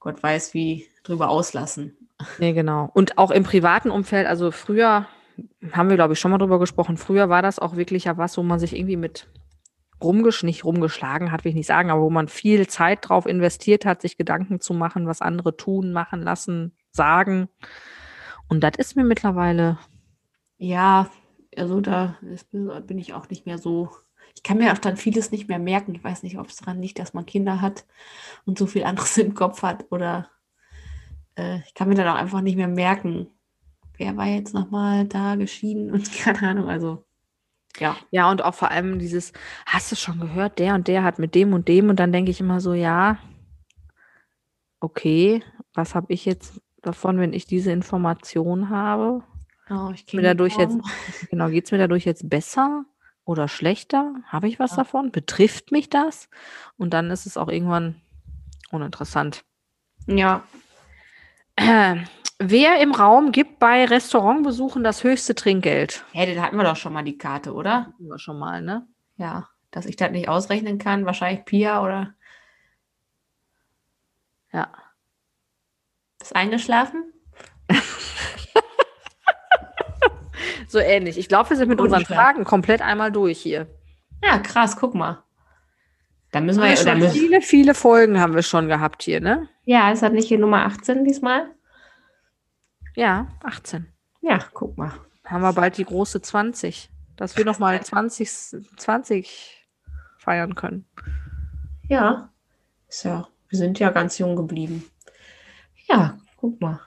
Gott 0.00 0.22
weiß 0.22 0.54
wie, 0.54 0.86
drüber 1.04 1.30
auslassen. 1.30 1.96
Nee, 2.38 2.52
genau. 2.52 2.90
Und 2.92 3.18
auch 3.18 3.30
im 3.30 3.42
privaten 3.42 3.90
Umfeld, 3.90 4.26
also 4.26 4.50
früher 4.50 5.06
haben 5.72 5.88
wir, 5.88 5.96
glaube 5.96 6.14
ich, 6.14 6.20
schon 6.20 6.30
mal 6.30 6.38
drüber 6.38 6.58
gesprochen, 6.58 6.96
früher 6.96 7.28
war 7.28 7.42
das 7.42 7.58
auch 7.58 7.76
wirklich 7.76 8.04
ja 8.04 8.18
was, 8.18 8.36
wo 8.36 8.42
man 8.42 8.58
sich 8.58 8.76
irgendwie 8.76 8.96
mit 8.96 9.28
rumgesch 10.02 10.42
nicht 10.42 10.64
rumgeschlagen 10.64 11.32
hat, 11.32 11.44
will 11.44 11.50
ich 11.50 11.56
nicht 11.56 11.66
sagen, 11.66 11.90
aber 11.90 12.02
wo 12.02 12.10
man 12.10 12.28
viel 12.28 12.66
Zeit 12.66 13.08
drauf 13.08 13.26
investiert 13.26 13.84
hat, 13.86 14.02
sich 14.02 14.16
Gedanken 14.18 14.60
zu 14.60 14.74
machen, 14.74 15.06
was 15.06 15.22
andere 15.22 15.56
tun, 15.56 15.92
machen, 15.92 16.22
lassen, 16.22 16.76
sagen. 16.90 17.48
Und 18.48 18.62
das 18.64 18.76
ist 18.78 18.96
mir 18.96 19.04
mittlerweile, 19.04 19.78
Ja, 20.58 21.10
also 21.56 21.80
da 21.80 22.16
bin 22.86 22.98
ich 22.98 23.14
auch 23.14 23.28
nicht 23.28 23.46
mehr 23.46 23.58
so. 23.58 23.90
Ich 24.34 24.42
kann 24.42 24.58
mir 24.58 24.72
auch 24.72 24.78
dann 24.78 24.96
vieles 24.96 25.30
nicht 25.30 25.48
mehr 25.48 25.58
merken. 25.58 25.94
Ich 25.94 26.04
weiß 26.04 26.22
nicht, 26.22 26.38
ob 26.38 26.48
es 26.48 26.56
daran 26.56 26.80
liegt, 26.80 26.98
dass 26.98 27.14
man 27.14 27.26
Kinder 27.26 27.60
hat 27.60 27.84
und 28.46 28.58
so 28.58 28.66
viel 28.66 28.84
anderes 28.84 29.18
im 29.18 29.34
Kopf 29.34 29.62
hat 29.62 29.86
oder 29.90 30.30
äh, 31.36 31.60
ich 31.66 31.74
kann 31.74 31.88
mir 31.88 31.94
dann 31.94 32.08
auch 32.08 32.16
einfach 32.16 32.40
nicht 32.40 32.56
mehr 32.56 32.68
merken, 32.68 33.28
wer 33.96 34.16
war 34.16 34.26
jetzt 34.26 34.54
nochmal 34.54 35.06
da 35.06 35.36
geschieden 35.36 35.90
und 35.92 36.12
keine 36.18 36.42
Ahnung. 36.48 36.68
Also 36.68 37.04
ja, 37.78 37.96
ja, 38.10 38.30
und 38.30 38.44
auch 38.44 38.54
vor 38.54 38.70
allem 38.70 38.98
dieses, 38.98 39.32
hast 39.64 39.90
du 39.90 39.96
schon 39.96 40.20
gehört, 40.20 40.58
der 40.58 40.74
und 40.74 40.88
der 40.88 41.02
hat 41.04 41.18
mit 41.18 41.34
dem 41.34 41.54
und 41.54 41.68
dem 41.68 41.88
und 41.88 41.96
dann 41.98 42.12
denke 42.12 42.30
ich 42.30 42.40
immer 42.40 42.60
so, 42.60 42.74
ja, 42.74 43.18
okay, 44.80 45.42
was 45.74 45.94
habe 45.94 46.12
ich 46.12 46.24
jetzt 46.24 46.60
davon, 46.82 47.18
wenn 47.18 47.32
ich 47.32 47.46
diese 47.46 47.72
Information 47.72 48.68
habe? 48.68 49.22
oh, 49.70 49.90
ich 49.94 50.12
mir 50.12 50.22
dadurch 50.22 50.58
jetzt, 50.58 50.76
genau, 51.30 51.48
geht 51.48 51.64
es 51.64 51.72
mir 51.72 51.78
dadurch 51.78 52.04
jetzt 52.04 52.28
besser 52.28 52.84
oder 53.24 53.48
schlechter? 53.48 54.16
Habe 54.26 54.48
ich 54.48 54.58
was 54.58 54.72
Ja. 54.72 54.78
davon? 54.78 55.10
Betrifft 55.12 55.72
mich 55.72 55.88
das? 55.88 56.28
Und 56.76 56.92
dann 56.92 57.10
ist 57.10 57.24
es 57.26 57.36
auch 57.36 57.48
irgendwann 57.48 57.94
uninteressant. 58.70 59.44
Ja, 60.06 60.42
wer 62.50 62.80
im 62.80 62.92
Raum 62.92 63.32
gibt 63.32 63.58
bei 63.58 63.84
Restaurantbesuchen 63.84 64.82
das 64.84 65.04
höchste 65.04 65.34
Trinkgeld? 65.34 66.04
hey, 66.12 66.26
den 66.26 66.42
hatten 66.42 66.56
wir 66.56 66.64
doch 66.64 66.76
schon 66.76 66.92
mal 66.92 67.02
die 67.02 67.18
Karte, 67.18 67.52
oder? 67.52 67.86
Hatten 67.86 68.08
wir 68.08 68.18
schon 68.18 68.38
mal, 68.38 68.62
ne? 68.62 68.86
Ja, 69.16 69.48
dass 69.70 69.86
ich 69.86 69.96
das 69.96 70.10
nicht 70.10 70.28
ausrechnen 70.28 70.78
kann, 70.78 71.06
wahrscheinlich 71.06 71.44
Pia 71.44 71.82
oder 71.82 72.14
Ja. 74.52 74.68
ist 76.20 76.34
eingeschlafen? 76.36 77.12
So 80.68 80.78
ähnlich. 80.78 81.18
Ich 81.18 81.28
glaube, 81.28 81.50
wir 81.50 81.56
sind 81.58 81.68
mit 81.68 81.80
unseren. 81.82 82.06
Fragen 82.06 82.44
komplett 82.44 82.80
einmal 82.80 83.12
durch 83.12 83.38
hier. 83.38 83.66
Ja, 84.24 84.38
krass, 84.38 84.74
guck 84.78 84.94
mal. 84.94 85.22
Da 86.30 86.40
müssen 86.40 86.62
wir, 86.62 86.70
ja, 86.70 86.76
schon 86.76 87.10
viele, 87.10 87.42
viele 87.42 87.74
Folgen 87.74 88.18
haben 88.18 88.34
wir 88.34 88.42
schon 88.42 88.68
gehabt 88.68 89.02
hier, 89.02 89.20
ne? 89.20 89.48
ja, 89.64 89.90
ist 89.92 90.02
das 90.02 90.12
nicht 90.12 90.28
hier 90.28 90.38
Nummer 90.38 90.64
18 90.64 91.04
diesmal? 91.04 91.50
Ja, 92.94 93.28
18. 93.42 93.86
Ja, 94.20 94.38
guck 94.52 94.76
mal. 94.76 94.92
Haben 95.24 95.42
wir 95.42 95.52
bald 95.52 95.78
die 95.78 95.84
große 95.84 96.20
20. 96.20 96.90
Dass 97.16 97.36
wir 97.36 97.44
nochmal 97.44 97.82
20, 97.82 98.30
20 98.76 99.68
feiern 100.18 100.54
können. 100.54 100.86
Ja, 101.88 102.30
ist 102.88 103.04
ja, 103.04 103.28
wir 103.48 103.58
sind 103.58 103.78
ja 103.78 103.90
ganz 103.90 104.18
jung 104.18 104.36
geblieben. 104.36 104.84
Ja, 105.88 106.18
Guck 106.42 106.60
mal. 106.60 106.80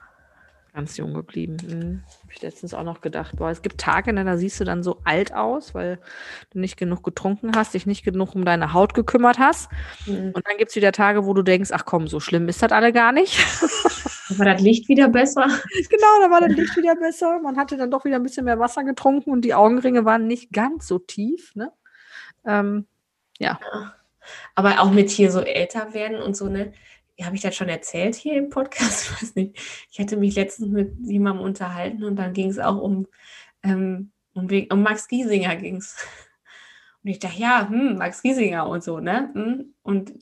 Ganz 0.74 0.98
jung 0.98 1.14
geblieben. 1.14 1.56
Mhm. 1.66 2.02
Habe 2.22 2.32
ich 2.34 2.42
letztens 2.42 2.74
auch 2.74 2.82
noch 2.82 3.00
gedacht. 3.00 3.36
Boah, 3.36 3.48
es 3.48 3.62
gibt 3.62 3.80
Tage, 3.80 4.12
ne, 4.12 4.22
da 4.22 4.36
siehst 4.36 4.60
du 4.60 4.64
dann 4.64 4.82
so 4.82 5.00
alt 5.04 5.32
aus, 5.32 5.74
weil 5.74 5.98
du 6.50 6.60
nicht 6.60 6.76
genug 6.76 7.02
getrunken 7.02 7.52
hast, 7.56 7.72
dich 7.72 7.86
nicht 7.86 8.04
genug 8.04 8.34
um 8.34 8.44
deine 8.44 8.74
Haut 8.74 8.92
gekümmert 8.92 9.38
hast. 9.38 9.70
Mhm. 10.04 10.32
Und 10.34 10.46
dann 10.46 10.58
gibt 10.58 10.68
es 10.68 10.76
wieder 10.76 10.92
Tage, 10.92 11.24
wo 11.24 11.32
du 11.32 11.42
denkst, 11.42 11.70
ach 11.72 11.86
komm, 11.86 12.06
so 12.06 12.20
schlimm 12.20 12.50
ist 12.50 12.60
das 12.60 12.70
alle 12.70 12.92
gar 12.92 13.12
nicht. 13.12 13.38
War 14.30 14.46
das 14.46 14.60
Licht 14.60 14.88
wieder 14.88 15.08
besser? 15.08 15.44
genau, 15.88 16.20
da 16.20 16.30
war 16.30 16.40
das 16.40 16.56
Licht 16.56 16.76
wieder 16.76 16.96
besser. 16.96 17.38
Man 17.40 17.56
hatte 17.56 17.76
dann 17.76 17.90
doch 17.90 18.04
wieder 18.04 18.16
ein 18.16 18.22
bisschen 18.22 18.44
mehr 18.44 18.58
Wasser 18.58 18.84
getrunken 18.84 19.30
und 19.30 19.42
die 19.42 19.54
Augenringe 19.54 20.04
waren 20.04 20.26
nicht 20.26 20.52
ganz 20.52 20.88
so 20.88 20.98
tief. 20.98 21.54
Ne? 21.54 21.72
Ähm, 22.44 22.86
Aber 24.54 24.80
auch 24.80 24.90
mit 24.90 25.10
hier 25.10 25.30
so 25.30 25.40
älter 25.40 25.94
werden 25.94 26.20
und 26.20 26.36
so, 26.36 26.48
ne? 26.48 26.72
Habe 27.22 27.36
ich 27.36 27.42
das 27.42 27.56
schon 27.56 27.68
erzählt 27.68 28.14
hier 28.14 28.34
im 28.36 28.50
Podcast? 28.50 29.04
Ich 29.04 29.12
weiß 29.22 29.34
nicht. 29.36 29.86
Ich 29.90 29.98
hatte 29.98 30.16
mich 30.16 30.34
letztens 30.34 30.70
mit 30.70 30.94
jemandem 31.00 31.44
unterhalten 31.44 32.04
und 32.04 32.16
dann 32.16 32.32
ging 32.32 32.50
es 32.50 32.58
auch 32.58 32.80
um, 32.80 33.06
ähm, 33.62 34.10
um, 34.34 34.48
um 34.70 34.82
Max 34.82 35.08
Giesinger 35.08 35.56
ging's. 35.56 35.96
Und 37.02 37.10
ich 37.10 37.18
dachte, 37.20 37.38
ja, 37.38 37.68
hm, 37.68 37.96
Max 37.96 38.22
Giesinger 38.22 38.68
und 38.68 38.82
so, 38.82 38.98
ne? 38.98 39.30
Hm. 39.32 39.74
Und 39.82 40.14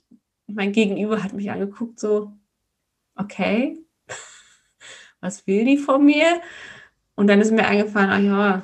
mein 0.47 0.73
Gegenüber 0.73 1.23
hat 1.23 1.33
mich 1.33 1.51
angeguckt, 1.51 1.99
so, 1.99 2.33
okay, 3.17 3.79
was 5.25 5.47
will 5.47 5.65
die 5.65 5.79
von 5.79 6.05
mir? 6.05 6.41
Und 7.15 7.29
dann 7.29 7.41
ist 7.41 7.51
mir 7.51 7.67
eingefallen, 7.67 8.11
ach 8.11 8.21
ja, 8.21 8.63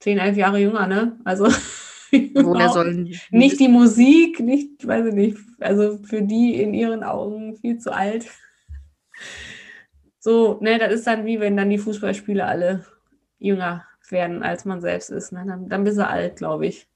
zehn, 0.00 0.18
elf 0.18 0.36
Jahre 0.36 0.58
jünger, 0.58 0.86
ne? 0.86 1.18
Also 1.24 1.44
woher 2.34 2.70
sollen 2.70 3.14
nicht 3.30 3.60
die 3.60 3.68
Musik, 3.68 4.40
nicht, 4.40 4.86
weiß 4.86 5.06
ich 5.06 5.14
nicht, 5.14 5.38
also 5.60 5.98
für 6.02 6.22
die 6.22 6.60
in 6.60 6.74
ihren 6.74 7.04
Augen 7.04 7.56
viel 7.56 7.78
zu 7.78 7.92
alt. 7.92 8.26
So, 10.18 10.58
ne, 10.60 10.78
das 10.78 10.92
ist 10.92 11.06
dann 11.06 11.26
wie 11.26 11.40
wenn 11.40 11.56
dann 11.56 11.70
die 11.70 11.78
Fußballspieler 11.78 12.46
alle 12.46 12.84
jünger 13.38 13.86
werden, 14.08 14.42
als 14.42 14.64
man 14.64 14.80
selbst 14.80 15.10
ist. 15.10 15.32
Ne? 15.32 15.44
Dann, 15.46 15.68
dann 15.68 15.84
bist 15.84 15.98
du 15.98 16.06
alt, 16.06 16.36
glaube 16.36 16.66
ich. 16.66 16.88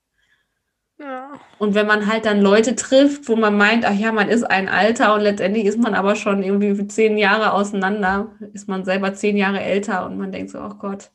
Ja. 0.99 1.33
Und 1.59 1.75
wenn 1.75 1.87
man 1.87 2.07
halt 2.07 2.25
dann 2.25 2.41
Leute 2.41 2.75
trifft, 2.75 3.29
wo 3.29 3.37
man 3.37 3.57
meint, 3.57 3.85
ach 3.85 3.95
ja, 3.95 4.13
man 4.13 4.29
ist 4.29 4.45
ein 4.45 4.69
Alter 4.69 5.15
und 5.15 5.21
letztendlich 5.21 5.67
ist 5.67 5.79
man 5.79 5.95
aber 5.95 6.17
schon 6.17 6.43
irgendwie 6.43 6.75
für 6.75 6.87
zehn 6.87 7.19
Jahre 7.19 7.53
auseinander, 7.53 8.33
ist 8.55 8.67
man 8.67 8.85
selber 8.85 9.13
zehn 9.13 9.37
Jahre 9.37 9.61
älter 9.61 10.07
und 10.07 10.17
man 10.17 10.33
denkt 10.33 10.51
so, 10.51 10.59
ach 10.59 10.79
Gott, 10.79 11.11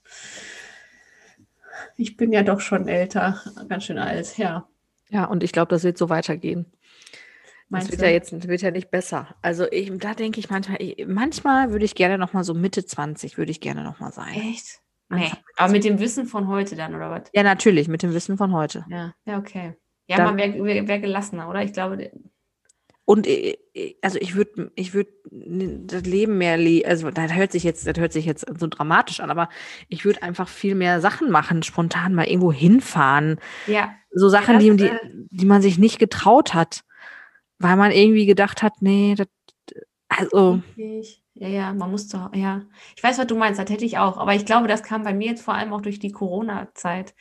ich 1.98 2.16
bin 2.16 2.32
ja 2.32 2.44
doch 2.44 2.60
schon 2.60 2.88
älter, 2.88 3.42
ganz 3.70 3.86
schön 3.86 3.98
alt, 3.98 4.38
ja. 4.38 4.68
Ja, 5.10 5.26
und 5.26 5.44
ich 5.44 5.52
glaube, 5.52 5.70
das 5.70 5.84
wird 5.84 5.98
so 5.98 6.10
weitergehen. 6.10 6.66
Das 6.72 7.70
Meinst 7.70 7.92
wird 7.92 8.02
du? 8.02 8.06
ja 8.06 8.12
jetzt 8.12 8.48
wird 8.48 8.62
ja 8.62 8.72
nicht 8.72 8.92
besser. 8.92 9.36
Also 9.42 9.66
ich, 9.72 9.92
da 9.98 10.14
denke 10.14 10.40
ich 10.40 10.50
manchmal, 10.50 10.78
ich, 10.82 11.06
manchmal 11.08 11.72
würde 11.72 11.86
ich 11.86 11.96
gerne 11.96 12.18
noch 12.18 12.34
mal 12.34 12.44
so 12.44 12.54
Mitte 12.54 12.86
20 12.86 13.38
würde 13.38 13.52
ich 13.52 13.62
gerne 13.62 13.84
noch 13.84 14.00
mal 14.00 14.12
sein. 14.12 14.34
Echt? 14.34 14.82
Nee. 15.12 15.32
Aber 15.58 15.72
mit 15.72 15.84
dem 15.84 16.00
Wissen 16.00 16.26
von 16.26 16.48
heute 16.48 16.76
dann, 16.76 16.96
oder 16.96 17.12
was? 17.12 17.24
Ja, 17.34 17.44
natürlich, 17.44 17.88
mit 17.88 18.04
dem 18.04 18.14
Wissen 18.14 18.38
von 18.38 18.54
heute. 18.54 18.86
Ja, 18.90 19.14
ja, 19.26 19.38
okay. 19.38 19.76
Ja, 20.08 20.18
Dann- 20.18 20.26
man 20.26 20.38
wäre 20.38 20.64
wär, 20.64 20.88
wär 20.88 21.00
gelassener, 21.00 21.50
oder? 21.50 21.64
Ich 21.64 21.74
glaube, 21.74 22.12
Und 23.06 23.28
äh, 23.28 23.58
äh, 23.74 23.96
also 24.02 24.18
ich 24.20 24.36
würde 24.36 24.72
ich 24.76 24.94
würde 24.94 25.12
das 25.30 26.04
Leben 26.04 26.38
mehr 26.38 26.54
also 26.88 27.12
das 27.12 27.34
hört 27.34 27.52
sich 27.52 27.64
jetzt 27.64 27.88
das 27.88 27.98
hört 27.98 28.14
sich 28.14 28.26
jetzt 28.26 28.46
so 28.58 28.68
dramatisch 28.68 29.20
an, 29.20 29.30
aber 29.30 29.50
ich 29.88 30.06
würde 30.06 30.24
einfach 30.24 30.48
viel 30.48 30.76
mehr 30.76 31.02
Sachen 31.02 31.32
machen, 31.32 31.64
spontan 31.64 32.14
mal 32.14 32.28
irgendwo 32.28 32.52
hinfahren, 32.52 33.40
ja, 33.68 33.94
so 34.12 34.30
Sachen, 34.30 34.56
das, 34.56 34.64
die, 34.64 34.76
die 34.76 34.92
die 35.30 35.46
man 35.46 35.62
sich 35.62 35.78
nicht 35.78 36.00
getraut 36.00 36.54
hat, 36.54 36.84
weil 37.60 37.76
man 37.78 37.92
irgendwie 37.92 38.26
gedacht 38.26 38.64
hat, 38.64 38.82
nee, 38.82 39.16
das 39.16 39.28
also 40.10 40.62
richtig. 40.78 41.21
Ja, 41.42 41.48
ja, 41.48 41.74
man 41.74 41.90
muss 41.90 42.08
doch, 42.08 42.36
ja. 42.36 42.62
Ich 42.96 43.02
weiß, 43.02 43.18
was 43.18 43.26
du 43.26 43.36
meinst, 43.36 43.60
das 43.60 43.68
hätte 43.68 43.84
ich 43.84 43.98
auch. 43.98 44.18
Aber 44.20 44.36
ich 44.36 44.46
glaube, 44.46 44.68
das 44.68 44.84
kam 44.84 45.02
bei 45.02 45.12
mir 45.12 45.26
jetzt 45.30 45.42
vor 45.42 45.56
allem 45.56 45.74
auch 45.74 45.82
durch 45.82 45.98
die 45.98 46.12
Corona-Zeit, 46.12 47.16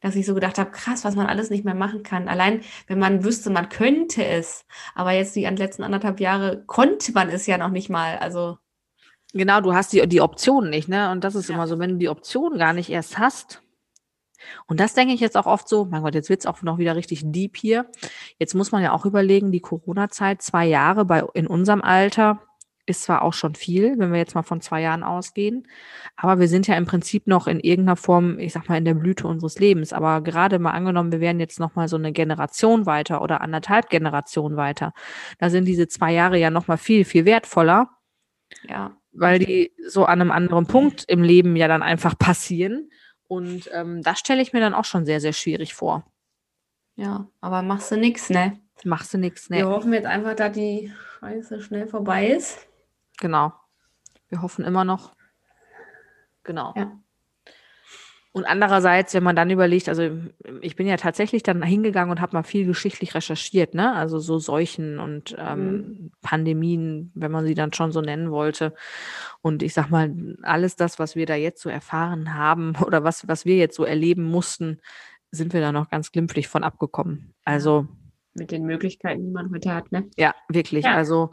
dass 0.00 0.14
ich 0.16 0.24
so 0.24 0.32
gedacht 0.32 0.56
habe, 0.56 0.70
krass, 0.70 1.04
was 1.04 1.14
man 1.14 1.26
alles 1.26 1.50
nicht 1.50 1.66
mehr 1.66 1.74
machen 1.74 2.02
kann. 2.02 2.26
Allein, 2.26 2.62
wenn 2.86 2.98
man 2.98 3.22
wüsste, 3.22 3.50
man 3.50 3.68
könnte 3.68 4.24
es. 4.24 4.64
Aber 4.94 5.12
jetzt 5.12 5.36
die 5.36 5.44
letzten 5.44 5.82
anderthalb 5.82 6.20
Jahre 6.20 6.64
konnte 6.66 7.12
man 7.12 7.28
es 7.28 7.46
ja 7.46 7.58
noch 7.58 7.68
nicht 7.68 7.90
mal. 7.90 8.16
Also, 8.16 8.56
Genau, 9.34 9.60
du 9.60 9.74
hast 9.74 9.92
die, 9.92 10.08
die 10.08 10.22
Option 10.22 10.70
nicht, 10.70 10.88
ne? 10.88 11.10
Und 11.10 11.22
das 11.22 11.34
ist 11.34 11.50
Ja. 11.50 11.56
immer 11.56 11.66
so, 11.68 11.78
wenn 11.78 11.90
du 11.90 11.96
die 11.98 12.08
Option 12.08 12.56
gar 12.56 12.72
nicht 12.72 12.88
erst 12.88 13.18
hast. 13.18 13.60
Und 14.68 14.80
das 14.80 14.94
denke 14.94 15.12
ich 15.12 15.20
jetzt 15.20 15.36
auch 15.36 15.44
oft 15.44 15.68
so, 15.68 15.84
mein 15.84 16.00
Gott, 16.02 16.14
jetzt 16.14 16.30
wird 16.30 16.40
es 16.40 16.46
auch 16.46 16.62
noch 16.62 16.78
wieder 16.78 16.96
richtig 16.96 17.20
deep 17.26 17.58
hier. 17.58 17.90
Jetzt 18.38 18.54
muss 18.54 18.72
man 18.72 18.82
ja 18.82 18.92
auch 18.92 19.04
überlegen, 19.04 19.52
die 19.52 19.60
Corona-Zeit, 19.60 20.40
zwei 20.40 20.64
Jahre 20.64 21.04
bei, 21.04 21.24
in 21.34 21.46
unserem 21.46 21.82
Alter 21.82 22.40
ist 22.86 23.02
zwar 23.02 23.22
auch 23.22 23.32
schon 23.32 23.54
viel, 23.54 23.98
wenn 23.98 24.12
wir 24.12 24.18
jetzt 24.18 24.34
mal 24.34 24.42
von 24.42 24.60
zwei 24.60 24.80
Jahren 24.80 25.02
ausgehen, 25.02 25.66
aber 26.16 26.38
wir 26.38 26.48
sind 26.48 26.66
ja 26.66 26.76
im 26.76 26.86
Prinzip 26.86 27.26
noch 27.26 27.46
in 27.46 27.60
irgendeiner 27.60 27.96
Form, 27.96 28.38
ich 28.38 28.52
sag 28.52 28.68
mal, 28.68 28.78
in 28.78 28.84
der 28.84 28.94
Blüte 28.94 29.26
unseres 29.26 29.58
Lebens. 29.58 29.92
Aber 29.92 30.22
gerade 30.22 30.58
mal 30.58 30.70
angenommen, 30.70 31.12
wir 31.12 31.20
wären 31.20 31.40
jetzt 31.40 31.60
noch 31.60 31.74
mal 31.74 31.88
so 31.88 31.96
eine 31.96 32.12
Generation 32.12 32.86
weiter 32.86 33.22
oder 33.22 33.40
anderthalb 33.40 33.90
Generationen 33.90 34.56
weiter, 34.56 34.92
da 35.38 35.50
sind 35.50 35.66
diese 35.66 35.88
zwei 35.88 36.12
Jahre 36.12 36.38
ja 36.38 36.50
noch 36.50 36.68
mal 36.68 36.78
viel, 36.78 37.04
viel 37.04 37.24
wertvoller 37.24 37.90
ja. 38.68 38.96
weil 39.12 39.38
die 39.38 39.72
so 39.86 40.04
an 40.04 40.20
einem 40.20 40.30
anderen 40.30 40.66
Punkt 40.66 41.04
im 41.08 41.22
Leben 41.22 41.56
ja 41.56 41.68
dann 41.68 41.82
einfach 41.82 42.18
passieren. 42.18 42.90
Und 43.28 43.68
ähm, 43.72 44.02
das 44.02 44.18
stelle 44.20 44.42
ich 44.42 44.52
mir 44.52 44.60
dann 44.60 44.74
auch 44.74 44.84
schon 44.84 45.04
sehr, 45.04 45.20
sehr 45.20 45.32
schwierig 45.32 45.74
vor. 45.74 46.04
Ja, 46.94 47.28
aber 47.40 47.62
machst 47.62 47.90
du 47.90 47.96
nichts, 47.96 48.30
ne? 48.30 48.58
Machst 48.84 49.12
du 49.12 49.18
nichts, 49.18 49.50
Wir 49.50 49.64
ne? 49.64 49.70
hoffen 49.70 49.92
jetzt 49.92 50.06
einfach, 50.06 50.34
dass 50.34 50.52
die 50.52 50.92
Scheiße 51.18 51.60
schnell 51.60 51.86
vorbei 51.86 52.28
ist. 52.28 52.68
Genau. 53.18 53.52
Wir 54.28 54.42
hoffen 54.42 54.64
immer 54.64 54.84
noch. 54.84 55.14
Genau. 56.42 56.72
Ja. 56.76 56.98
Und 58.36 58.44
andererseits, 58.44 59.14
wenn 59.14 59.22
man 59.22 59.34
dann 59.34 59.48
überlegt, 59.48 59.88
also 59.88 60.10
ich 60.60 60.76
bin 60.76 60.86
ja 60.86 60.98
tatsächlich 60.98 61.42
dann 61.42 61.62
hingegangen 61.62 62.10
und 62.10 62.20
habe 62.20 62.36
mal 62.36 62.42
viel 62.42 62.66
geschichtlich 62.66 63.14
recherchiert, 63.14 63.72
ne? 63.72 63.94
Also 63.94 64.18
so 64.18 64.38
Seuchen 64.38 64.98
und 64.98 65.34
ähm, 65.38 66.10
Pandemien, 66.20 67.12
wenn 67.14 67.32
man 67.32 67.46
sie 67.46 67.54
dann 67.54 67.72
schon 67.72 67.92
so 67.92 68.02
nennen 68.02 68.30
wollte. 68.30 68.74
Und 69.40 69.62
ich 69.62 69.72
sag 69.72 69.88
mal, 69.88 70.14
alles 70.42 70.76
das, 70.76 70.98
was 70.98 71.16
wir 71.16 71.24
da 71.24 71.34
jetzt 71.34 71.62
so 71.62 71.70
erfahren 71.70 72.34
haben 72.34 72.76
oder 72.84 73.04
was, 73.04 73.26
was 73.26 73.46
wir 73.46 73.56
jetzt 73.56 73.74
so 73.74 73.84
erleben 73.84 74.24
mussten, 74.24 74.82
sind 75.30 75.54
wir 75.54 75.62
da 75.62 75.72
noch 75.72 75.88
ganz 75.88 76.12
glimpflich 76.12 76.46
von 76.46 76.62
abgekommen. 76.62 77.32
Also 77.42 77.88
Mit 78.34 78.50
den 78.50 78.66
Möglichkeiten, 78.66 79.24
die 79.24 79.32
man 79.32 79.50
heute 79.50 79.74
hat, 79.74 79.92
ne? 79.92 80.10
ja, 80.18 80.34
wirklich. 80.50 80.84
Ja. 80.84 80.92
Also 80.92 81.30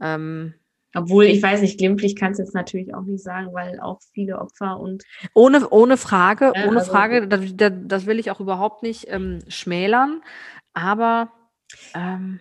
ähm, 0.00 0.54
Obwohl, 0.96 1.24
ich 1.26 1.42
weiß 1.42 1.60
nicht, 1.60 1.78
glimpflich 1.78 2.16
kannst 2.16 2.38
du 2.38 2.42
jetzt 2.44 2.54
natürlich 2.54 2.94
auch 2.94 3.02
nicht 3.02 3.22
sagen, 3.22 3.52
weil 3.52 3.78
auch 3.80 4.00
viele 4.12 4.38
Opfer 4.38 4.80
und 4.80 5.04
Ohne, 5.34 5.68
ohne 5.68 5.96
Frage, 5.96 6.52
Ja, 6.54 6.66
ohne 6.66 6.78
also- 6.80 6.90
Frage, 6.90 7.28
das, 7.28 7.40
das, 7.86 8.06
will 8.06 8.18
ich 8.18 8.30
auch 8.30 8.40
überhaupt 8.40 8.82
nicht 8.82 9.06
ähm, 9.08 9.40
schmälern, 9.48 10.22
aber 10.74 11.30
ähm, 11.94 12.40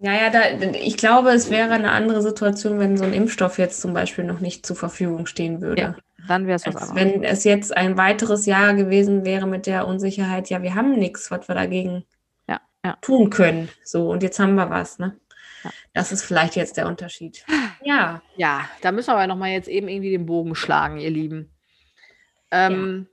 Ja, 0.00 0.12
ja, 0.12 0.30
da, 0.30 0.40
ich 0.72 0.96
glaube, 0.96 1.30
es 1.30 1.50
wäre 1.50 1.70
eine 1.72 1.90
andere 1.92 2.20
Situation, 2.20 2.78
wenn 2.78 2.96
so 2.96 3.04
ein 3.04 3.12
Impfstoff 3.12 3.58
jetzt 3.58 3.80
zum 3.80 3.94
Beispiel 3.94 4.24
noch 4.24 4.40
nicht 4.40 4.66
zur 4.66 4.76
Verfügung 4.76 5.26
stehen 5.26 5.60
würde. 5.62 5.80
Ja, 5.82 5.96
dann 6.28 6.46
wäre 6.46 6.56
es 6.56 6.66
was 6.66 6.76
anderes. 6.76 6.94
wenn 6.94 7.22
es 7.24 7.44
jetzt 7.44 7.76
ein 7.76 7.96
weiteres 7.96 8.44
Jahr 8.46 8.74
gewesen 8.74 9.24
wäre 9.24 9.46
mit 9.46 9.66
der 9.66 9.86
Unsicherheit, 9.86 10.50
ja, 10.50 10.62
wir 10.62 10.74
haben 10.74 10.98
nichts, 10.98 11.30
was 11.30 11.48
wir 11.48 11.54
dagegen 11.54 12.04
Ja, 12.48 12.60
ja. 12.84 12.96
tun 13.00 13.30
können. 13.30 13.68
So, 13.84 14.10
und 14.10 14.22
jetzt 14.22 14.38
haben 14.38 14.54
wir 14.56 14.68
was, 14.68 14.98
ne? 14.98 15.16
Ja. 15.64 15.70
Das 15.94 16.12
ist 16.12 16.22
vielleicht 16.24 16.54
jetzt 16.56 16.76
der 16.76 16.86
Unterschied. 16.86 17.44
Ja, 17.82 18.22
Ja, 18.36 18.68
da 18.82 18.92
müssen 18.92 19.08
wir 19.08 19.14
aber 19.14 19.26
nochmal 19.26 19.50
jetzt 19.50 19.68
eben 19.68 19.88
irgendwie 19.88 20.10
den 20.10 20.26
Bogen 20.26 20.54
schlagen, 20.54 20.98
ihr 20.98 21.10
Lieben. 21.10 21.50
Ähm, 22.50 23.08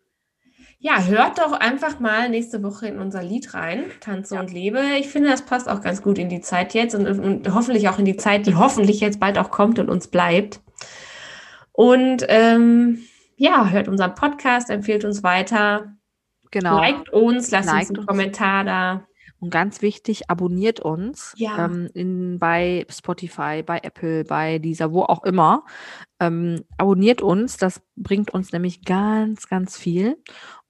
ja, 0.80 1.04
hört 1.04 1.38
doch 1.39 1.52
einfach 1.54 1.99
mal 1.99 2.30
nächste 2.30 2.62
Woche 2.64 2.88
in 2.88 2.99
unser 2.99 3.22
Lied 3.24 3.54
rein, 3.54 3.86
Tanze 3.99 4.36
Ja. 4.36 4.41
und 4.41 4.52
Lebe. 4.52 4.82
Ich 4.99 5.10
finde, 5.10 5.30
das 5.30 5.43
passt 5.43 5.70
auch 5.70 5.82
ganz 5.82 6.02
gut 6.02 6.18
in 6.18 6.30
die 6.30 6.41
Zeit 6.41 6.74
jetzt 6.74 6.95
und, 6.95 7.08
und 7.08 7.54
hoffentlich 7.54 7.88
auch 7.89 7.99
in 7.99 8.06
die 8.06 8.18
Zeit, 8.18 8.45
die 8.47 8.56
hoffentlich 8.56 8.99
jetzt 8.99 9.20
bald 9.20 9.38
auch 9.38 9.52
kommt 9.52 9.78
und 9.80 9.89
uns 9.89 10.08
bleibt. 10.08 10.60
Und 11.72 12.26
ähm, 12.28 13.04
ja, 13.38 13.70
hört 13.70 13.88
unseren 13.88 14.16
Podcast, 14.16 14.70
empfiehlt 14.70 15.06
uns 15.06 15.24
weiter, 15.24 15.95
Genau. 16.52 16.78
liked 16.78 17.10
uns, 17.14 17.49
lasst 17.52 17.68
Liked 17.70 17.80
uns 17.82 17.89
einen 17.91 17.97
uns. 17.99 18.08
Kommentar 18.08 18.64
da. 18.66 19.08
Und 19.42 19.50
ganz 19.50 19.82
wichtig, 19.82 20.30
abonniert 20.30 20.80
uns 20.80 21.34
Ja. 21.36 21.66
ähm, 21.66 21.89
in, 21.96 22.38
bei 22.39 22.86
Spotify, 22.89 23.64
bei 23.66 23.80
Apple, 23.82 24.24
bei 24.24 24.60
dieser, 24.60 24.94
wo 24.94 25.02
auch 25.02 25.24
immer. 25.24 25.66
Ähm, 26.20 26.64
abonniert 26.78 27.22
uns, 27.24 27.58
das 27.58 27.82
bringt 27.96 28.32
uns 28.32 28.52
nämlich 28.54 28.86
ganz, 28.86 29.48
ganz 29.50 29.78
viel. 29.78 30.18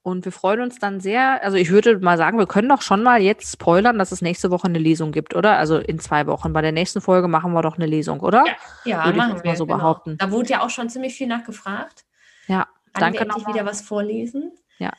Und 0.04 0.26
wir 0.26 0.32
freuen 0.32 0.62
uns 0.62 0.80
dann 0.80 1.00
sehr. 1.00 1.44
Also 1.44 1.58
ich 1.58 1.70
würde 1.70 2.00
mal 2.00 2.18
sagen, 2.18 2.40
wir 2.40 2.48
können 2.48 2.70
doch 2.70 2.82
schon 2.82 3.04
mal 3.04 3.22
jetzt 3.22 3.52
spoilern, 3.54 4.00
dass 4.00 4.12
es 4.12 4.22
nächste 4.24 4.50
Woche 4.50 4.66
eine 4.68 4.80
Lesung 4.80 5.12
gibt, 5.12 5.36
oder? 5.36 5.58
Also 5.58 5.78
in 5.78 6.00
zwei 6.00 6.26
Wochen. 6.26 6.54
Bei 6.54 6.62
der 6.62 6.72
nächsten 6.72 7.02
Folge 7.02 7.28
machen 7.28 7.52
wir 7.54 7.62
doch 7.62 7.76
eine 7.76 7.86
Lesung, 7.86 8.22
oder? 8.22 8.46
Ja, 8.86 9.00
Würde 9.06 9.12
ich 9.12 9.16
machen 9.18 9.34
mal 9.36 9.44
wir, 9.44 9.56
so 9.58 9.66
genau. 9.68 9.78
behaupten. 9.78 10.18
Da 10.18 10.32
wurde 10.32 10.50
ja 10.50 10.62
auch 10.64 10.72
schon 10.72 10.90
ziemlich 10.90 11.14
viel 11.14 11.28
nachgefragt. 11.28 12.06
Ja, 12.48 12.68
Kann 12.94 13.02
danke 13.02 13.18
wir 13.20 13.22
endlich 13.24 13.38
nochmal. 13.44 13.54
wieder 13.54 13.66
was 13.66 13.82
vorlesen? 13.82 14.54
Ja. 14.80 14.92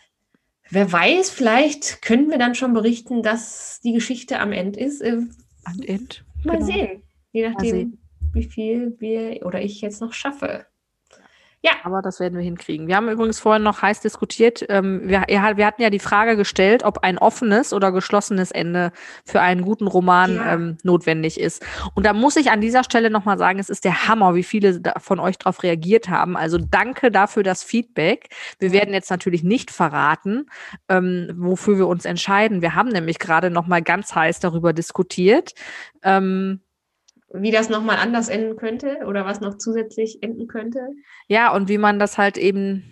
Wer 0.73 0.91
weiß, 0.91 1.29
vielleicht 1.29 2.01
können 2.01 2.31
wir 2.31 2.39
dann 2.39 2.55
schon 2.55 2.73
berichten, 2.73 3.23
dass 3.23 3.81
die 3.85 3.93
Geschichte 3.93 4.39
am 4.41 4.53
Ende 4.53 4.81
ist. 4.81 5.03
Äh, 5.03 5.19
Und 5.67 5.87
end. 5.87 6.25
Mal 6.45 6.55
Genau. 6.57 6.65
sehen. 6.67 7.03
Je 7.33 7.47
nachdem, 7.51 7.71
sehen. 7.71 7.99
wie 8.33 8.45
viel 8.45 8.97
wir 8.99 9.45
oder 9.45 9.61
ich 9.61 9.83
jetzt 9.83 10.01
noch 10.01 10.15
schaffe. 10.15 10.65
Aber 11.85 12.03
das 12.03 12.21
werden 12.21 12.37
wir 12.37 12.45
hinkriegen. 12.45 12.87
Wir 12.87 12.97
haben 12.97 13.09
übrigens 13.09 13.41
vorhin 13.41 13.63
noch 13.63 13.83
heiß 13.83 14.01
diskutiert. 14.01 14.65
Ähm, 14.69 15.03
wir, 15.05 15.25
ja, 15.29 15.57
wir 15.57 15.67
hatten 15.67 15.83
ja 15.83 15.91
die 15.91 15.99
Frage 15.99 16.37
gestellt, 16.37 16.85
ob 16.85 16.99
ein 16.99 17.19
offenes 17.19 17.73
oder 17.73 17.93
geschlossenes 17.93 18.51
Ende 18.51 18.93
für 19.25 19.41
einen 19.41 19.63
guten 19.63 19.87
Roman 19.87 20.37
Ja. 20.37 20.55
ähm, 20.55 20.79
notwendig 20.83 21.41
ist. 21.41 21.65
Und 21.95 22.07
da 22.07 22.13
muss 22.13 22.37
ich 22.37 22.51
an 22.51 22.61
dieser 22.61 22.85
Stelle 22.85 23.11
nochmal 23.11 23.39
sagen, 23.39 23.59
es 23.59 23.69
ist 23.69 23.85
der 23.85 24.09
Hammer, 24.09 24.35
wie 24.35 24.43
viele 24.43 24.81
von 24.99 25.19
euch 25.21 25.39
darauf 25.39 25.63
reagiert 25.63 26.09
haben. 26.09 26.37
Also 26.37 26.59
danke 26.59 27.11
dafür 27.11 27.43
das 27.43 27.63
Feedback. 27.63 28.29
Wir 28.59 28.73
werden 28.73 28.95
jetzt 28.95 29.11
natürlich 29.11 29.43
nicht 29.43 29.71
verraten, 29.71 30.47
ähm, 30.89 31.33
wofür 31.37 31.79
wir 31.79 31.89
uns 31.89 32.05
entscheiden. 32.05 32.63
Wir 32.63 32.75
haben 32.75 32.89
nämlich 32.89 33.19
gerade 33.19 33.51
nochmal 33.51 33.83
ganz 33.83 34.15
heiß 34.15 34.41
darüber 34.41 34.73
diskutiert. 34.73 35.53
Ähm, 36.03 36.61
Wie 37.35 37.51
das 37.51 37.69
nochmal 37.69 37.97
anders 37.97 38.29
enden 38.29 38.57
könnte 38.57 38.99
oder 39.07 39.25
was 39.25 39.41
noch 39.41 39.57
zusätzlich 39.57 40.23
enden 40.23 40.49
könnte. 40.49 40.89
Ja, 41.29 41.55
und 41.55 41.69
wie 41.69 41.79
man 41.79 41.99
das 41.99 42.19
halt 42.19 42.37
eben. 42.37 42.85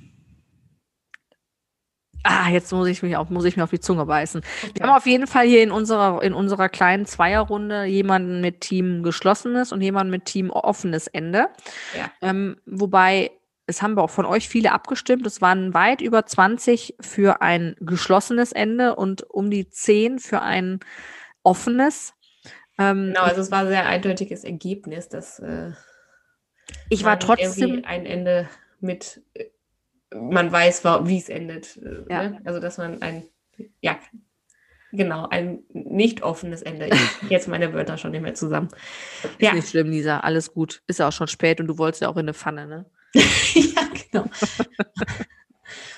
Ah, 2.22 2.50
jetzt 2.50 2.70
muss 2.72 2.86
ich 2.88 3.02
mich 3.02 3.16
auf, 3.16 3.30
muss 3.30 3.46
ich 3.46 3.56
mir 3.56 3.64
auf 3.64 3.70
die 3.70 3.80
Zunge 3.80 4.04
beißen. 4.04 4.42
Wir 4.74 4.86
haben 4.86 4.96
auf 4.96 5.06
jeden 5.06 5.26
Fall 5.26 5.46
hier 5.46 5.62
in 5.62 5.70
unserer, 5.70 6.22
in 6.22 6.34
unserer 6.34 6.68
kleinen 6.68 7.06
Zweierrunde 7.06 7.84
jemanden 7.84 8.42
mit 8.42 8.60
Team 8.60 9.02
geschlossenes 9.02 9.72
und 9.72 9.80
jemanden 9.80 10.10
mit 10.10 10.26
Team 10.26 10.50
offenes 10.50 11.06
Ende. 11.06 11.48
Ja. 11.96 12.10
Ähm, 12.20 12.60
wobei, 12.66 13.30
es 13.66 13.80
haben 13.80 13.96
wir 13.96 14.02
auch 14.02 14.10
von 14.10 14.26
euch 14.26 14.50
viele 14.50 14.72
abgestimmt. 14.72 15.26
Es 15.26 15.40
waren 15.40 15.72
weit 15.72 16.02
über 16.02 16.26
20 16.26 16.96
für 17.00 17.40
ein 17.40 17.74
geschlossenes 17.80 18.52
Ende 18.52 18.96
und 18.96 19.22
um 19.22 19.50
die 19.50 19.70
10 19.70 20.18
für 20.18 20.42
ein 20.42 20.80
offenes. 21.42 22.12
Ähm, 22.80 23.08
Genau, 23.08 23.20
also 23.22 23.40
es 23.42 23.50
war 23.50 23.60
ein 23.60 23.68
sehr 23.68 23.86
eindeutiges 23.86 24.42
Ergebnis, 24.42 25.08
dass 25.08 25.38
äh, 25.38 25.70
ich 26.88 27.04
war 27.04 27.18
trotzdem. 27.18 27.84
ein 27.84 28.06
Ende 28.06 28.48
mit, 28.80 29.22
äh, 29.34 29.44
man 30.14 30.50
weiß, 30.50 30.82
wie 30.84 31.18
es 31.18 31.28
endet. 31.28 31.76
äh, 31.76 32.04
Ja. 32.08 32.22
Ne? 32.30 32.40
Also 32.44 32.58
dass 32.58 32.78
man 32.78 33.02
ein, 33.02 33.24
ja, 33.82 33.98
genau, 34.92 35.28
ein 35.28 35.62
nicht 35.68 36.22
offenes 36.22 36.62
Ende. 36.62 36.86
Ich, 36.88 37.22
jetzt 37.30 37.48
meine 37.48 37.72
Wörter 37.74 37.98
schon 37.98 38.12
nicht 38.12 38.22
mehr 38.22 38.34
zusammen. 38.34 38.68
Ist 39.22 39.40
Ja. 39.42 39.52
nicht 39.52 39.68
schlimm, 39.68 39.90
Lisa. 39.90 40.20
Alles 40.20 40.52
gut. 40.54 40.82
Ist 40.86 40.98
ja 41.00 41.08
auch 41.08 41.12
schon 41.12 41.28
spät 41.28 41.60
und 41.60 41.66
du 41.66 41.76
wolltest 41.78 42.00
ja 42.02 42.08
auch 42.08 42.16
in 42.16 42.20
eine 42.20 42.34
Pfanne, 42.34 42.66
ne? 42.66 42.86
ja, 43.54 43.82
genau. 44.10 44.24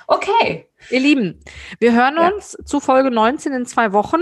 Okay, 0.06 0.68
Ihr 0.90 1.00
Lieben, 1.00 1.40
wir 1.80 1.92
hören 1.92 2.16
Ja. 2.16 2.28
uns 2.28 2.56
zu 2.64 2.80
Folge 2.80 3.10
19 3.10 3.52
in 3.52 3.66
zwei 3.66 3.92
Wochen. 3.92 4.20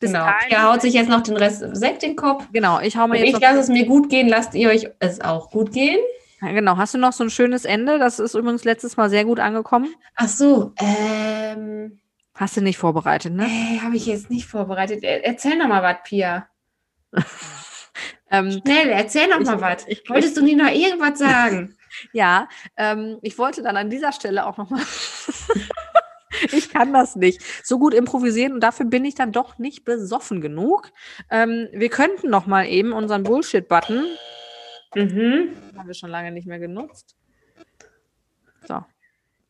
Bis 0.00 0.10
genau. 0.12 0.26
Pia 0.48 0.62
haut 0.70 0.80
sich 0.82 0.94
jetzt 0.94 1.08
noch 1.08 1.22
den 1.22 1.36
Rest 1.36 1.64
Sekt 1.76 2.02
in 2.02 2.10
den 2.10 2.16
Kopf. 2.16 2.46
genau, 2.52 2.80
ich 2.80 2.96
hau 2.96 3.04
Und 3.04 3.10
mir 3.10 3.24
jetzt 3.24 3.34
ich 3.36 3.40
lasse 3.40 3.60
es 3.60 3.68
mir 3.68 3.84
gut 3.86 4.08
gehen, 4.10 4.28
lasst 4.28 4.54
ihr 4.54 4.68
euch 4.70 4.88
es 5.00 5.20
auch 5.20 5.50
gut 5.50 5.72
gehen. 5.72 5.98
genau, 6.40 6.76
hast 6.76 6.94
du 6.94 6.98
noch 6.98 7.12
so 7.12 7.24
ein 7.24 7.30
schönes 7.30 7.64
Ende? 7.64 7.98
Das 7.98 8.18
ist 8.18 8.34
übrigens 8.34 8.64
letztes 8.64 8.96
Mal 8.96 9.10
sehr 9.10 9.24
gut 9.24 9.40
angekommen. 9.40 9.88
Ach 10.16 10.28
so, 10.28 10.72
ähm, 10.78 12.00
Hast 12.34 12.56
du 12.56 12.60
nicht 12.60 12.78
vorbereitet, 12.78 13.32
ne? 13.34 13.46
äh, 13.46 13.80
habe 13.80 13.96
ich 13.96 14.06
jetzt 14.06 14.30
nicht 14.30 14.46
vorbereitet. 14.46 15.02
Er, 15.02 15.24
erzähl 15.26 15.56
noch 15.56 15.66
mal 15.68 15.82
was, 15.82 15.96
Pia. 16.04 16.46
Ähm, 18.30 18.60
Schnell, 18.62 18.90
erzähl 18.90 19.26
noch 19.28 19.40
Ich- 19.40 19.46
mal 19.46 19.58
was. 19.60 19.86
Wolltest 20.08 20.36
du 20.36 20.42
nicht 20.42 20.58
noch 20.58 20.70
irgendwas 20.70 21.18
sagen? 21.18 21.74
Ja, 22.12 22.48
ähm, 22.76 23.18
ich 23.22 23.38
wollte 23.38 23.62
dann 23.62 23.76
an 23.76 23.90
dieser 23.90 24.12
Stelle 24.12 24.46
auch 24.46 24.56
nochmal. 24.56 24.82
ich 26.52 26.70
kann 26.70 26.92
das 26.92 27.16
nicht 27.16 27.42
so 27.64 27.78
gut 27.78 27.94
improvisieren 27.94 28.54
und 28.54 28.60
dafür 28.60 28.86
bin 28.86 29.04
ich 29.04 29.14
dann 29.14 29.32
doch 29.32 29.58
nicht 29.58 29.84
besoffen 29.84 30.40
genug. 30.40 30.90
Ähm, 31.30 31.68
wir 31.72 31.88
könnten 31.88 32.30
noch 32.30 32.46
mal 32.46 32.66
eben 32.66 32.92
unseren 32.92 33.22
Bullshit-Button, 33.22 34.04
mhm. 34.94 35.56
haben 35.76 35.86
wir 35.86 35.94
schon 35.94 36.10
lange 36.10 36.32
nicht 36.32 36.46
mehr 36.46 36.58
genutzt. 36.58 37.16
So. 38.66 38.84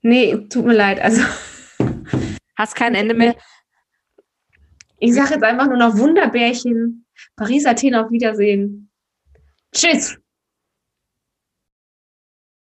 Nee, 0.02 0.46
tut 0.48 0.64
mir 0.64 0.74
leid. 0.74 1.00
Also, 1.00 1.22
Hast 2.58 2.74
kein 2.74 2.96
Ende 2.96 3.14
mehr. 3.14 3.36
ich 4.98 5.14
sage 5.14 5.34
jetzt 5.34 5.44
einfach 5.44 5.68
nur 5.68 5.76
noch 5.76 5.96
Wunderbärchen. 5.96 7.06
Paris, 7.36 7.64
Athen, 7.66 7.94
auf 7.94 8.10
Wiedersehen. 8.10 8.90
Tschüss. 9.72 10.18